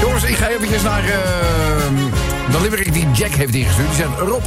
Jongens, 0.00 0.22
ik 0.24 0.36
ga 0.36 0.48
eventjes 0.48 0.82
naar 0.82 1.02
ehm, 1.04 1.94
de 2.50 2.60
limerick 2.60 2.92
die 2.92 3.10
Jack 3.12 3.30
heeft 3.30 3.54
ingestuurd. 3.54 3.88
Die 3.88 3.96
zegt, 3.96 4.18
Rob, 4.18 4.42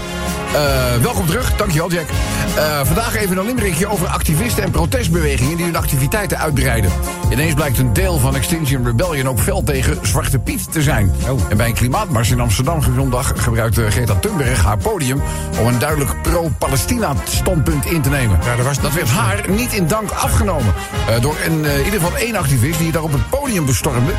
eh, 0.55 1.01
welkom 1.01 1.25
terug. 1.25 1.55
Dankjewel, 1.55 1.91
Jack. 1.91 2.07
Eh, 2.55 2.79
vandaag 2.83 3.15
even 3.15 3.37
een 3.37 3.45
limerickje 3.45 3.87
over 3.87 4.07
activisten 4.07 4.63
en 4.63 4.71
protestbewegingen... 4.71 5.55
die 5.55 5.65
hun 5.65 5.75
activiteiten 5.75 6.37
uitbreiden. 6.37 6.91
Ineens 7.31 7.53
blijkt 7.53 7.77
een 7.77 7.93
deel 7.93 8.19
van 8.19 8.35
Extinction 8.35 8.85
Rebellion 8.85 9.29
ook 9.29 9.39
fel 9.39 9.63
tegen 9.63 9.97
Zwarte 10.01 10.39
Piet 10.39 10.71
te 10.71 10.81
zijn. 10.81 11.13
En 11.49 11.57
bij 11.57 11.67
een 11.67 11.73
klimaatmars 11.73 12.31
in 12.31 12.39
Amsterdam 12.39 12.81
zondag 12.95 13.33
gebruikte 13.35 13.91
Greta 13.91 14.15
Thunberg 14.15 14.63
haar 14.63 14.77
podium... 14.77 15.21
om 15.59 15.67
een 15.67 15.79
duidelijk 15.79 16.21
pro-Palestina-standpunt 16.21 17.85
in 17.85 18.01
te 18.01 18.09
nemen. 18.09 18.39
Ja, 18.45 18.55
dat 18.55 18.65
was 18.65 18.79
dat 18.79 18.93
werd 18.93 19.09
haar 19.09 19.49
niet 19.49 19.73
in 19.73 19.87
dank 19.87 20.11
afgenomen. 20.11 20.73
Eh, 21.07 21.21
door 21.21 21.35
een, 21.45 21.65
in 21.65 21.85
ieder 21.85 21.99
geval 21.99 22.17
één 22.17 22.35
activist 22.35 22.79
die 22.79 22.91
daar 22.91 23.03
op 23.03 23.11
het 23.11 23.29
podium 23.29 23.65
bestormde. 23.65 24.11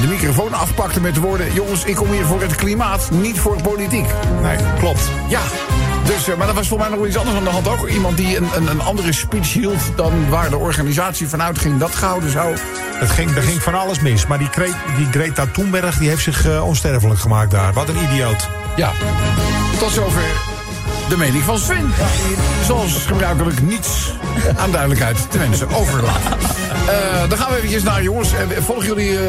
de 0.00 0.06
microfoon 0.06 0.52
afpakte 0.52 1.00
met 1.00 1.14
de 1.14 1.20
woorden... 1.20 1.52
jongens, 1.52 1.84
ik 1.84 1.94
kom 1.94 2.10
hier 2.10 2.24
voor 2.24 2.40
het 2.40 2.54
klimaat, 2.54 3.10
niet 3.20 3.40
voor 3.40 3.62
politiek. 3.62 4.06
Nee, 4.42 4.56
klopt. 4.78 5.00
Ja, 5.28 5.40
dus, 6.04 6.28
eh, 6.28 6.36
maar 6.36 6.46
dat 6.46 6.56
was 6.56 6.68
volgens 6.68 6.88
mij 6.88 6.98
nog 6.98 6.98
wel 6.98 7.06
iets 7.08 7.16
anders 7.16 7.36
aan 7.36 7.44
de 7.44 7.50
hand 7.50 7.68
ook. 7.68 7.88
Iemand 7.88 8.16
die 8.16 8.36
een, 8.36 8.48
een, 8.56 8.66
een 8.70 8.80
andere 8.82 9.12
speech 9.12 9.52
hield 9.52 9.80
dan 9.96 10.28
waar 10.28 10.50
de 10.50 10.56
organisatie 10.56 11.28
vanuit 11.28 11.58
ging 11.58 11.78
dat 11.78 11.94
gehouden 11.94 12.30
zou. 12.30 12.56
Het 12.94 13.10
ging, 13.10 13.36
er 13.36 13.42
ging 13.42 13.62
van 13.62 13.74
alles 13.74 14.00
mis. 14.00 14.26
Maar 14.26 14.38
die, 14.38 14.48
Gre- 14.50 14.74
die 14.96 15.06
Greta 15.10 15.46
Thunberg 15.52 15.98
die 15.98 16.08
heeft 16.08 16.22
zich 16.22 16.46
eh, 16.46 16.66
onsterfelijk 16.66 17.20
gemaakt 17.20 17.50
daar. 17.50 17.72
Wat 17.72 17.88
een 17.88 18.02
idioot. 18.10 18.48
Ja, 18.76 18.90
tot 19.78 19.90
zover 19.90 20.22
de 21.10 21.16
mening 21.16 21.42
van 21.44 21.58
Sven. 21.58 21.92
Zoals 22.66 22.92
gebruikelijk 23.06 23.62
niets 23.62 24.12
aan 24.56 24.70
duidelijkheid 24.70 25.30
te 25.30 25.38
wensen 25.38 25.68
overlaat. 25.74 26.18
Eh, 26.86 27.28
dan 27.28 27.38
gaan 27.38 27.50
we 27.50 27.56
eventjes 27.56 27.82
naar, 27.82 28.02
jongens. 28.02 28.32
eh, 28.32 28.38
volgen 28.64 28.86
jullie 28.86 29.18
eh, 29.18 29.24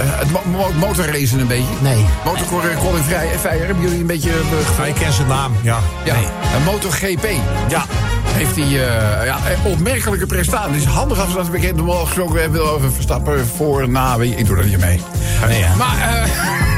het 0.00 0.30
mo- 0.30 0.42
mo- 0.50 0.72
motorracen 0.78 1.38
een 1.40 1.46
beetje? 1.46 1.74
Nee. 1.80 2.04
Motorcolin 2.24 3.02
Feijer, 3.40 3.66
hebben 3.66 3.84
jullie 3.84 4.00
een 4.00 4.06
beetje... 4.06 4.30
gevolgd? 4.30 4.76
Hij 4.76 4.92
kent 4.92 5.14
zijn 5.14 5.28
naam, 5.28 5.52
ja. 5.62 5.78
Ja, 6.04 6.14
een 6.56 6.62
MotoGP. 6.64 7.26
Ja. 7.68 7.84
Heeft 8.26 8.56
hij 8.56 8.64
eh, 8.64 9.24
ja, 9.26 9.36
opmerkelijke 9.64 10.26
prestatie. 10.26 10.72
Het 10.72 10.80
is 10.80 10.86
handig 10.86 11.20
als 11.20 11.28
we 11.28 11.34
dat 11.36 11.50
bekend 11.50 11.76
normaal 11.76 12.04
gesproken 12.04 12.40
hebben 12.40 12.72
over 12.72 12.92
Verstappen 12.92 13.46
voor, 13.56 13.88
na, 13.88 14.16
ik 14.20 14.46
doe 14.46 14.56
er 14.56 14.64
niet 14.66 14.78
mee. 14.80 15.00
Nee, 15.48 15.58
ja. 15.58 15.74
Maar 15.74 15.98
eh, 16.00 16.77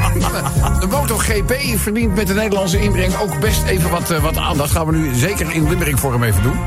de 0.79 0.87
MotoGP 0.87 1.53
verdient 1.75 2.15
met 2.15 2.27
de 2.27 2.33
Nederlandse 2.33 2.79
inbreng 2.79 3.17
ook 3.17 3.39
best 3.39 3.63
even 3.63 3.89
wat, 3.89 4.11
eh, 4.11 4.21
wat 4.21 4.37
aandacht. 4.37 4.71
Gaan 4.71 4.85
we 4.85 4.91
nu 4.91 5.15
zeker 5.15 5.51
in 5.51 5.69
Limerick 5.69 5.97
vorm 5.97 6.23
even 6.23 6.43
doen. 6.43 6.59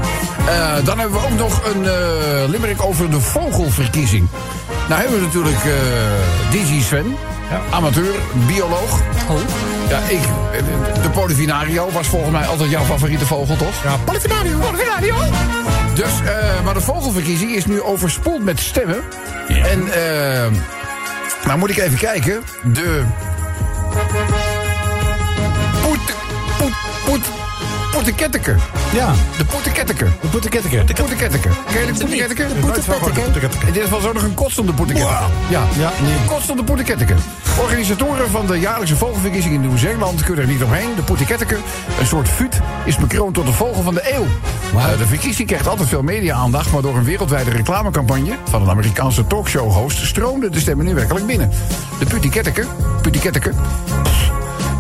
Eh, 0.47 0.75
dan 0.85 0.99
hebben 0.99 1.21
we 1.21 1.27
ook 1.27 1.39
nog 1.39 1.61
een 1.65 1.85
eh 1.85 2.49
Limerick 2.49 2.83
over 2.85 3.11
de 3.11 3.21
vogelverkiezing. 3.21 4.29
Nou 4.89 5.01
hebben 5.01 5.19
we 5.19 5.25
natuurlijk 5.25 5.63
DJ 6.51 6.81
Sven, 6.81 7.17
amateur, 7.71 8.15
bioloog. 8.47 9.01
Oh. 9.29 9.39
Ja, 9.89 9.99
ik, 10.09 10.21
de 11.03 11.11
Polifinario 11.11 11.91
was 11.91 12.07
volgens 12.07 12.33
mij 12.33 12.47
altijd 12.47 12.71
jouw 12.71 12.85
favoriete 12.85 13.27
vogel, 13.27 13.57
toch? 13.57 13.83
Ja, 13.85 13.97
Polifinario, 14.05 14.59
Polifinario. 14.59 15.15
Dus, 15.95 16.13
maar 16.65 16.75
de 16.75 16.81
vogelverkiezing 16.81 17.55
is 17.55 17.67
nu 17.67 17.83
overspoeld 17.83 18.45
met 18.45 18.61
stemmen. 18.61 19.03
En, 19.49 19.93
eh, 19.93 20.51
nou 21.45 21.59
moet 21.59 21.71
ik 21.71 21.77
even 21.77 21.99
kijken. 21.99 22.43
De... 22.73 23.03
Puta, 25.83 26.15
puta, 26.59 26.77
puta. 27.07 27.44
Poeteketteker. 27.95 28.61
Ja. 28.93 29.13
De 29.37 29.45
poeteketteker. 29.45 30.13
De 30.21 30.29
poeteketteker. 30.29 30.87
De 30.87 30.95
poeteketteker. 30.95 31.51
Ken 31.73 31.81
je 31.81 31.93
de 31.93 31.99
poeteketteker? 31.99 32.49
De. 32.49 33.67
In 33.67 33.73
dit 33.73 33.83
geval 33.83 34.01
zo 34.01 34.13
nog 34.13 34.23
een 34.23 34.35
kostende 34.35 34.73
poeteketteker. 34.73 35.19
Ja, 35.49 35.65
ja. 35.79 35.93
een 36.07 36.27
kostende 36.27 36.65
poeteketteker. 36.65 37.17
Organisatoren 37.61 38.31
van 38.31 38.47
de 38.47 38.59
jaarlijkse 38.59 38.97
vogelverkiezing 38.97 39.55
in 39.55 39.61
Nieuw-Zeeland 39.61 40.23
kunnen 40.23 40.45
er 40.45 40.51
niet 40.51 40.63
omheen. 40.63 40.95
De 40.97 41.03
poeteketteker, 41.03 41.59
een 42.01 42.07
soort 42.07 42.29
fut, 42.29 42.61
is 42.85 42.97
bekroond 42.97 43.35
tot 43.35 43.47
de 43.47 43.53
vogel 43.53 43.83
van 43.83 43.95
de 43.95 44.15
eeuw. 44.15 44.27
Eh, 44.75 44.99
de 44.99 45.07
verkiezing 45.07 45.49
krijgt 45.49 45.67
altijd 45.67 45.89
veel 45.89 46.03
media-aandacht... 46.03 46.73
maar 46.73 46.83
door 46.83 46.97
een 46.97 47.05
wereldwijde 47.05 47.51
reclamecampagne 47.51 48.37
van 48.45 48.63
een 48.63 48.71
Amerikaanse 48.71 49.27
talkshow-host... 49.27 50.07
stroomden 50.07 50.53
de 50.53 50.61
stemmen 50.61 50.87
nu 50.87 50.95
werkelijk 50.95 51.27
binnen. 51.27 51.51
De 51.99 52.07
putiketteker, 52.07 52.67
putiketteker 53.03 53.55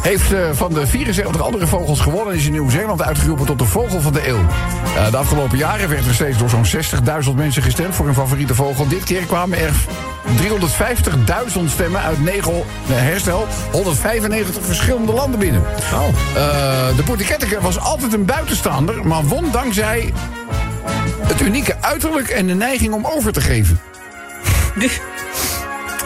heeft 0.04 0.32
eh, 0.32 0.50
van 0.52 0.72
de 0.72 0.86
74 0.86 1.42
andere 1.42 1.66
vogels 1.66 2.00
gewonnen... 2.00 2.32
en 2.32 2.38
is 2.38 2.46
in 2.46 2.52
Nieuw-Zeeland 2.52 3.02
uitgeroepen 3.02 3.46
tot 3.46 3.58
de 3.58 3.64
vogel 3.64 4.00
van 4.00 4.12
de 4.12 4.28
eeuw. 4.28 4.46
Eh, 4.96 5.10
de 5.10 5.16
afgelopen 5.16 5.58
jaren 5.58 5.88
werd 5.88 6.06
er 6.06 6.14
steeds 6.14 6.38
door 6.38 6.48
zo'n 6.48 6.66
60.000 7.24 7.34
mensen 7.34 7.62
gestemd... 7.62 7.94
voor 7.94 8.08
een 8.08 8.14
favoriete 8.14 8.54
vogel. 8.54 8.88
Dit 8.88 9.04
keer 9.04 9.24
kwamen 9.24 9.58
er 9.58 9.72
350.000 11.56 11.64
stemmen 11.66 12.00
uit 12.00 12.20
9, 12.20 12.52
nee, 12.86 12.98
herstel, 12.98 13.46
195 13.72 14.64
verschillende 14.64 15.12
landen 15.12 15.40
binnen. 15.40 15.62
Eh, 15.64 16.96
de 16.96 17.02
Poetiketteker 17.04 17.60
was 17.60 17.78
altijd 17.78 18.12
een 18.12 18.24
buitenstaander... 18.24 19.06
maar 19.06 19.24
won 19.24 19.50
dankzij 19.52 20.12
het 21.20 21.40
unieke 21.40 21.76
uiterlijk 21.80 22.28
en 22.28 22.46
de 22.46 22.54
neiging 22.54 22.94
om 22.94 23.06
over 23.06 23.32
te 23.32 23.40
geven. 23.40 23.80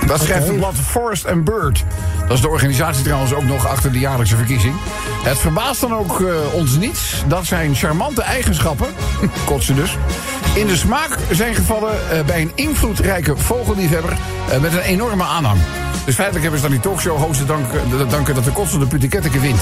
Dat 0.09 0.21
schrijft 0.23 0.47
het 0.47 0.57
blad 0.57 0.75
Forest 0.85 1.27
and 1.27 1.45
Bird. 1.45 1.85
Dat 2.27 2.37
is 2.37 2.41
de 2.41 2.49
organisatie 2.49 3.05
trouwens 3.05 3.33
ook 3.35 3.45
nog 3.45 3.67
achter 3.67 3.93
de 3.93 3.99
jaarlijkse 3.99 4.37
verkiezing. 4.37 4.75
Het 5.23 5.39
verbaast 5.39 5.81
dan 5.81 5.95
ook 5.95 6.21
eh, 6.21 6.27
ons 6.53 6.77
niets 6.77 7.23
dat 7.27 7.47
zijn 7.47 7.75
charmante 7.75 8.23
eigenschappen, 8.23 8.87
kotsen 9.47 9.75
dus, 9.77 9.97
in 10.55 10.67
de 10.67 10.77
smaak 10.77 11.19
zijn 11.31 11.55
gevallen 11.55 12.11
eh, 12.11 12.25
bij 12.25 12.41
een 12.41 12.53
invloedrijke 12.55 13.37
vogelliefhebber 13.37 14.13
eh, 14.51 14.59
met 14.61 14.73
een 14.73 14.79
enorme 14.81 15.25
aanhang. 15.25 15.59
Dus 16.05 16.15
feitelijk 16.15 16.43
hebben 16.45 16.61
ze 16.63 16.67
dan 16.69 16.77
die 16.77 16.85
talkshow-hosten 16.91 17.47
danken, 17.47 18.09
danken 18.09 18.35
dat 18.35 18.45
de 18.45 18.51
kotsende 18.53 18.87
Putiketteke 18.87 19.41
wint. 19.41 19.61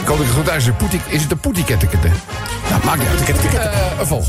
Ik 0.00 0.08
hoop 0.08 0.16
dat 0.16 0.26
ik 0.26 0.32
het 0.32 0.40
goed 0.42 0.50
uitzeg. 0.50 0.76
Poetie- 0.76 1.00
Is 1.08 1.20
het 1.20 1.30
de 1.30 1.36
Poetiketteke? 1.36 1.96
Nou, 2.70 2.84
maakt 2.84 2.98
niet 2.98 3.08
uit. 3.08 3.54
Eh, 3.54 3.80
een 4.00 4.06
volg. 4.06 4.26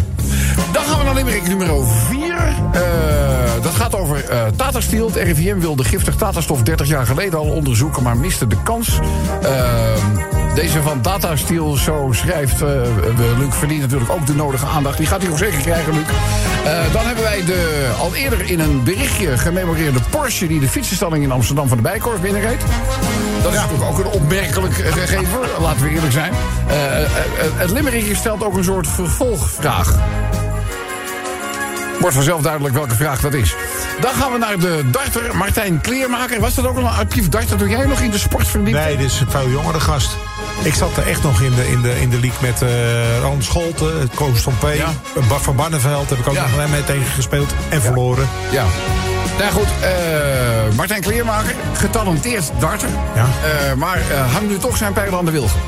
Dan 0.72 0.84
gaan 0.84 0.98
we 0.98 1.04
naar 1.04 1.14
Limerick 1.16 1.48
nummer 1.48 1.70
4. 2.10 2.36
Dat 3.62 3.76
gaat 3.76 3.96
over 3.96 4.26
eh 4.26 4.46
Tata 4.56 4.82
Steel. 4.82 5.06
Het 5.06 5.16
RIVM 5.16 5.60
wilde 5.60 5.84
giftig 5.84 6.16
Tata-stof 6.16 6.62
30 6.62 6.88
jaar 6.88 7.06
geleden 7.06 7.40
al 7.40 7.46
onderzoeken... 7.46 8.04
maar 8.04 8.18
miste 8.18 8.48
de 8.48 8.58
kans. 8.64 9.00
Ehm, 9.42 10.56
deze 10.56 10.82
van 10.82 11.02
Tata 11.02 11.36
Steel, 11.36 11.76
zo 11.76 12.10
schrijft 12.12 12.62
eh, 12.62 12.68
Luc, 13.38 13.56
verdient 13.56 13.82
natuurlijk 13.82 14.12
ook 14.12 14.26
de 14.26 14.36
nodige 14.36 14.66
aandacht. 14.66 14.98
Die 14.98 15.08
gaat 15.08 15.22
hij 15.22 15.32
ook 15.32 15.38
zeker 15.38 15.60
krijgen, 15.60 15.94
Luc. 15.94 16.06
Eh, 16.66 16.94
dan 16.94 17.06
hebben 17.06 17.24
wij 17.24 17.46
de 17.46 17.92
al 18.00 18.16
eerder 18.16 18.50
in 18.50 18.60
een 18.60 18.84
berichtje 18.84 19.38
gememoreerde 19.38 20.00
Porsche... 20.10 20.48
die 20.48 20.60
de 20.60 20.70
fietsenstalling 20.70 21.24
in 21.24 21.32
Amsterdam 21.32 21.68
van 21.68 21.78
de 21.78 21.84
Bijkorf 21.84 22.22
binnenreed. 22.22 22.62
Dat 23.44 23.54
is 23.54 23.60
natuurlijk 23.60 23.90
ook 23.90 24.00
een 24.00 24.22
opmerkelijk 24.22 24.78
eh, 24.78 24.92
gegeven, 24.92 25.40
laten 25.62 25.84
we 25.84 25.90
eerlijk 25.90 26.12
zijn. 26.12 26.34
Eh, 26.68 26.96
eh, 26.96 27.04
eh, 27.04 27.10
het 27.56 27.72
Limerickje 27.72 28.16
stelt 28.16 28.44
ook 28.44 28.58
een 28.58 28.64
soort 28.64 28.88
vervolgvraag. 28.88 30.00
Wordt 32.04 32.18
vanzelf 32.18 32.42
duidelijk 32.42 32.74
welke 32.76 32.96
vraag 32.96 33.22
dat 33.22 33.34
is. 33.34 33.56
Dan 34.00 34.14
gaan 34.14 34.32
we 34.32 34.38
naar 34.38 34.60
de 34.60 34.82
darter 34.90 35.36
Martijn 35.36 35.82
Kleermaker. 35.82 36.40
Was 36.40 36.54
dat 36.56 36.68
ook 36.68 36.78
al 36.78 36.84
een 36.84 36.90
actief 36.90 37.30
darter 37.30 37.58
toen 37.58 37.70
jij 37.70 37.86
nog 37.86 38.00
in 38.00 38.12
de 38.12 38.18
sport? 38.18 38.54
Nee, 38.64 38.98
dit 38.98 39.06
is 39.12 39.20
een 39.20 39.30
veel 39.30 39.50
jongere 39.50 39.80
gast. 39.80 40.10
Ik 40.64 40.74
zat 40.74 40.98
er 40.98 41.08
echt 41.08 41.24
nog 41.24 41.42
in 41.42 41.52
de, 41.56 41.68
in 41.68 41.82
de, 41.82 42.02
in 42.02 42.10
de 42.10 42.20
league 42.20 42.40
met 42.42 42.62
eh 42.62 43.20
Ron 43.22 43.42
Scholten, 43.42 44.10
Koos 44.16 44.42
Tompé, 44.42 44.74
Bart 45.28 45.42
van 45.42 45.56
Barneveld. 45.56 46.10
Heb 46.10 46.20
ik 46.20 46.28
ook 46.28 46.34
Ja. 46.34 46.42
nog 46.42 46.54
alleen 46.54 46.70
mee 46.70 46.84
tegen 46.84 47.06
gespeeld 47.06 47.54
en 47.70 47.82
verloren. 47.82 48.28
Ja. 48.52 48.64
Nou 49.40 49.52
goed, 49.52 49.68
eh, 49.82 50.76
Martijn 50.76 51.02
Kleermaker, 51.02 51.56
getalenteerd 51.74 52.52
darter. 52.60 52.90
Ja. 53.16 53.26
Eh, 53.26 53.74
maar 53.74 54.00
hangt 54.32 54.50
nu 54.50 54.58
toch 54.58 54.78
zijn 54.78 54.94
pijl 54.94 55.18
aan 55.18 55.26
de 55.26 55.32
wilgen. 55.32 55.60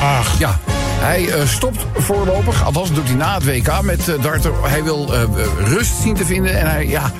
Ach. 0.00 0.38
Ja. 0.38 0.58
Hij 1.02 1.28
eh, 1.28 1.46
stopt 1.46 1.86
voorlopig, 1.94 2.64
althans 2.64 2.92
doet 2.92 3.08
hij 3.08 3.16
na 3.16 3.34
het 3.34 3.44
WK 3.44 3.82
met 3.82 4.16
darten. 4.20 4.52
Hij 4.62 4.84
wil 4.84 5.14
eh, 5.14 5.22
rust 5.64 5.92
zien 6.02 6.14
te 6.14 6.24
vinden 6.24 6.58
en 6.58 6.70
hij, 6.70 6.86
ja, 6.86 7.10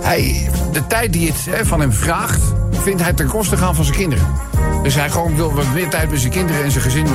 hij, 0.00 0.50
de 0.72 0.86
tijd 0.86 1.12
die 1.12 1.28
het 1.28 1.56
hè, 1.56 1.64
van 1.64 1.80
hem 1.80 1.92
vraagt, 1.92 2.42
vindt 2.70 3.02
hij 3.02 3.12
ten 3.12 3.26
koste 3.26 3.56
gaan 3.56 3.74
van 3.74 3.84
zijn 3.84 3.96
kinderen. 3.96 4.26
Dus 4.82 4.94
hij 4.94 5.10
gewoon 5.10 5.36
wil 5.36 5.54
wat 5.54 5.72
meer 5.74 5.88
tijd 5.88 6.10
met 6.10 6.20
zijn 6.20 6.32
kinderen 6.32 6.64
en 6.64 6.70
zijn 6.70 6.84
gezin 6.84 7.06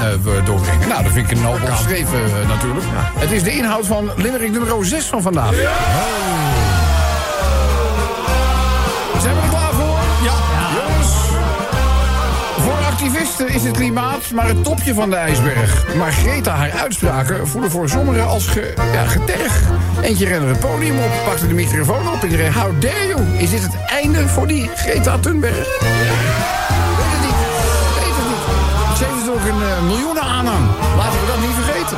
doorbrengen. 0.45 0.88
Nou, 0.88 1.04
dat 1.04 1.12
vind 1.12 1.32
ik 1.32 1.38
een 1.38 1.43
nobel 1.43 1.67
geschreven 1.67 2.19
natuurlijk. 2.47 2.86
Het 3.15 3.32
is 3.32 3.43
de 3.43 3.52
inhoud 3.52 3.86
van 3.86 4.10
Limerick 4.15 4.52
nummer 4.52 4.86
6 4.86 5.06
van 5.06 5.21
vandaag. 5.21 5.52
Activisten 13.01 13.49
is 13.49 13.63
het 13.63 13.77
klimaat 13.77 14.31
maar 14.31 14.47
het 14.47 14.63
topje 14.63 14.93
van 14.93 15.09
de 15.09 15.15
ijsberg. 15.15 15.95
Maar 15.95 16.11
Greta 16.11 16.55
haar 16.55 16.71
uitspraken 16.71 17.47
voelen 17.47 17.71
voor 17.71 17.89
sommigen 17.89 18.27
als 18.27 18.47
ge, 18.47 18.73
ja, 18.93 19.05
geterg. 19.05 19.61
Eentje 20.01 20.25
rende 20.25 20.47
het 20.47 20.59
podium 20.59 20.97
op, 20.97 21.11
pakte 21.25 21.47
de 21.47 21.53
microfoon 21.53 22.07
op 22.07 22.21
en 22.21 22.29
iedereen... 22.29 22.53
How 22.53 22.81
dare 22.81 23.07
you? 23.07 23.21
Is 23.37 23.49
dit 23.49 23.61
het 23.61 23.75
einde 23.87 24.27
voor 24.27 24.47
die 24.47 24.69
Greta 24.75 25.17
Thunberg? 25.17 25.55
Weet 25.55 25.91
het 27.15 27.21
niet. 27.25 27.39
Weet 27.99 28.15
het 28.19 28.27
niet. 28.29 28.97
Ze 28.97 29.03
heeft 29.03 29.15
natuurlijk 29.15 29.45
een 29.45 29.77
eh, 29.77 29.83
miljoenen 29.83 30.23
aanhang. 30.23 30.65
Laten 30.97 31.19
we 31.19 31.25
dat 31.27 31.41
niet 31.41 31.55
vergeten. 31.63 31.97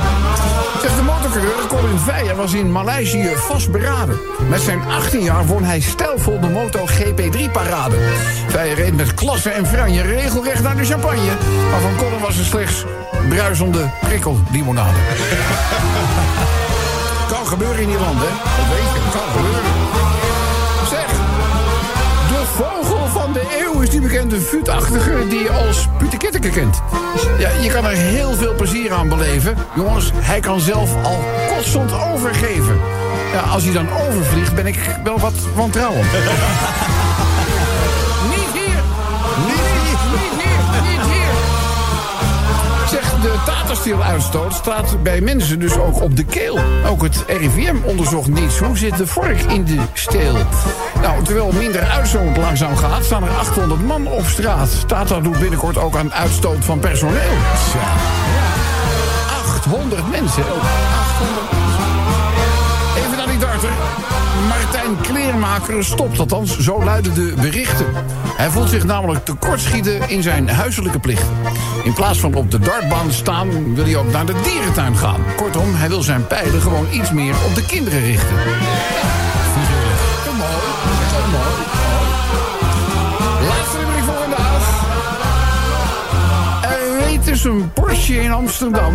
De 0.84 1.02
motorcoureur 1.06 1.68
Colin 1.68 2.00
Veijer 2.00 2.36
was 2.36 2.54
in 2.54 2.72
Maleisië 2.72 3.32
vastberaden. 3.36 4.20
Met 4.50 4.62
zijn 4.62 4.82
18 4.84 5.24
jaar 5.24 5.46
won 5.46 5.64
hij 5.64 5.80
stijlvol 5.80 6.40
de 6.40 6.48
Moto 6.48 6.86
GP3-parade. 6.88 7.96
Veijer 8.48 8.76
reed 8.76 8.96
met 8.96 9.14
klasse 9.14 9.50
en 9.50 9.68
franje 9.68 10.02
regelrecht 10.02 10.64
naar 10.64 10.76
de 10.76 10.86
champagne. 10.86 11.32
Maar 11.72 11.82
van 11.82 11.96
Colin 11.96 12.20
was 12.20 12.38
er 12.38 12.46
slechts 12.46 12.86
bruisende 13.30 13.90
prikkellimonade. 14.02 14.98
kan 17.34 17.48
gebeuren 17.48 17.82
in 17.82 17.90
Ierland, 17.90 18.20
hè? 18.20 18.30
Dat 19.04 19.22
kan 19.22 19.32
gebeuren. 19.34 19.73
Is 23.84 23.90
die 23.90 24.02
bekende 24.02 24.42
vuutachtige 24.42 25.28
die 25.30 25.40
je 25.40 25.50
als 25.50 25.88
putekitteke 25.98 26.50
kent. 26.50 26.82
Ja, 27.38 27.50
je 27.62 27.70
kan 27.70 27.86
er 27.86 27.96
heel 27.96 28.34
veel 28.34 28.56
plezier 28.56 28.94
aan 28.94 29.10
beleven. 29.10 29.56
Jongens, 29.76 30.12
hij 30.14 30.40
kan 30.40 30.60
zelf 30.60 31.04
al 31.04 31.24
kotsend 31.48 31.94
overgeven. 31.94 32.80
Ja, 33.34 33.40
als 33.40 33.64
hij 33.64 33.74
dan 33.74 33.88
overvliegt, 33.90 34.56
ben 34.56 34.68
ik 34.68 34.80
wel 35.04 35.20
wat 35.20 35.34
wantrouwend. 35.56 36.12
niet 38.34 38.52
hier! 38.54 38.82
Niet 39.48 39.66
hier! 39.74 39.98
Niet 40.12 40.44
hier! 40.44 40.62
Niet 40.90 41.02
hier! 41.12 41.34
Zeg, 42.90 43.22
de 43.22 43.34
Tata-Steel-uitstoot 43.84 44.54
staat 44.54 45.04
bij 45.04 45.22
mensen 45.22 45.60
dus 45.60 45.78
ook 45.78 46.02
op 46.02 46.16
de 46.16 46.26
keel. 46.26 46.60
Ook 46.88 47.02
het 47.02 47.24
RIVM 47.28 47.76
onderzocht 47.84 48.28
niets. 48.28 48.60
Hoe 48.60 48.78
zit 48.78 48.98
de 48.98 49.08
vork 49.08 49.42
in 49.42 49.66
de 49.66 49.80
steel? 49.94 50.36
Nou, 51.02 51.24
terwijl 51.24 51.52
minder 51.52 51.82
uitstoot 51.82 52.38
langzaam 52.38 52.76
gaat... 52.76 53.04
staan 53.04 53.24
er 53.24 53.30
800 53.30 53.86
man 53.86 54.08
op 54.08 54.26
straat. 54.26 54.88
Tata 54.88 55.20
doet 55.20 55.40
binnenkort 55.40 55.78
ook 55.78 55.96
aan 55.96 56.14
uitstoot 56.14 56.66
van 56.66 56.80
personeel. 56.80 57.32
Tja. 57.72 57.94
800 59.46 60.12
mensen. 60.12 60.44
800 60.44 61.43
Martijn 64.74 65.02
Kleermaker 65.02 65.84
stopt, 65.84 66.20
althans, 66.20 66.60
zo 66.60 66.84
luiden 66.84 67.14
de 67.14 67.34
berichten. 67.42 67.86
Hij 68.38 68.50
voelt 68.50 68.70
zich 68.70 68.84
namelijk 68.84 69.26
tekortschieten 69.26 70.10
in 70.10 70.24
zijn 70.24 70.50
huiselijke 70.50 71.00
plichten. 71.00 71.36
In 71.84 71.94
plaats 71.94 72.20
van 72.20 72.34
op 72.34 72.52
de 72.52 72.60
dartbaan 72.60 73.12
staan, 73.12 73.76
wil 73.76 73.84
hij 73.84 73.96
ook 73.96 74.12
naar 74.12 74.26
de 74.26 74.42
dierentuin 74.44 74.98
gaan. 74.98 75.22
Kortom, 75.36 75.76
hij 75.76 75.90
wil 75.90 76.02
zijn 76.02 76.28
pijlen 76.28 76.62
gewoon 76.62 76.88
iets 76.92 77.12
meer 77.12 77.36
op 77.46 77.56
de 77.56 77.66
kinderen 77.66 78.00
richten. 78.04 78.36
Laatste 83.48 83.78
voor 84.06 84.16
vandaag. 84.16 84.86
Er 86.64 87.08
reed 87.08 87.26
dus 87.26 87.44
een 87.44 87.72
Porsche 87.74 88.22
in 88.22 88.32
Amsterdam. 88.32 88.94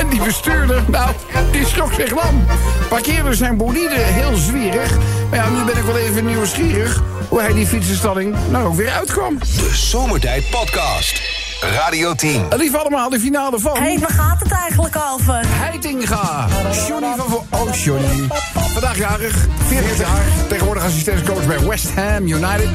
En 0.00 0.08
die 0.08 0.22
bestuurder, 0.22 0.82
nou, 0.90 1.10
die 1.52 1.66
schrok 1.66 1.92
zich 1.92 2.10
lam. 2.10 2.46
Parkeerde 2.88 3.34
zijn 3.34 3.56
bolide 3.56 3.94
heel 3.94 4.36
zwierig. 4.36 4.96
Maar 5.30 5.38
ja, 5.38 5.48
nu 5.48 5.64
ben 5.64 5.76
ik 5.76 5.82
wel 5.82 5.96
even 5.96 6.24
nieuwsgierig... 6.24 7.02
hoe 7.28 7.40
hij 7.40 7.52
die 7.52 7.66
fietsenstalling 7.66 8.36
nou 8.50 8.66
ook 8.66 8.74
weer 8.74 8.90
uitkwam. 8.90 9.38
De 9.38 9.70
Zomertijd 9.72 10.50
Podcast. 10.50 11.39
Radio 11.60 12.14
10. 12.14 12.42
Lief 12.56 12.74
allemaal, 12.74 13.10
de 13.10 13.20
finale 13.20 13.58
van... 13.58 13.76
Hé, 13.82 13.98
waar 13.98 14.10
gaat 14.10 14.40
het 14.42 14.52
eigenlijk 14.52 14.96
over? 15.12 15.40
Heitinga. 15.46 16.46
Johnny 16.88 17.08
van... 17.16 17.26
Vo- 17.28 17.44
Oh, 17.50 17.74
Johnny. 17.74 18.26
Vandaag 18.72 18.96
jarig, 18.98 19.36
40 19.66 19.98
jaar. 19.98 20.22
Tegenwoordig 20.48 20.84
assistentscoach 20.84 21.46
bij 21.46 21.66
West 21.66 21.94
Ham 21.94 22.26
United. 22.26 22.68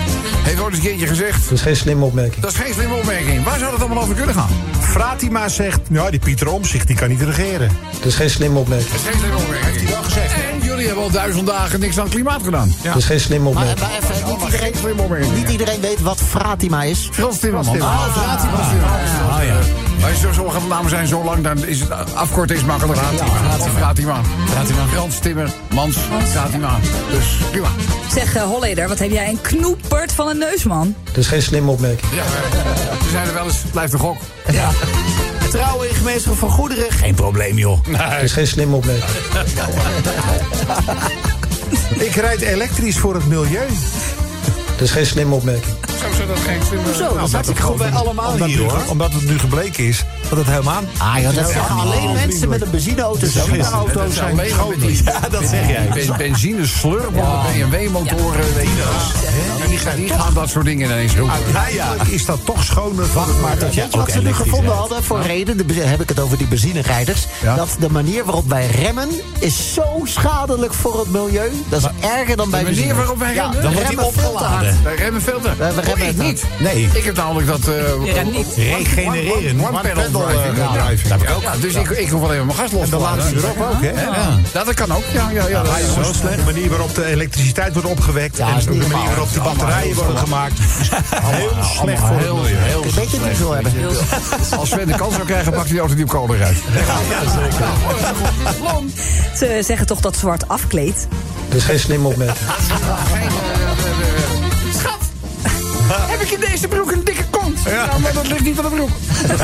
Heeft 0.44 0.60
ooit 0.60 0.74
eens 0.74 0.84
een 0.84 0.90
keertje 0.90 1.08
gezegd... 1.08 1.44
Dat 1.44 1.52
is 1.52 1.62
geen 1.62 1.76
slimme 1.76 2.06
opmerking. 2.06 2.42
Dat 2.42 2.52
is 2.52 2.58
geen 2.58 2.74
slimme 2.74 2.96
opmerking. 2.96 3.44
Waar 3.44 3.60
zou 3.60 3.72
dat 3.72 3.80
allemaal 3.80 4.04
over 4.04 4.16
kunnen 4.16 4.36
gaan? 4.36 4.50
Fratima 4.80 5.50
zegt, 5.50 5.80
nou 5.90 6.12
die 6.12 6.20
Pieter 6.20 6.48
Omzicht 6.52 6.88
die 6.88 6.96
kan 6.96 7.10
niet 7.10 7.22
regeren. 7.22 7.70
Dat 7.94 8.06
is 8.06 8.16
geen 8.16 8.30
slimme 8.30 8.60
opmerking. 8.60 8.92
Dat 8.92 9.00
is 9.00 9.08
geen 9.10 9.20
slimme 9.20 9.38
opmerking. 9.38 9.66
Heeft 9.72 9.82
hij 9.84 9.94
wel 9.94 10.04
gezegd. 10.04 10.34
En 10.34 10.60
jullie 10.68 10.86
hebben 10.86 11.04
al 11.04 11.10
duizend 11.12 11.48
dagen 11.48 11.80
niks 11.80 11.98
aan 11.98 12.04
het 12.04 12.14
klimaat 12.14 12.44
gedaan. 12.44 12.74
Dat 12.84 12.96
is 12.96 13.06
geen 13.06 13.20
slimme 13.20 13.54
Maar, 13.54 13.64
opmerking. 13.64 13.88
maar 13.88 13.98
even, 14.12 14.26
niet, 14.30 14.42
Geen 14.42 14.52
iedereen, 14.52 14.76
slimme 14.80 15.02
opmerking. 15.02 15.36
niet 15.36 15.50
iedereen 15.50 15.82
weet 15.82 16.02
wat 16.02 16.20
Fratima 16.30 16.84
is. 16.84 17.10
Frans 17.12 17.40
Timmermans. 17.40 17.78
Frans 17.78 18.14
Timmermans. 18.14 18.16
Ah, 18.18 18.42
Fratima. 18.42 18.75
Oh 18.76 19.44
ja. 19.44 19.60
Maar 20.02 20.16
zo, 20.16 20.34
sommige 20.34 20.60
namen 20.68 20.90
zijn 20.90 21.08
zo 21.08 21.24
lang, 21.24 21.44
dan 21.44 21.66
is 21.66 21.80
het 21.80 22.16
afkorten 22.16 22.56
is 22.56 22.64
makkelijk. 22.64 23.00
Fratima. 23.00 23.70
Fratima. 23.76 24.22
Fratima. 24.46 24.86
Frans 24.88 25.20
Timmermans. 25.20 25.98
Fratima. 26.32 26.80
Dus 27.12 27.38
prima. 27.52 27.68
Zeg, 28.14 28.36
eh, 28.36 28.44
Holleder, 28.44 28.88
wat 28.88 29.00
heb 29.00 29.12
jij 29.12 29.30
een 29.30 29.42
knoepert 29.42 30.12
van 30.12 30.28
een 30.28 30.38
neus, 30.38 30.64
man? 30.64 30.96
Dat 31.04 31.18
is 31.18 31.28
geen 31.28 31.42
slimme 31.42 31.72
opmerking. 31.72 32.12
Ja, 32.14 32.24
ze 33.04 33.10
zijn 33.10 33.28
er 33.28 33.34
wel 33.34 33.46
eens, 33.46 33.62
blijft 33.72 33.94
een 33.94 34.00
gok. 34.00 34.18
Ja. 34.52 34.70
Trouwen 35.50 35.90
in 35.90 35.96
gemeenschap 35.96 36.36
van 36.38 36.50
goederen, 36.50 36.92
geen 36.92 37.16
probleem 37.16 37.58
joh. 37.58 37.80
Dat 37.92 38.22
is 38.22 38.32
geen 38.32 38.48
slimme 38.48 38.76
opmerking. 38.76 39.12
Ik 42.08 42.16
rijd 42.16 42.42
elektrisch 42.42 42.98
voor 42.98 43.14
het 43.14 43.28
milieu. 43.28 43.68
Dat 44.72 44.82
is 44.82 44.92
geen 44.92 45.06
slimme 45.06 45.36
opmerking. 45.36 45.76
Hoezo 46.06 46.26
zou 46.26 46.28
dat 46.28 46.40
geen 46.40 46.62
slimme... 46.66 46.86
Hoezo? 46.88 47.18
Dat 47.18 47.46
het 47.46 47.60
goed 47.60 47.78
bij 47.78 47.88
gewoon- 47.88 48.02
allemaal 48.06 48.32
omdat 48.32 48.48
hier, 48.48 48.60
hoor. 48.60 48.82
Omdat 48.90 49.14
het 49.14 49.26
nu 49.26 49.40
gebleken 49.40 49.84
is 49.88 50.04
dat 50.30 50.38
het 50.38 50.48
helemaal... 50.48 50.82
Ah 50.98 51.20
joh, 51.22 51.36
dat 51.36 51.50
zeggen 51.50 51.76
alleen 51.76 52.14
mensen 52.14 52.50
met 52.50 52.62
een 52.62 52.70
benzineauto. 52.72 53.20
Benzineauto's 53.20 54.14
zijn 54.16 54.32
alleen 54.40 54.54
Ja, 55.04 55.20
dat 55.30 55.44
zeg 55.44 55.68
jij. 55.68 55.90
ben- 55.94 56.18
benzine 56.18 56.66
Die, 59.68 59.78
gaan- 59.78 59.96
die 59.96 60.10
gaan 60.10 60.34
dat 60.34 60.50
soort 60.50 60.66
dingen 60.66 60.90
ineens 60.90 61.16
roepen. 61.16 61.34
Uiteindelijk 61.56 62.10
is 62.10 62.26
dat 62.26 62.40
toch 62.46 62.64
schoner 62.64 63.06
Wacht 63.14 63.40
maar 63.42 63.58
tot 63.58 63.74
je 63.74 63.88
wat 63.92 64.12
ze 64.12 64.22
nu 64.22 64.34
gevonden 64.34 64.74
hadden 64.76 65.04
voor 65.04 65.22
reden? 65.22 65.58
De, 65.68 65.74
heb 65.74 66.02
ik 66.02 66.10
het 66.10 66.20
over 66.20 66.38
die 66.38 66.48
benzinerijders. 66.48 67.26
Ja. 67.42 67.56
Dat 67.56 67.76
de 67.80 67.90
manier 67.90 68.26
waarop 68.26 68.50
wij 68.50 68.68
remmen 68.68 69.10
is 69.40 69.74
zo 69.74 69.84
schadelijk 70.04 70.74
voor 70.74 71.00
het 71.00 71.10
milieu. 71.12 71.52
Dat 71.70 71.80
is 71.82 72.10
erger 72.10 72.36
dan 72.38 72.50
bij 72.50 72.64
de 72.64 72.72
manier 72.76 72.96
waarop 72.96 73.20
wij 73.20 73.34
Ja, 73.34 73.42
remmen? 73.44 73.58
we 73.58 73.64
Dan 73.64 73.74
wordt 73.74 73.90
die 73.90 74.02
opgeladen. 74.02 74.78
Wij 74.84 74.96
remmen 74.96 75.22
veel 75.22 75.40
te. 75.40 75.50
we 75.58 75.66
remmen 75.82 75.98
ik 75.98 76.06
het 76.06 76.18
niet. 76.18 76.44
Nee. 76.60 76.90
Ik 76.94 77.04
heb 77.04 77.16
namelijk 77.16 77.48
dat... 77.48 77.68
eh. 77.68 77.74
Regenereren. 78.56 79.60
One, 79.66 79.80
pedal 79.82 80.30
eh. 80.30 81.10
Dat 81.10 81.36
ook. 81.36 81.62
Dus 81.62 81.74
ik, 81.74 81.90
ik 81.90 82.10
hoef 82.10 82.24
alleen 82.24 82.38
maar 82.38 82.46
mijn 82.46 82.58
gas 82.58 82.72
los 82.72 82.84
te 82.84 82.90
dan 82.90 83.02
laten. 83.02 83.38
erop 83.38 83.62
ook, 83.62 83.82
hè? 83.82 83.92
Ja, 83.92 84.40
dat 84.64 84.74
kan 84.74 84.92
ook. 84.92 85.04
Ja, 85.14 85.30
ja, 85.30 85.48
ja. 85.48 85.64
dat 85.64 85.78
is 85.78 85.94
Zo 85.94 86.14
slecht. 86.14 86.38
De 86.38 86.44
manier 86.44 86.70
waarop 86.70 86.96
de 86.96 87.06
elektriciteit 87.06 87.74
wordt 87.74 87.88
opgewekt. 87.88 88.40
En 88.40 88.46
de 88.60 88.66
manier 88.72 88.90
waarop 89.08 89.32
die 89.34 89.42
batterijen 89.58 89.96
worden 89.96 90.18
gemaakt. 90.18 90.60
Heel 90.60 91.64
slecht 91.64 92.02
voor 92.02 92.10
het 92.10 92.20
heel, 92.24 92.36
milieu. 92.36 92.56
heel 92.58 92.84
Een 92.84 92.92
beetje 92.96 93.20
diesel 93.20 93.52
hebben. 93.52 93.74
Als 94.58 94.70
Sven 94.70 94.88
de 94.88 94.96
kans 94.96 95.14
zou 95.14 95.26
krijgen, 95.26 95.52
pakt 95.52 95.64
hij 95.64 95.72
die 95.72 95.80
auto 95.80 95.96
die 95.96 96.04
op 96.04 96.10
kolen 96.10 96.38
rijdt. 96.38 96.60
Ze 99.38 99.62
zeggen 99.64 99.88
toch 99.88 100.00
dat 100.00 100.18
zwart 100.18 100.48
afkleedt. 100.48 101.08
Dat 101.48 101.58
is 101.58 101.64
geen 101.64 101.80
slimme 101.80 102.08
opmerking. 102.08 102.38
Schat, 104.80 105.00
heb 106.12 106.22
ik 106.22 106.30
in 106.32 106.40
deze 106.40 106.68
broek 106.68 106.92
een 106.92 107.04
dikke 107.04 107.24
kont? 107.30 107.60
Ja, 107.66 107.98
maar 108.02 108.14
dat 108.14 108.28
ligt 108.28 108.44
niet 108.44 108.58
aan 108.58 108.64
de 108.64 108.70
broek. 108.70 108.90
Dat 109.28 109.40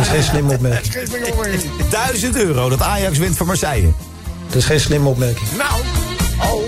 is 0.00 0.08
geen 0.08 0.22
slimme 0.22 0.52
opmerking. 0.52 0.94
1000 1.90 2.36
euro 2.36 2.68
dat 2.68 2.82
Ajax 2.82 3.18
wint 3.18 3.36
van 3.36 3.46
Marseille. 3.46 3.92
Dat 4.46 4.56
is 4.56 4.64
geen 4.64 4.80
slimme 4.80 5.08
opmerking. 5.08 5.48
Nou, 5.56 5.80
oh, 6.52 6.65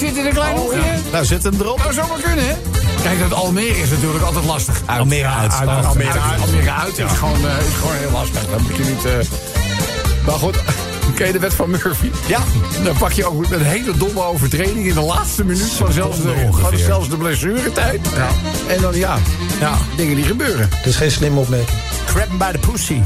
zitten 0.00 0.20
in 0.22 0.26
een 0.28 0.34
klein 0.34 0.56
hoekje. 0.56 0.80
Nou, 1.12 1.24
zet 1.24 1.42
hem 1.42 1.54
erop. 1.60 1.78
Nou, 1.78 1.92
zou 1.92 2.08
maar 2.08 2.18
kunnen, 2.20 2.48
hè? 2.48 2.54
Kijk, 3.02 3.20
dat 3.20 3.32
Almere 3.34 3.78
is 3.80 3.90
natuurlijk 3.90 4.24
altijd 4.24 4.44
lastig. 4.44 4.82
Almere 4.86 5.26
uit. 5.28 5.52
Almere, 5.52 5.86
Almere 5.86 6.20
uit, 6.20 6.40
Almere 6.42 6.72
uit 6.72 6.98
is, 6.98 7.12
gewoon, 7.18 7.46
eh, 7.46 7.66
is 7.68 7.74
gewoon 7.80 7.96
heel 7.96 8.10
lastig. 8.10 8.40
Dan 8.50 8.62
moet 8.62 8.76
je 8.76 8.84
niet... 8.84 9.04
eh, 9.04 9.12
Maar 10.26 10.34
goed, 10.34 10.56
ken 11.16 11.26
je 11.26 11.32
de 11.32 11.38
wet 11.38 11.54
van 11.54 11.70
Murphy? 11.70 12.10
Ja. 12.26 12.38
Dan 12.84 12.96
pak 12.98 13.12
je 13.12 13.24
ook 13.26 13.50
een 13.50 13.62
hele 13.62 13.96
domme 13.96 14.22
overtreding 14.22 14.86
in 14.86 14.94
de 14.94 15.00
laatste 15.00 15.44
minuut 15.44 15.70
van 15.72 15.92
zelfs 15.92 16.22
de, 16.22 16.48
van 16.50 16.78
zelfs 16.78 17.08
de 17.08 17.16
blessuretijd. 17.16 18.00
Ja. 18.16 18.28
En 18.74 18.80
dan 18.80 18.94
ja, 18.96 19.18
Ja. 19.60 19.72
dingen 19.96 20.16
die 20.16 20.24
gebeuren. 20.24 20.68
Dat 20.70 20.86
is 20.86 20.96
geen 20.96 21.10
slimme 21.10 21.40
opmerking. 21.40 21.78
Grab 22.06 22.28
by 22.38 22.58
the 22.58 22.70
pussy. 22.70 23.00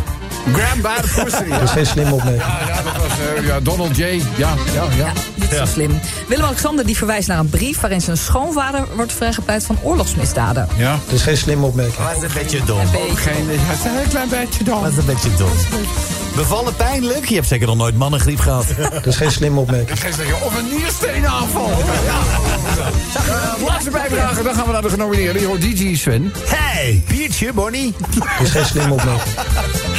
Grab 0.52 0.82
by 0.82 1.08
the 1.08 1.22
pussy. 1.22 1.48
Dat 1.48 1.62
is 1.62 1.70
geen 1.70 1.86
slimme 1.86 2.12
opmerking. 2.12 2.42
Ja, 2.42 2.58
ja, 2.68 2.82
dat 2.82 2.96
was 2.96 3.12
eh, 3.36 3.46
ja, 3.46 3.60
Donald 3.60 3.96
J. 3.96 4.02
Ja, 4.02 4.54
ja, 4.74 4.84
ja. 4.96 5.12
Niet 5.50 5.58
zo 5.58 5.64
slim. 5.66 6.00
Willem-Alexander 6.28 6.86
die 6.86 6.96
verwijst 6.96 7.28
naar 7.28 7.38
een 7.38 7.48
brief... 7.48 7.80
waarin 7.80 8.00
zijn 8.00 8.16
schoonvader 8.16 8.84
wordt 8.96 9.12
vrijgepleit 9.12 9.64
van 9.64 9.78
oorlogsmisdaden. 9.82 10.68
Ja. 10.76 10.98
Dat 11.04 11.14
is 11.14 11.22
geen 11.22 11.36
slimme 11.36 11.66
opmerking. 11.66 11.96
Dat 12.08 12.16
is 12.16 12.22
een 12.22 12.30
beetje 12.42 12.64
dom. 12.64 12.86
Geen, 13.14 13.46
het 13.48 13.78
is 13.78 13.84
een 13.84 13.90
heel 13.96 14.08
klein 14.08 14.28
beetje 14.28 14.64
Dat 14.64 14.80
dan. 14.80 14.90
is 14.90 14.96
een 14.96 15.04
beetje 15.04 15.30
dom. 15.36 15.50
Bevallen 16.34 16.76
pijnlijk? 16.76 17.28
Je 17.28 17.34
hebt 17.34 17.46
zeker 17.46 17.66
nog 17.66 17.76
nooit 17.76 17.96
mannengriep 17.96 18.38
gehad. 18.40 18.66
Dat 18.92 19.06
is 19.06 19.16
geen 19.16 19.32
slimme 19.32 19.60
opmerking. 19.60 20.00
Geen 20.00 20.34
Of 20.42 20.58
een 20.58 20.68
niersteenaanval. 20.76 21.68
Ja. 21.68 22.20
Uh, 23.58 23.66
laatste 23.66 23.90
bijdrage, 23.90 24.42
dan 24.42 24.54
gaan 24.54 24.66
we 24.66 24.72
naar 24.72 24.82
de 24.82 24.88
genomineerden. 24.88 25.40
Je 25.40 25.46
hoort 25.46 25.60
DJ 25.60 25.96
Sven. 25.96 26.32
Hey, 26.44 27.02
biertje, 27.08 27.52
Bonnie. 27.52 27.94
Dat 28.14 28.46
is 28.46 28.50
geen 28.50 28.64
slimme 28.64 28.92
opmerking. 28.92 29.34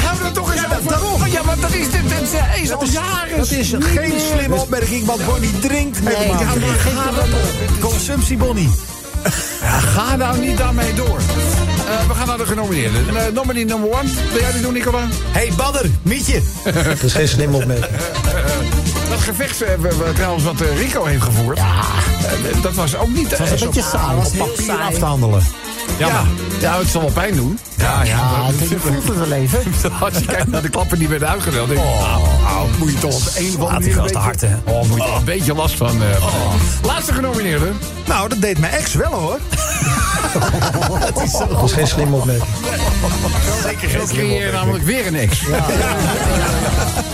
Hou 0.04 0.26
er 0.26 0.32
toch 0.32 0.54
eens 0.54 0.66
over. 0.66 0.90
Daarom. 0.90 1.22
Oh, 1.22 1.28
ja, 1.28 1.44
maar 1.44 1.60
dat 1.60 1.74
is, 1.74 1.90
dit, 1.92 2.10
dit 2.10 2.42
is 2.62 2.72
al 2.72 2.86
jaren. 2.86 3.38
Dat 3.38 3.52
is 3.52 3.74
geen 3.80 4.14
slimme 4.34 4.56
opmerking, 4.56 5.06
want 5.06 5.26
Bonnie 5.26 5.60
drinkt 5.60 6.00
helemaal 6.04 6.38
dat 6.44 6.56
niet. 6.56 6.64
is 6.64 6.82
geen 6.82 7.80
Consumptie, 7.80 8.38
Bonnie. 8.38 8.70
Ja, 9.62 9.80
ga 9.80 10.16
nou 10.16 10.40
niet 10.40 10.58
daarmee 10.58 10.94
door. 10.94 11.20
Eh, 11.88 12.08
we 12.08 12.14
gaan 12.14 12.28
naar 12.28 12.38
de 12.38 12.46
genomineerden. 12.46 13.06
Uh, 13.14 13.22
nominee 13.34 13.66
number 13.66 13.90
one. 14.00 14.10
Wil 14.32 14.42
jij 14.42 14.52
die 14.52 14.62
doen, 14.62 14.74
Nicola? 14.74 15.08
Hey, 15.32 15.52
Badder, 15.58 15.86
Mietje. 16.02 16.42
Dat 16.88 17.04
is 17.04 17.14
geen 17.14 17.28
slimme 17.28 17.58
opmerking. 17.58 17.96
Dat 19.10 19.20
gevecht 19.20 19.62
eh, 19.62 19.70
we- 19.80 19.96
we- 19.98 20.12
trouwens 20.14 20.44
wat 20.44 20.56
Rico 20.78 21.06
heeft 21.06 21.24
gevoerd. 21.24 21.58
Ja. 21.58 21.82
dat 22.62 22.74
was 22.74 22.96
ook 22.98 23.08
niet... 23.10 23.30
Dat 23.30 23.40
was 23.40 23.50
een 23.62 23.68
beetje 23.68 23.82
saai. 23.92 24.18
Op 24.18 24.38
papier 24.38 24.72
af 24.82 24.94
te 24.94 25.06
handelen. 25.06 25.44
Ja, 25.98 26.08
ja. 26.08 26.24
ja, 26.60 26.78
het 26.80 26.88
zal 26.88 27.02
wel 27.02 27.12
pijn 27.12 27.36
doen. 27.36 27.60
Ja, 27.78 28.04
ja. 28.04 28.04
Ja, 28.04 28.66
je 28.70 28.80
voelt 28.80 29.08
het 29.08 29.18
wel 29.18 29.32
even. 29.32 29.60
Als 30.02 30.18
je 30.18 30.26
kijkt 30.26 30.48
naar 30.48 30.62
de 30.62 30.70
klappen 30.70 31.00
die 31.00 31.08
werden 31.08 31.28
uitgedeeld, 31.30 31.68
denk 31.68 31.80
ik, 31.80 31.86
nou, 31.86 32.22
nou, 32.44 32.70
moet 32.78 32.92
je 32.92 32.98
toch 33.00 33.16
op 33.16 33.24
de 33.24 33.40
een 33.40 33.46
of 33.48 33.54
andere 33.54 33.72
Laat 33.74 33.84
die 33.84 33.96
manier 33.96 34.50
hè? 34.50 34.72
oh, 34.72 34.82
moet 34.88 34.98
je 34.98 35.04
toch 35.04 35.18
een 35.18 35.24
beetje 35.26 35.54
last 35.54 35.76
van. 35.76 35.88
eh, 35.88 35.94
van 35.94 36.02
hebben. 36.02 36.60
Laatste 36.84 37.14
genomineerde. 37.14 37.72
Nou, 38.06 38.30
dat 38.30 38.42
deed 38.42 38.60
mijn 38.60 38.74
ex 38.74 38.94
wel 38.94 39.12
hoor. 39.12 39.40
Dat 41.50 41.64
is 41.64 41.72
geen 41.74 41.88
slimme 41.88 42.16
opmerking. 42.16 42.48
Zo 43.92 44.06
creëer 44.08 44.46
je 44.46 44.52
namelijk 44.52 44.84
weer 44.84 45.08
een 45.08 45.16
ex. 45.16 45.40
Ja. 45.42 45.66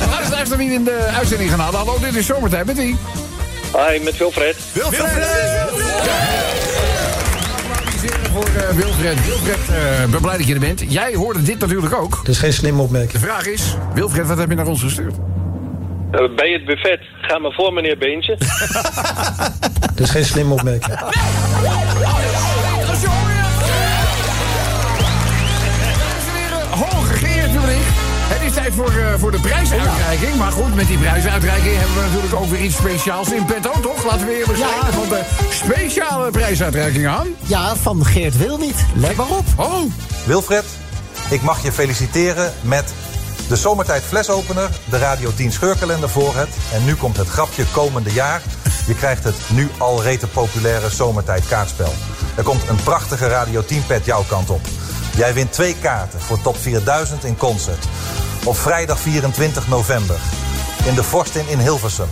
Luisteren 0.31 0.57
wie 0.57 0.71
in 0.73 0.84
de 0.84 1.10
uitzending 1.17 1.49
gaan 1.49 1.60
halen. 1.60 1.79
Hallo, 1.79 1.99
dit 1.99 2.15
is 2.15 2.25
Zomertijd 2.25 2.65
met 2.65 2.75
wie? 2.75 2.97
Hi, 3.73 4.03
met 4.03 4.17
Wilfred. 4.17 4.55
Wilfred. 4.73 5.12
Applaudisseren 8.02 8.32
voor 8.32 8.62
eh, 8.62 8.76
Wilfred. 8.76 9.26
Wilfred, 9.26 9.70
eh, 9.70 10.12
ben 10.12 10.22
blij 10.22 10.38
dat 10.38 10.48
je 10.48 10.54
er 10.54 10.60
bent. 10.60 10.84
Jij 10.88 11.14
hoorde 11.14 11.42
dit 11.42 11.60
natuurlijk 11.60 11.96
ook. 11.96 12.16
Dat 12.16 12.28
is 12.28 12.38
geen 12.40 12.54
slimme 12.54 12.82
opmerking. 12.82 13.12
De 13.12 13.20
vraag 13.20 13.48
is, 13.48 13.76
Wilfred, 13.94 14.28
wat 14.28 14.38
heb 14.38 14.50
je 14.50 14.56
naar 14.56 14.68
ons 14.68 14.82
gestuurd? 14.82 15.16
Eh, 16.12 16.36
bij 16.36 16.52
het 16.52 16.66
buffet. 16.66 17.00
Ga 17.22 17.40
maar 17.40 17.52
voor, 17.52 17.74
meneer 17.74 17.98
Beentje. 17.98 18.38
Dat 19.96 20.00
is 20.00 20.10
geen 20.10 20.26
slimme 20.26 20.54
opmerking. 20.54 21.00
Hoog 21.00 21.90
is 28.52 28.58
tijd 28.58 28.74
voor, 28.74 28.92
eh, 28.92 29.14
voor 29.20 29.32
de 29.32 29.40
prijsuitreiking. 29.40 30.36
Maar 30.36 30.52
goed, 30.52 30.76
met 30.76 30.88
die 30.88 30.98
prijsuitreiking 30.98 31.78
hebben 31.78 31.96
we 31.96 32.02
natuurlijk 32.02 32.34
ook 32.34 32.50
weer 32.50 32.62
iets 32.62 32.76
speciaals 32.76 33.32
in 33.32 33.46
petto, 33.46 33.72
toch? 33.82 34.04
Laten 34.04 34.28
we 34.28 34.38
eerlijk 34.38 34.58
zijn. 34.58 34.70
Ja. 34.70 34.98
Want 34.98 35.10
de 35.10 35.24
speciale 35.50 36.32
prijsuitreiking 36.32 37.08
aan. 37.08 37.28
Ja, 37.40 37.76
van 37.76 38.06
Geert 38.06 38.38
wil 38.38 38.58
niet. 38.58 38.86
Let 38.96 39.16
maar 39.16 39.30
op. 39.30 39.46
Oh, 39.56 39.92
Wilfred, 40.26 40.66
ik 41.30 41.42
mag 41.42 41.64
je 41.64 41.72
feliciteren 41.72 42.54
met 42.62 42.94
de 43.48 43.56
Zomertijd 43.56 44.04
flesopener, 44.04 44.70
de 44.90 44.98
Radio 44.98 45.32
10 45.36 45.52
scheurkalender 45.52 46.10
voor 46.10 46.36
het. 46.36 46.50
En 46.74 46.86
nu 46.86 46.96
komt 46.96 47.18
het 47.18 47.28
grapje 47.28 47.66
komende 47.72 48.12
jaar. 48.14 48.42
Je 48.88 48.96
krijgt 48.96 49.24
het 49.24 49.36
nu 49.48 49.70
al 49.78 50.04
rete 50.04 50.28
populaire 50.28 50.90
Zomertijd 50.90 51.48
kaartspel. 51.48 51.94
Er 52.36 52.44
komt 52.44 52.70
een 52.70 52.84
prachtige 52.84 53.28
Radio 53.28 53.64
10 53.66 53.86
pet 53.86 54.06
jouw 54.06 54.24
kant 54.28 54.50
op. 54.50 54.62
Jij 55.16 55.34
wint 55.34 55.52
twee 55.52 55.76
kaarten 55.82 56.22
voor 56.22 56.42
top 56.42 56.58
4000 56.58 57.24
in 57.24 57.38
concert. 57.38 57.86
Op 58.43 58.58
vrijdag 58.58 58.99
24 58.99 59.67
november. 59.67 60.19
In 60.86 60.95
de 60.95 61.04
Vorstin 61.04 61.47
in 61.47 61.60
Hilversum. 61.60 62.10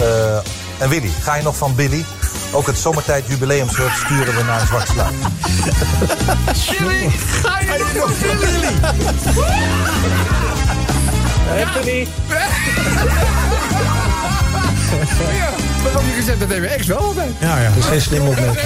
Eh, 0.00 0.36
en 0.78 0.88
Willy, 0.88 1.10
ga 1.20 1.34
je 1.34 1.42
nog 1.42 1.56
van 1.56 1.74
Billy? 1.74 2.04
Ook 2.52 2.66
het 2.66 2.78
Zomertijd 2.78 3.24
jubileumshirt 3.26 3.96
sturen 4.04 4.36
we 4.36 4.42
naar 4.42 4.60
een 4.60 4.66
zwart 4.66 4.88
sluit. 4.88 5.14
Billy, 6.78 7.10
ga 7.42 7.60
je 7.60 7.68
nog 7.68 7.92
doen, 7.92 8.38
Billy? 8.38 8.74
Anthony. 11.64 12.08
Ja, 15.32 15.48
wat 15.82 15.92
heb 15.92 16.02
je 16.02 16.14
gezet? 16.16 16.40
Dat 16.40 16.48
mijn 16.48 16.64
ex 16.64 16.86
wel 16.86 16.98
altijd. 16.98 17.34
Ja, 17.38 17.58
ja. 17.58 17.68
Dat 17.68 17.78
is 17.78 17.84
geen 17.84 18.00
slimme 18.00 18.28
opmerking. 18.28 18.58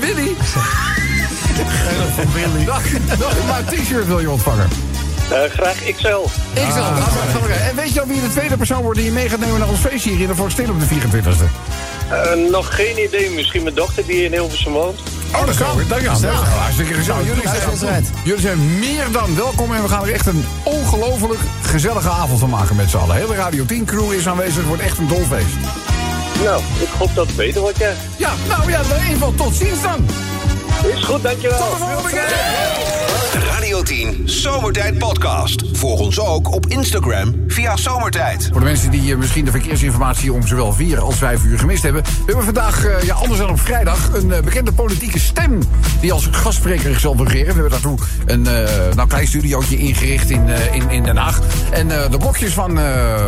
Eh, 0.00 0.93
Dag, 2.66 2.82
dag, 3.18 3.32
maar 3.46 3.58
een 3.58 3.64
t-shirt 3.84 4.06
wil 4.06 4.20
je 4.20 4.30
ontvangen. 4.30 4.68
Eh, 5.30 5.38
graag 5.50 5.74
XL. 5.76 5.84
Ik 5.86 5.96
zal 5.96 6.84
het 6.84 7.04
gaan 7.32 7.42
we- 7.46 7.52
En 7.52 7.76
weet 7.76 7.92
je 7.94 8.00
al 8.00 8.06
wie 8.06 8.20
de 8.20 8.28
tweede 8.28 8.56
persoon 8.56 8.82
wordt 8.82 8.98
die 8.98 9.06
je 9.08 9.12
mee 9.14 9.28
gaat 9.28 9.38
nemen 9.38 9.58
naar 9.58 9.68
ons 9.68 9.78
feestje 9.80 10.10
hier 10.10 10.20
in 10.20 10.26
de 10.26 10.34
Vorstin 10.34 10.70
op 10.70 10.80
de 10.80 10.86
24e? 10.86 11.44
Eh, 12.08 12.50
nog 12.50 12.74
geen 12.74 13.02
idee. 13.04 13.30
Misschien 13.30 13.62
mijn 13.62 13.74
dochter 13.74 14.06
die 14.06 14.24
in 14.24 14.32
Hilversum 14.32 14.72
woont. 14.72 14.98
Oh, 15.34 15.46
dat 15.46 15.56
kan. 15.56 15.78
Dat 15.88 16.02
kan. 16.02 16.20
Nou, 16.20 16.34
hartstikke 16.34 16.94
gezellig. 16.94 17.26
Jullie 17.26 17.42
zijn, 17.78 18.06
jullie 18.24 18.40
zijn 18.40 18.78
meer 18.78 19.04
dan 19.12 19.36
welkom 19.36 19.74
en 19.74 19.82
we 19.82 19.88
gaan 19.88 20.02
er 20.06 20.12
echt 20.12 20.26
een 20.26 20.44
ongelooflijk 20.62 21.40
gezellige 21.62 22.08
avond 22.08 22.40
van 22.40 22.50
maken 22.50 22.76
met 22.76 22.90
z'n 22.90 22.96
allen. 22.96 23.16
Hele 23.16 23.34
Radio 23.34 23.64
10 23.64 23.84
crew 23.84 24.12
is 24.12 24.28
aanwezig. 24.28 24.56
Het 24.56 24.66
wordt 24.66 24.82
echt 24.82 24.98
een 24.98 25.08
dolfeest. 25.08 25.54
Nou, 26.44 26.62
ik 26.80 26.88
hoop 26.98 27.14
dat 27.14 27.26
het 27.26 27.36
beter 27.36 27.60
wordt, 27.60 27.78
ja. 27.78 27.90
Ja, 28.16 28.32
nou 28.48 28.70
ja, 28.70 28.78
in 28.80 28.84
ieder 28.86 29.00
geval 29.12 29.34
tot 29.36 29.54
ziens 29.54 29.82
dan. 29.82 30.06
Is 30.92 31.04
goed, 31.04 31.22
dankjewel. 31.22 31.58
Tot 31.58 31.70
de 31.70 31.76
volgende 31.76 32.08
keer. 32.10 32.20
Radio 33.42 33.74
Radio 33.74 33.82
10 33.82 34.28
Zomertijd 34.28 34.98
Podcast. 34.98 35.64
Volg 35.72 36.00
ons 36.00 36.20
ook 36.20 36.52
op 36.52 36.66
Instagram 36.66 37.34
via 37.46 37.76
Zomertijd. 37.76 38.48
Voor 38.50 38.60
de 38.60 38.66
mensen 38.66 38.90
die 38.90 39.12
eh, 39.12 39.18
misschien 39.18 39.44
de 39.44 39.50
verkeersinformatie 39.50 40.32
om 40.32 40.46
zowel 40.46 40.72
4 40.72 41.00
als 41.00 41.14
5 41.16 41.44
uur 41.44 41.58
gemist 41.58 41.82
hebben. 41.82 42.02
We 42.02 42.10
hebben 42.26 42.44
vandaag, 42.44 42.84
eh, 42.86 43.02
ja, 43.02 43.14
anders 43.14 43.38
dan 43.40 43.50
op 43.50 43.60
vrijdag, 43.60 44.10
een 44.14 44.32
eh, 44.32 44.42
bekende 44.42 44.72
politieke 44.72 45.18
stem. 45.18 45.62
Die 46.00 46.12
als 46.12 46.28
gastspreker 46.30 47.00
zal 47.00 47.14
fungeren. 47.16 47.46
We 47.46 47.52
hebben 47.52 47.70
daartoe 47.70 47.98
een 48.26 48.46
eh, 48.46 48.94
nou, 48.94 49.08
klein 49.08 49.26
studiootje 49.26 49.76
ingericht 49.76 50.30
in, 50.30 50.48
eh, 50.48 50.74
in, 50.74 50.90
in 50.90 51.02
Den 51.02 51.16
Haag. 51.16 51.40
En 51.70 51.90
eh, 51.90 52.10
de 52.10 52.18
blokjes 52.18 52.52
van 52.52 52.78
eh, 52.78 52.84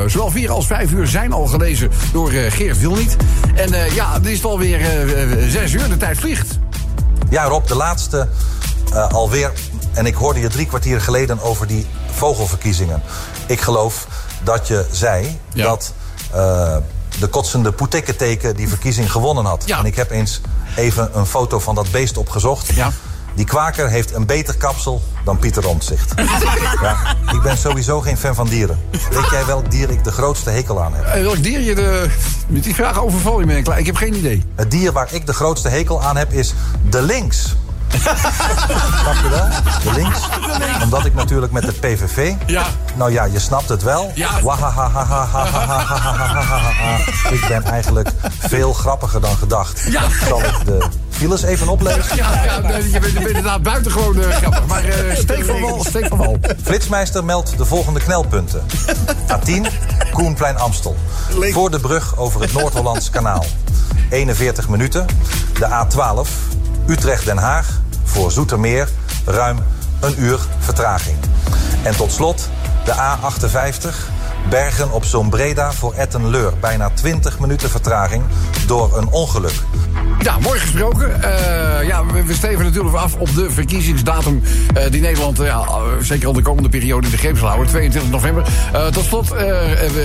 zowel 0.07 0.31
4 0.31 0.51
als 0.51 0.67
5 0.67 0.93
uur 0.93 1.07
zijn 1.07 1.33
al 1.33 1.47
gelezen 1.47 1.91
door 2.13 2.31
eh, 2.31 2.53
Geert 2.53 2.81
Wilniet. 2.81 3.17
En 3.55 3.73
eh, 3.73 3.95
ja, 3.95 4.13
het 4.13 4.27
is 4.27 4.45
alweer 4.45 4.81
eh 4.81 5.49
6 5.49 5.73
uur, 5.73 5.89
de 5.89 5.97
tijd 5.97 6.19
vliegt. 6.19 6.59
Ja, 7.31 7.45
Rob, 7.45 7.67
de 7.67 7.75
laatste 7.75 8.29
eh, 8.93 9.09
alweer. 9.09 9.53
En 9.93 10.07
ik 10.07 10.15
hoorde 10.15 10.41
je 10.41 10.49
drie 10.49 10.67
kwartier 10.67 11.01
geleden 11.01 11.41
over 11.41 11.67
die 11.67 11.87
vogelverkiezingen. 12.11 13.03
Ik 13.47 13.61
geloof 13.61 14.07
dat 14.43 14.69
je 14.69 14.87
zei 14.91 15.41
dat 15.55 15.93
eh, 16.33 16.77
de 17.21 17.27
kotsende 17.27 17.73
poetekkenteken 17.73 18.57
die 18.57 18.69
verkiezing 18.69 19.11
gewonnen 19.13 19.45
had. 19.45 19.65
En 19.65 19.85
ik 19.85 19.97
heb 19.97 20.11
eens 20.11 20.41
even 20.77 21.11
een 21.15 21.27
foto 21.27 21.59
van 21.59 21.75
dat 21.75 21.91
beest 21.91 22.17
opgezocht. 22.17 22.75
Die 23.37 23.45
kwaker 23.45 23.89
heeft 23.89 24.15
een 24.15 24.27
beter 24.27 24.57
kapsel 24.57 25.03
dan 25.25 25.39
Pieter 25.39 25.63
Rondzicht. 25.63 26.13
Ja, 26.83 26.97
ik 27.33 27.43
ben 27.43 27.59
sowieso 27.59 28.01
geen 28.01 28.17
fan 28.17 28.35
van 28.35 28.49
dieren. 28.49 28.79
Weet 29.11 29.31
jij 29.31 29.47
welk 29.47 29.71
dier 29.71 29.91
ik 29.91 30.05
de 30.05 30.13
grootste 30.13 30.51
hekel 30.51 30.83
aan 30.83 30.95
heb? 30.95 31.05
Eh, 31.05 31.23
welk 31.23 31.43
dier 31.43 31.61
je 31.61 31.75
de... 31.75 32.07
Met 32.47 32.65
die 32.65 32.75
vraag 32.75 32.99
overval 32.99 33.41
je 33.41 33.47
me. 33.47 33.63
Klaar. 33.63 33.79
Ik 33.79 33.87
heb 33.87 33.97
geen 33.97 34.15
idee. 34.15 34.45
Het 34.55 34.71
dier 34.71 34.93
waar 34.93 35.09
ik 35.11 35.27
de 35.27 35.33
grootste 35.33 35.69
hekel 35.69 36.03
aan 36.03 36.17
heb 36.17 36.33
is 36.33 36.55
de 36.91 37.03
links. 37.03 37.55
Snap 39.01 39.15
je 39.23 39.29
dat? 39.31 39.83
De 39.83 39.93
links. 39.93 40.19
Omdat 40.83 41.05
ik 41.05 41.15
natuurlijk 41.15 41.53
met 41.53 41.63
de 41.63 41.73
PVV... 41.73 42.33
Ja. 42.47 42.67
Nou 42.95 43.13
ja, 43.13 43.25
je 43.25 43.39
snapt 43.39 43.69
het 43.69 43.83
wel. 43.83 44.13
Ja. 44.15 44.39
Ik 47.31 47.45
ben 47.49 47.65
eigenlijk 47.65 48.11
veel 48.39 48.73
grappiger 48.73 49.21
dan 49.21 49.37
gedacht. 49.37 49.83
Ja. 49.91 50.03
Zal 50.29 50.43
de 50.65 50.89
files 51.17 51.43
even 51.43 51.69
oplezen? 51.69 52.17
Ja, 52.17 52.45
ja 52.45 52.59
nee, 52.59 52.91
je 52.91 53.01
bent, 53.01 53.15
inderdaad 53.15 53.63
buitengewoon 53.63 54.21
eh, 54.21 54.37
grappig. 54.37 54.67
Maar 54.67 54.85
eh, 54.85 55.17
steek 55.17 55.45
van 55.45 55.61
wal, 55.61 55.85
steek 55.85 56.07
van 56.07 56.19
wal. 56.19 56.39
Flitsmeister 56.63 57.25
meldt 57.25 57.59
de 57.59 57.65
volgende 57.65 58.01
knelpunten. 58.01 58.63
A10, 59.33 59.67
Koenplein 60.13 60.57
Amstel. 60.57 60.97
Voor 61.53 61.71
de 61.71 61.81
brug 61.81 62.17
over 62.17 62.41
het 62.41 62.53
Noord-Hollands 62.53 63.11
kanaal. 63.11 63.45
41 64.11 64.69
minuten. 64.69 65.07
De 65.59 65.67
A12, 65.67 66.29
Utrecht-Den 66.87 67.39
Haag. 67.39 67.81
Voor 68.05 68.33
Zoetermeer 68.33 68.89
ruim 69.25 69.59
een 70.01 70.15
uur 70.23 70.39
vertraging. 70.59 71.17
En 71.83 71.97
tot 71.97 72.13
slot 72.13 72.49
de 72.85 72.93
A58, 72.93 74.16
Bergen 74.49 74.93
op 74.93 75.05
Zombreda 75.05 75.73
voor 75.73 75.95
Etten-Leur. 75.95 76.53
Bijna 76.61 76.91
20 76.95 77.39
minuten 77.39 77.71
vertraging 77.71 78.23
door 78.67 78.97
een 78.97 79.09
ongeluk. 79.09 79.55
Ja, 80.19 80.39
mooi 80.39 80.61
gesproken. 80.61 81.23
Eh, 81.23 81.87
ja, 81.87 82.07
we, 82.07 82.25
we 82.25 82.35
steven 82.35 82.65
natuurlijk 82.65 82.95
af 82.95 83.15
op 83.15 83.35
de 83.35 83.51
verkiezingsdatum 83.51 84.43
eh, 84.75 84.91
die 84.91 85.01
Nederland 85.01 85.39
ja, 85.39 85.59
eh, 85.59 85.83
zeker 86.01 86.27
al 86.27 86.33
de 86.33 86.43
komende 86.43 86.69
periode 86.69 87.07
in 87.07 87.13
de 87.13 87.19
greep 87.19 87.39
zal 87.39 87.47
houden. 87.47 87.69
22 87.69 88.11
november. 88.11 88.47
Eh, 88.73 88.87
tot 88.87 89.05
slot, 89.05 89.35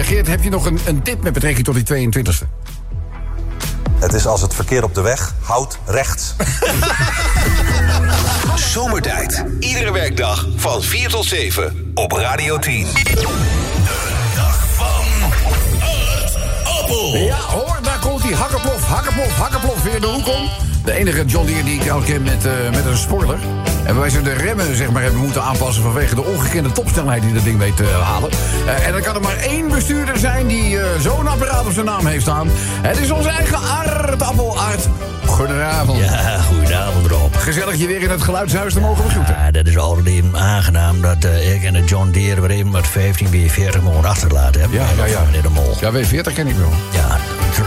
Geert, 0.02 0.28
heb 0.28 0.44
je 0.44 0.50
nog 0.50 0.66
een, 0.66 0.80
een 0.86 1.02
tip 1.02 1.24
met 1.24 1.34
betrekking 1.34 1.66
tot 1.66 1.76
die 1.76 2.10
22e? 2.10 2.48
Het 4.00 4.14
is 4.14 4.26
als 4.26 4.42
het 4.42 4.54
verkeer 4.54 4.84
op 4.84 4.96
de 4.96 5.02
weg, 5.02 5.34
houd 5.42 5.80
rechts. 5.86 6.36
Zomertijd. 8.74 9.46
Iedere 9.60 9.92
werkdag 9.92 10.48
van 10.56 10.84
4 10.84 11.10
tot 11.10 11.26
7 11.26 11.92
op 11.94 12.12
Radio 12.12 12.60
10. 12.60 12.88
Ja, 17.14 17.36
hoor, 17.36 17.80
daar 17.82 18.00
komt 18.00 18.22
die 18.22 18.36
hakkerplof, 18.36 18.88
hakkerplof, 18.88 19.38
hakkerplof 19.38 19.84
weer 19.84 20.02
de 20.02 20.08
hoek 20.08 20.28
om. 20.28 20.50
De 20.86 20.92
enige 20.92 21.26
John 21.26 21.46
Deere 21.46 21.64
die 21.64 21.82
ik 21.82 21.90
al 21.90 22.00
ken 22.00 22.24
met, 22.24 22.46
eh, 22.46 22.52
met 22.72 22.86
een 22.86 22.98
spoiler. 22.98 23.38
En 23.84 24.00
wij 24.00 24.10
ze 24.10 24.22
de 24.22 24.34
remmen 24.34 24.76
zeg 24.76 24.92
maar, 24.92 25.02
hebben 25.02 25.22
moeten 25.22 25.44
aanpassen 25.44 25.84
vanwege 25.84 26.16
de 26.16 26.24
ongekende 26.24 26.72
topsnelheid 26.72 27.22
die 27.22 27.34
dat 27.34 27.44
ding 27.44 27.58
weet 27.58 27.78
te 27.78 27.86
halen. 28.04 28.30
Eh, 28.66 28.88
en 28.88 28.92
dan 28.92 29.02
kan 29.02 29.16
er 29.16 29.22
maar 29.22 29.38
één 29.38 29.68
bestuurder 29.68 30.18
zijn 30.18 30.48
die 30.48 30.80
eh, 30.80 31.00
zo'n 31.00 31.28
apparaat 31.28 31.66
op 31.66 31.72
zijn 31.72 31.86
naam 31.86 32.06
heeft 32.06 32.22
staan. 32.22 32.48
Het 32.82 33.00
is 33.00 33.12
onze 33.12 33.30
eigen 33.30 33.58
aardappel 33.58 34.58
Art. 34.58 34.88
Goedenavond. 35.32 36.00
Ja, 36.00 36.38
goedenavond 36.38 37.08
Rob. 37.08 37.36
Gezellig 37.36 37.76
je 37.76 37.88
weer 37.88 38.02
in 38.02 38.10
het 38.10 38.22
geluidshuis 38.22 38.74
te 38.74 38.80
mogen 38.80 39.04
begroeten. 39.04 39.36
Ja, 39.36 39.52
dat 39.52 39.68
is 39.68 39.78
altijd 39.78 40.24
aangenaam 40.34 41.02
dat 41.02 41.24
eh, 41.24 41.54
ik 41.54 41.64
en 41.64 41.74
de 41.74 41.84
John 41.84 42.10
Deere 42.12 42.42
weer 42.42 42.50
even 42.50 42.72
wat 42.72 42.88
15 42.88 43.30
bij 43.30 43.50
40 43.50 43.82
mogen 43.82 44.06
achterlaten 44.06 44.62
hebben. 44.62 44.80
Ja, 44.80 44.86
ja, 44.98 45.06
ja. 45.06 45.24
Meneer 45.24 45.42
de 45.42 45.50
Mol. 45.50 45.78
Ja, 45.80 45.92
W40 45.92 46.34
ken 46.34 46.48
ik 46.48 46.56
wel. 46.56 46.74
Ja, 46.92 47.18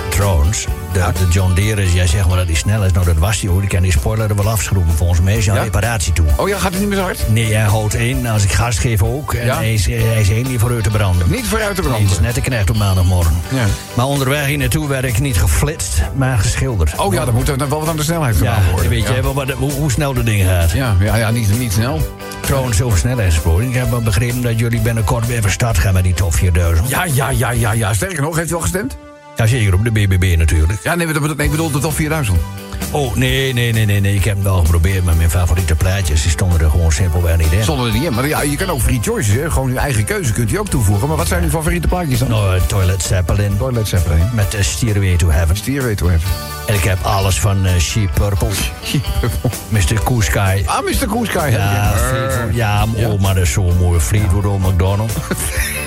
trouwens, 0.09 0.67
de, 0.93 0.99
de 1.19 1.27
John 1.31 1.53
Deere 1.55 1.83
is, 1.83 1.93
jij 1.93 2.07
zegt 2.07 2.27
maar 2.29 2.37
dat 2.37 2.47
hij 2.47 2.55
snel 2.55 2.85
is. 2.85 2.93
Nou, 2.93 3.05
dat 3.07 3.17
was 3.17 3.41
hij 3.41 3.51
ook. 3.51 3.61
Die 3.61 3.69
kan 3.69 3.83
die 3.83 3.93
spoiler 3.93 4.31
er 4.31 4.37
wel 4.37 4.49
afschroeven 4.51 4.93
volgens 4.93 5.21
mij. 5.21 5.37
Is 5.37 5.51
aan 5.51 5.57
reparatie 5.57 6.13
toe. 6.13 6.27
Oh 6.37 6.49
ja, 6.49 6.59
gaat 6.59 6.71
het 6.71 6.81
niet 6.81 6.89
meer 6.89 6.99
zo 6.99 7.05
hard? 7.05 7.19
Nee, 7.33 7.55
hij 7.55 7.65
houdt 7.65 7.95
één. 7.95 8.27
Als 8.27 8.45
ik 8.45 8.53
gas 8.53 8.79
geef 8.79 9.03
ook. 9.03 9.35
En 9.35 9.47
Ja? 9.47 9.57
hij, 9.57 9.75
is, 9.75 9.87
hij 9.87 10.21
is 10.21 10.29
één 10.31 10.47
niet 10.49 10.61
vooruit 10.61 10.85
te 10.85 10.91
branden. 10.91 11.31
Niet 11.31 11.47
vooruit 11.47 11.75
te 11.75 11.81
Nee, 11.81 11.91
branden. 11.91 12.09
het 12.11 12.19
is 12.21 12.27
net 12.27 12.37
een 12.37 12.43
knecht 12.43 12.71
op 12.71 12.77
maandagmorgen. 12.77 13.37
Ja. 13.55 13.65
Maar 13.95 14.07
onderweg 14.07 14.47
hier 14.47 14.59
naartoe 14.59 14.89
werd 14.89 15.05
ik 15.05 15.19
niet 15.21 15.37
geflitst, 15.39 16.03
maar 16.15 16.39
geschilderd. 16.39 16.99
Oh 17.01 17.15
ja, 17.15 17.25
dan 17.25 17.35
moet 17.35 17.47
dan 17.47 17.69
wel 17.69 17.79
wat 17.81 17.89
aan 17.89 17.97
de 17.97 18.03
snelheid 18.03 18.37
gedaan 18.37 18.63
worden. 18.71 18.89
weet 18.91 19.09
jij 19.09 19.23
wel 19.23 19.35
wat, 19.35 19.51
hoe, 19.51 19.73
hoe 19.73 19.91
snel 19.91 20.13
de 20.13 20.23
ding 20.23 20.45
gaat? 20.49 20.71
Ja, 20.71 20.95
ja, 21.01 21.17
ja 21.17 21.31
niet, 21.31 21.59
niet 21.59 21.73
snel. 21.73 22.01
Trouwens, 22.41 22.83
over 22.83 22.99
snelheidssporing. 22.99 23.71
Ik 23.71 23.77
heb 23.77 23.91
wel 23.91 24.01
begrepen 24.03 24.43
dat 24.43 24.59
jullie 24.59 24.81
binnenkort 24.81 25.27
weer 25.27 25.43
van 25.43 25.51
start 25.51 25.79
gaan 25.79 25.93
met 25.95 26.03
die 26.05 26.15
top 26.15 26.35
4000. 26.35 26.89
Ja, 26.89 27.05
ja, 27.05 27.31
ja, 27.31 27.51
ja, 27.51 27.73
ja. 27.73 27.95
Sterker 27.95 28.23
nog, 28.23 28.37
heeft 28.37 28.51
u 28.51 28.55
al 28.55 28.61
gestemd? 28.61 28.97
Ja, 29.37 29.47
zeker 29.47 29.75
op 29.75 29.85
de 29.85 29.91
BBB 29.91 30.35
natuurlijk. 30.39 30.81
Ja, 30.83 30.95
nee, 30.95 31.07
maar 31.07 31.15
dat- 31.23 31.41
ik 31.41 31.51
bedoel 31.51 31.71
de 31.71 31.79
top 31.79 31.95
4000. 31.95 32.39
Oh, 32.91 33.15
nee, 33.15 33.53
nee, 33.53 33.73
nee, 33.73 33.85
nee, 33.87 34.01
nee. 34.01 34.15
Ik 34.15 34.25
heb 34.25 34.35
hem 34.35 34.45
wel 34.45 34.57
geprobeerd, 34.57 35.05
maar 35.05 35.17
mijn 35.17 35.31
favoriete 35.31 35.75
plaatjes 35.75 36.23
die 36.23 36.31
stonden 36.31 36.61
er 36.61 36.71
gewoon 36.71 36.93
simpelweg 36.93 37.37
niet 37.37 37.53
in. 37.53 37.65
Zonder 37.65 37.87
er 37.87 37.93
niet 37.93 38.03
in. 38.03 38.15
Maar 38.15 38.29
ja, 38.29 38.43
je 38.43 38.57
kan 38.57 38.69
ook 38.71 38.81
free 38.81 38.99
choices, 39.03 39.35
hè. 39.35 39.51
Gewoon 39.51 39.71
uw 39.71 39.77
eigen 39.77 40.05
keuze 40.05 40.33
kunt 40.33 40.53
u 40.53 40.59
ook 40.59 40.69
toevoegen. 40.69 41.09
Maar 41.09 41.17
wat 41.17 41.27
zijn 41.27 41.43
uw 41.43 41.49
favoriete 41.49 41.89
plaatjes 41.89 42.19
dan? 42.19 42.29
Nou, 42.29 42.57
eh, 42.57 42.63
Toilet 42.63 43.03
Zeppelin. 43.03 43.57
Toilet 43.57 43.89
Zeppelin. 43.89 44.29
Met 44.33 44.55
uh, 44.55 44.61
Stairway 44.61 45.17
to 45.17 45.31
Heaven. 45.31 45.57
Stairway 45.57 45.95
to 45.95 46.09
Heaven. 46.09 46.29
En 46.67 46.75
ik 46.75 46.83
heb 46.85 46.99
alles 47.03 47.41
van 47.41 47.67
eh 47.67 47.77
Sheep 47.79 48.11
Purple. 48.15 48.49
Mr. 49.69 50.03
Cool 50.05 50.23
Sky. 50.23 50.63
Ah, 50.67 50.85
Mr. 50.85 51.07
Cool 51.07 51.25
Sky. 51.27 51.49
Ja, 51.51 51.95
ja, 52.53 52.87
oh, 52.97 53.21
maar 53.21 53.35
dat 53.35 53.43
is 53.45 53.53
zo'n 53.53 53.77
mooie 53.79 54.01
Fleetwood 54.01 54.45
Old 54.47 54.63
McDonald. 54.63 55.13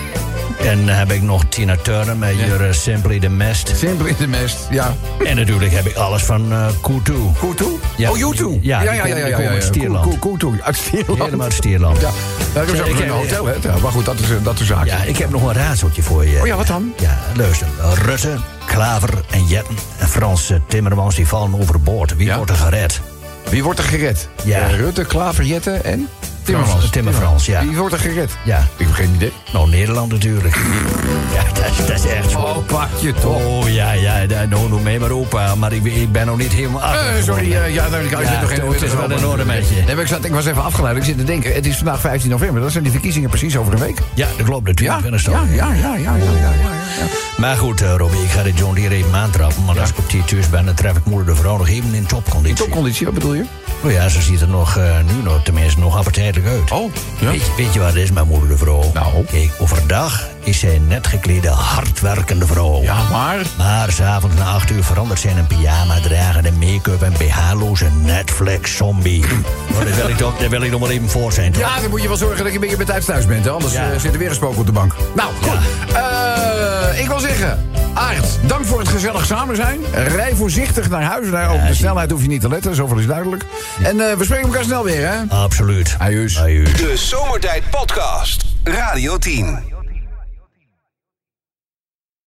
en 0.59 0.85
dan 0.85 0.95
heb 0.95 1.11
ik 1.11 1.21
nog 1.21 1.43
Tina 1.49 1.75
Turner 1.81 2.17
met 2.17 2.35
You're 2.37 2.73
Simply 2.73 3.19
the 3.19 3.29
Mest. 3.29 3.71
Simply 3.75 4.13
the 4.13 4.27
Mest, 4.27 4.57
ja. 4.69 4.95
En 5.25 5.35
natuurlijk 5.35 5.71
heb 5.71 5.85
ik 5.85 5.95
alles 5.95 6.23
van 6.23 6.51
uh, 6.51 6.67
Kutu. 6.81 7.13
Kutu? 7.39 7.65
Ja, 7.97 8.09
oh, 8.09 8.17
YouTube. 8.17 8.57
Ja, 8.61 8.81
ja, 8.81 8.93
ja, 8.93 9.05
ja. 9.05 9.15
ja, 9.15 9.27
ja, 9.27 9.49
uit 9.49 9.61
ja. 9.61 9.67
Stierland. 9.67 10.19
Ku- 10.19 10.29
Kutu, 10.29 10.61
uit 10.61 10.75
Stierland. 10.75 11.19
Helemaal 11.19 11.45
uit 11.45 11.53
Stierland. 11.53 12.01
Ja, 12.01 12.09
daar 12.53 12.65
hebben 12.65 12.75
ze 12.75 12.83
ook 12.91 12.99
een 12.99 13.09
hotel, 13.09 13.45
hè. 13.45 13.79
Maar 13.81 13.91
goed, 13.91 14.05
dat 14.05 14.19
is, 14.19 14.27
dat 14.43 14.59
is 14.59 14.67
zaak. 14.67 14.85
Ja, 14.85 15.03
ik 15.03 15.17
heb 15.17 15.29
nog 15.29 15.43
een 15.47 15.53
raadseltje 15.53 16.03
voor 16.03 16.25
je. 16.25 16.39
Oh 16.39 16.47
ja, 16.47 16.55
wat 16.55 16.67
dan? 16.67 16.93
Ja, 16.99 17.17
luister. 17.35 17.67
Rutte, 18.05 18.37
Klaver 18.65 19.09
en 19.29 19.45
Jetten 19.45 19.75
en 19.97 20.07
Frans 20.07 20.49
eh, 20.49 20.57
Timmermans 20.67 21.15
die 21.15 21.27
vallen 21.27 21.59
overboord. 21.59 22.15
Wie 22.15 22.33
wordt 22.33 22.51
er 22.51 22.57
gered? 22.57 23.01
Wie 23.49 23.63
wordt 23.63 23.79
er 23.79 23.85
gered? 23.85 24.27
Ja. 24.43 24.59
Eh, 24.59 24.75
Rutte, 24.75 25.05
Klaver, 25.05 25.43
Jette 25.43 25.71
en? 25.71 26.07
Timmermans. 26.47 26.77
Frans, 26.77 26.91
Timmer 26.91 27.13
Frans, 27.13 27.45
ja. 27.45 27.65
Wie 27.65 27.77
wordt 27.77 27.93
er 27.93 27.99
gered? 27.99 28.37
Ja. 28.43 28.67
Ik 28.77 28.85
heb 28.85 28.95
geen 28.95 29.13
idee. 29.15 29.31
Nou, 29.53 29.69
Nederland 29.69 30.11
natuurlijk. 30.11 30.55
ja, 31.35 31.43
dat 31.53 31.71
is, 31.71 31.77
dat 31.77 31.89
is 31.89 32.05
echt 32.05 32.31
zo. 32.31 32.39
Oh, 32.39 32.65
pak 32.65 32.89
je 32.99 33.13
toch. 33.13 33.45
Oh, 33.45 33.69
ja, 33.69 33.91
ja, 33.91 34.25
nou, 34.49 34.69
noem 34.69 34.83
mij 34.83 34.99
maar 34.99 35.11
opa. 35.11 35.55
Maar 35.55 35.73
ik, 35.73 35.83
ik 35.83 36.11
ben 36.11 36.25
nog 36.25 36.37
niet 36.37 36.53
helemaal 36.53 36.81
af. 36.81 36.95
Eh, 36.95 37.23
sorry, 37.23 37.53
eh, 37.53 37.73
ja, 37.73 37.87
nou, 37.87 38.03
ik 38.03 38.09
Ja, 38.09 38.17
zit 38.17 38.41
nog 38.41 38.49
geen 38.49 38.71
het 38.71 38.81
is 38.81 38.93
wel 38.93 39.11
in 39.11 39.25
orde 39.25 39.45
met 39.45 39.69
je. 39.69 39.75
Nee, 39.75 39.95
maar 39.95 40.03
ik, 40.03 40.09
zat, 40.09 40.25
ik 40.25 40.31
was 40.31 40.45
even 40.45 40.63
afgeleid. 40.63 40.97
Ik 40.97 41.03
zit 41.03 41.17
te 41.17 41.23
denken, 41.23 41.53
het 41.53 41.65
is 41.65 41.75
vandaag 41.75 41.99
15 41.99 42.29
november. 42.29 42.61
Dat 42.61 42.71
zijn 42.71 42.83
die 42.83 42.91
verkiezingen 42.91 43.29
precies 43.29 43.57
over 43.57 43.73
een 43.73 43.79
week. 43.79 43.99
Ja, 44.13 44.27
dat 44.37 44.45
klopt. 44.45 44.75
22 44.75 45.31
ja, 45.31 45.43
ja, 45.49 45.73
ja, 45.73 45.73
ja, 45.73 45.95
ja, 45.95 46.15
ja, 46.15 46.15
ja, 46.15 46.51
ja. 46.99 47.26
Maar 47.37 47.57
goed, 47.57 47.81
eh, 47.81 47.93
Robbie, 47.97 48.23
ik 48.23 48.29
ga 48.29 48.43
de 48.43 48.53
John 48.53 48.73
Deere 48.75 48.95
even 48.95 49.13
aantrappen. 49.15 49.63
Maar 49.65 49.79
als 49.79 49.89
ik 49.89 49.97
op 49.97 50.09
die 50.09 50.23
thuis 50.23 50.49
ben, 50.49 50.65
dan 50.65 50.75
tref 50.75 50.97
ik 50.97 51.05
moeder 51.05 51.25
de 51.25 51.35
vrouw 51.35 51.57
nog 51.57 51.67
even 51.67 51.93
in 51.93 52.05
topconditie. 52.05 52.49
In 52.49 52.55
topconditie, 52.55 53.05
wat 53.05 53.13
bedoel 53.13 53.33
je? 53.33 53.43
Oh 53.83 53.91
ja, 53.91 54.09
ze 54.09 54.21
ziet 54.21 54.41
er 54.41 54.47
nog, 54.47 54.77
eh, 54.77 54.83
nu 55.05 55.23
nog, 55.23 55.43
tenminste, 55.43 55.79
nog 55.79 55.97
appetijtelijk 55.97 56.47
uit. 56.49 56.71
Oh, 56.71 56.91
ja. 57.19 57.29
Weet, 57.31 57.41
je- 57.45 57.51
weet 57.57 57.73
je 57.73 57.79
wat 57.79 57.87
het 57.87 57.97
is, 57.97 58.11
mijn 58.11 58.27
moeder 58.27 58.49
de 58.49 58.57
vrouw? 58.57 58.91
Nou? 58.93 59.25
Kijk, 59.25 59.51
overdag 59.59 60.27
is 60.43 60.59
zij 60.59 60.75
een 60.75 60.87
net 60.87 61.07
geklede, 61.07 61.47
hardwerkende 61.49 62.45
vrouw. 62.45 62.81
Ja, 62.81 62.97
maar... 63.11 63.37
Maar 63.57 63.91
s'avonds 63.91 64.35
na 64.35 64.43
acht 64.45 64.69
uur 64.71 64.83
verandert 64.83 65.19
zij 65.19 65.31
in 65.31 65.37
een 65.37 65.47
pyjama 65.47 65.99
dragende 65.99 66.51
make-up 66.51 67.01
en 67.01 67.13
BH-loze 67.17 67.85
Netflix-zombie. 68.03 69.25
Maar 69.73 69.85
daar 69.87 69.95
wil, 69.95 70.09
ik 70.09 70.17
toch, 70.17 70.37
daar 70.37 70.49
wil 70.49 70.61
ik 70.61 70.71
nog 70.71 70.79
maar 70.79 70.89
even 70.89 71.09
voor 71.09 71.31
zijn, 71.33 71.51
toch? 71.51 71.61
Ja, 71.61 71.79
dan 71.81 71.89
moet 71.89 72.01
je 72.01 72.07
wel 72.07 72.17
zorgen 72.17 72.37
dat 72.37 72.47
je 72.47 72.53
een 72.53 72.59
beetje 72.59 72.77
met 72.77 72.87
tijd 72.87 73.05
thuis 73.05 73.25
bent. 73.25 73.45
Hè? 73.45 73.51
Anders 73.51 73.73
Ja. 73.73 73.91
eh, 73.91 73.99
zit 73.99 74.13
er 74.13 74.19
weer 74.19 74.29
een 74.29 74.35
spook 74.35 74.57
op 74.57 74.65
de 74.65 74.71
bank. 74.71 74.95
Nou, 75.15 75.29
goed. 75.41 75.57
Eh, 75.95 76.99
ik 76.99 77.07
wil 77.07 77.19
zeggen, 77.27 77.69
Aard, 77.93 78.39
dank 78.47 78.65
voor 78.65 78.79
het 78.79 78.87
gezellig 78.87 79.25
samen 79.25 79.55
zijn. 79.55 79.79
Rij 79.93 80.35
voorzichtig 80.35 80.89
naar 80.89 81.03
huis. 81.03 81.29
Daar, 81.29 81.53
op 81.53 81.67
de 81.67 81.73
snelheid 81.73 82.11
hoef 82.11 82.21
je 82.21 82.27
niet 82.27 82.41
te 82.41 82.49
letten, 82.49 82.75
zoveel 82.75 82.97
is 82.97 83.05
duidelijk. 83.05 83.43
En 83.83 84.09
eh, 84.09 84.15
we 84.15 84.23
spreken 84.23 84.45
elkaar 84.45 84.63
snel 84.63 84.83
weer, 84.83 85.07
hè? 85.09 85.35
Absoluut. 85.35 85.95
Ajuus. 85.99 86.39
Ajuus. 86.39 86.73
De 86.73 86.97
Zomertijd 86.97 87.63
Podcast. 87.69 88.45
Radio 88.63 89.17
10. 89.17 89.76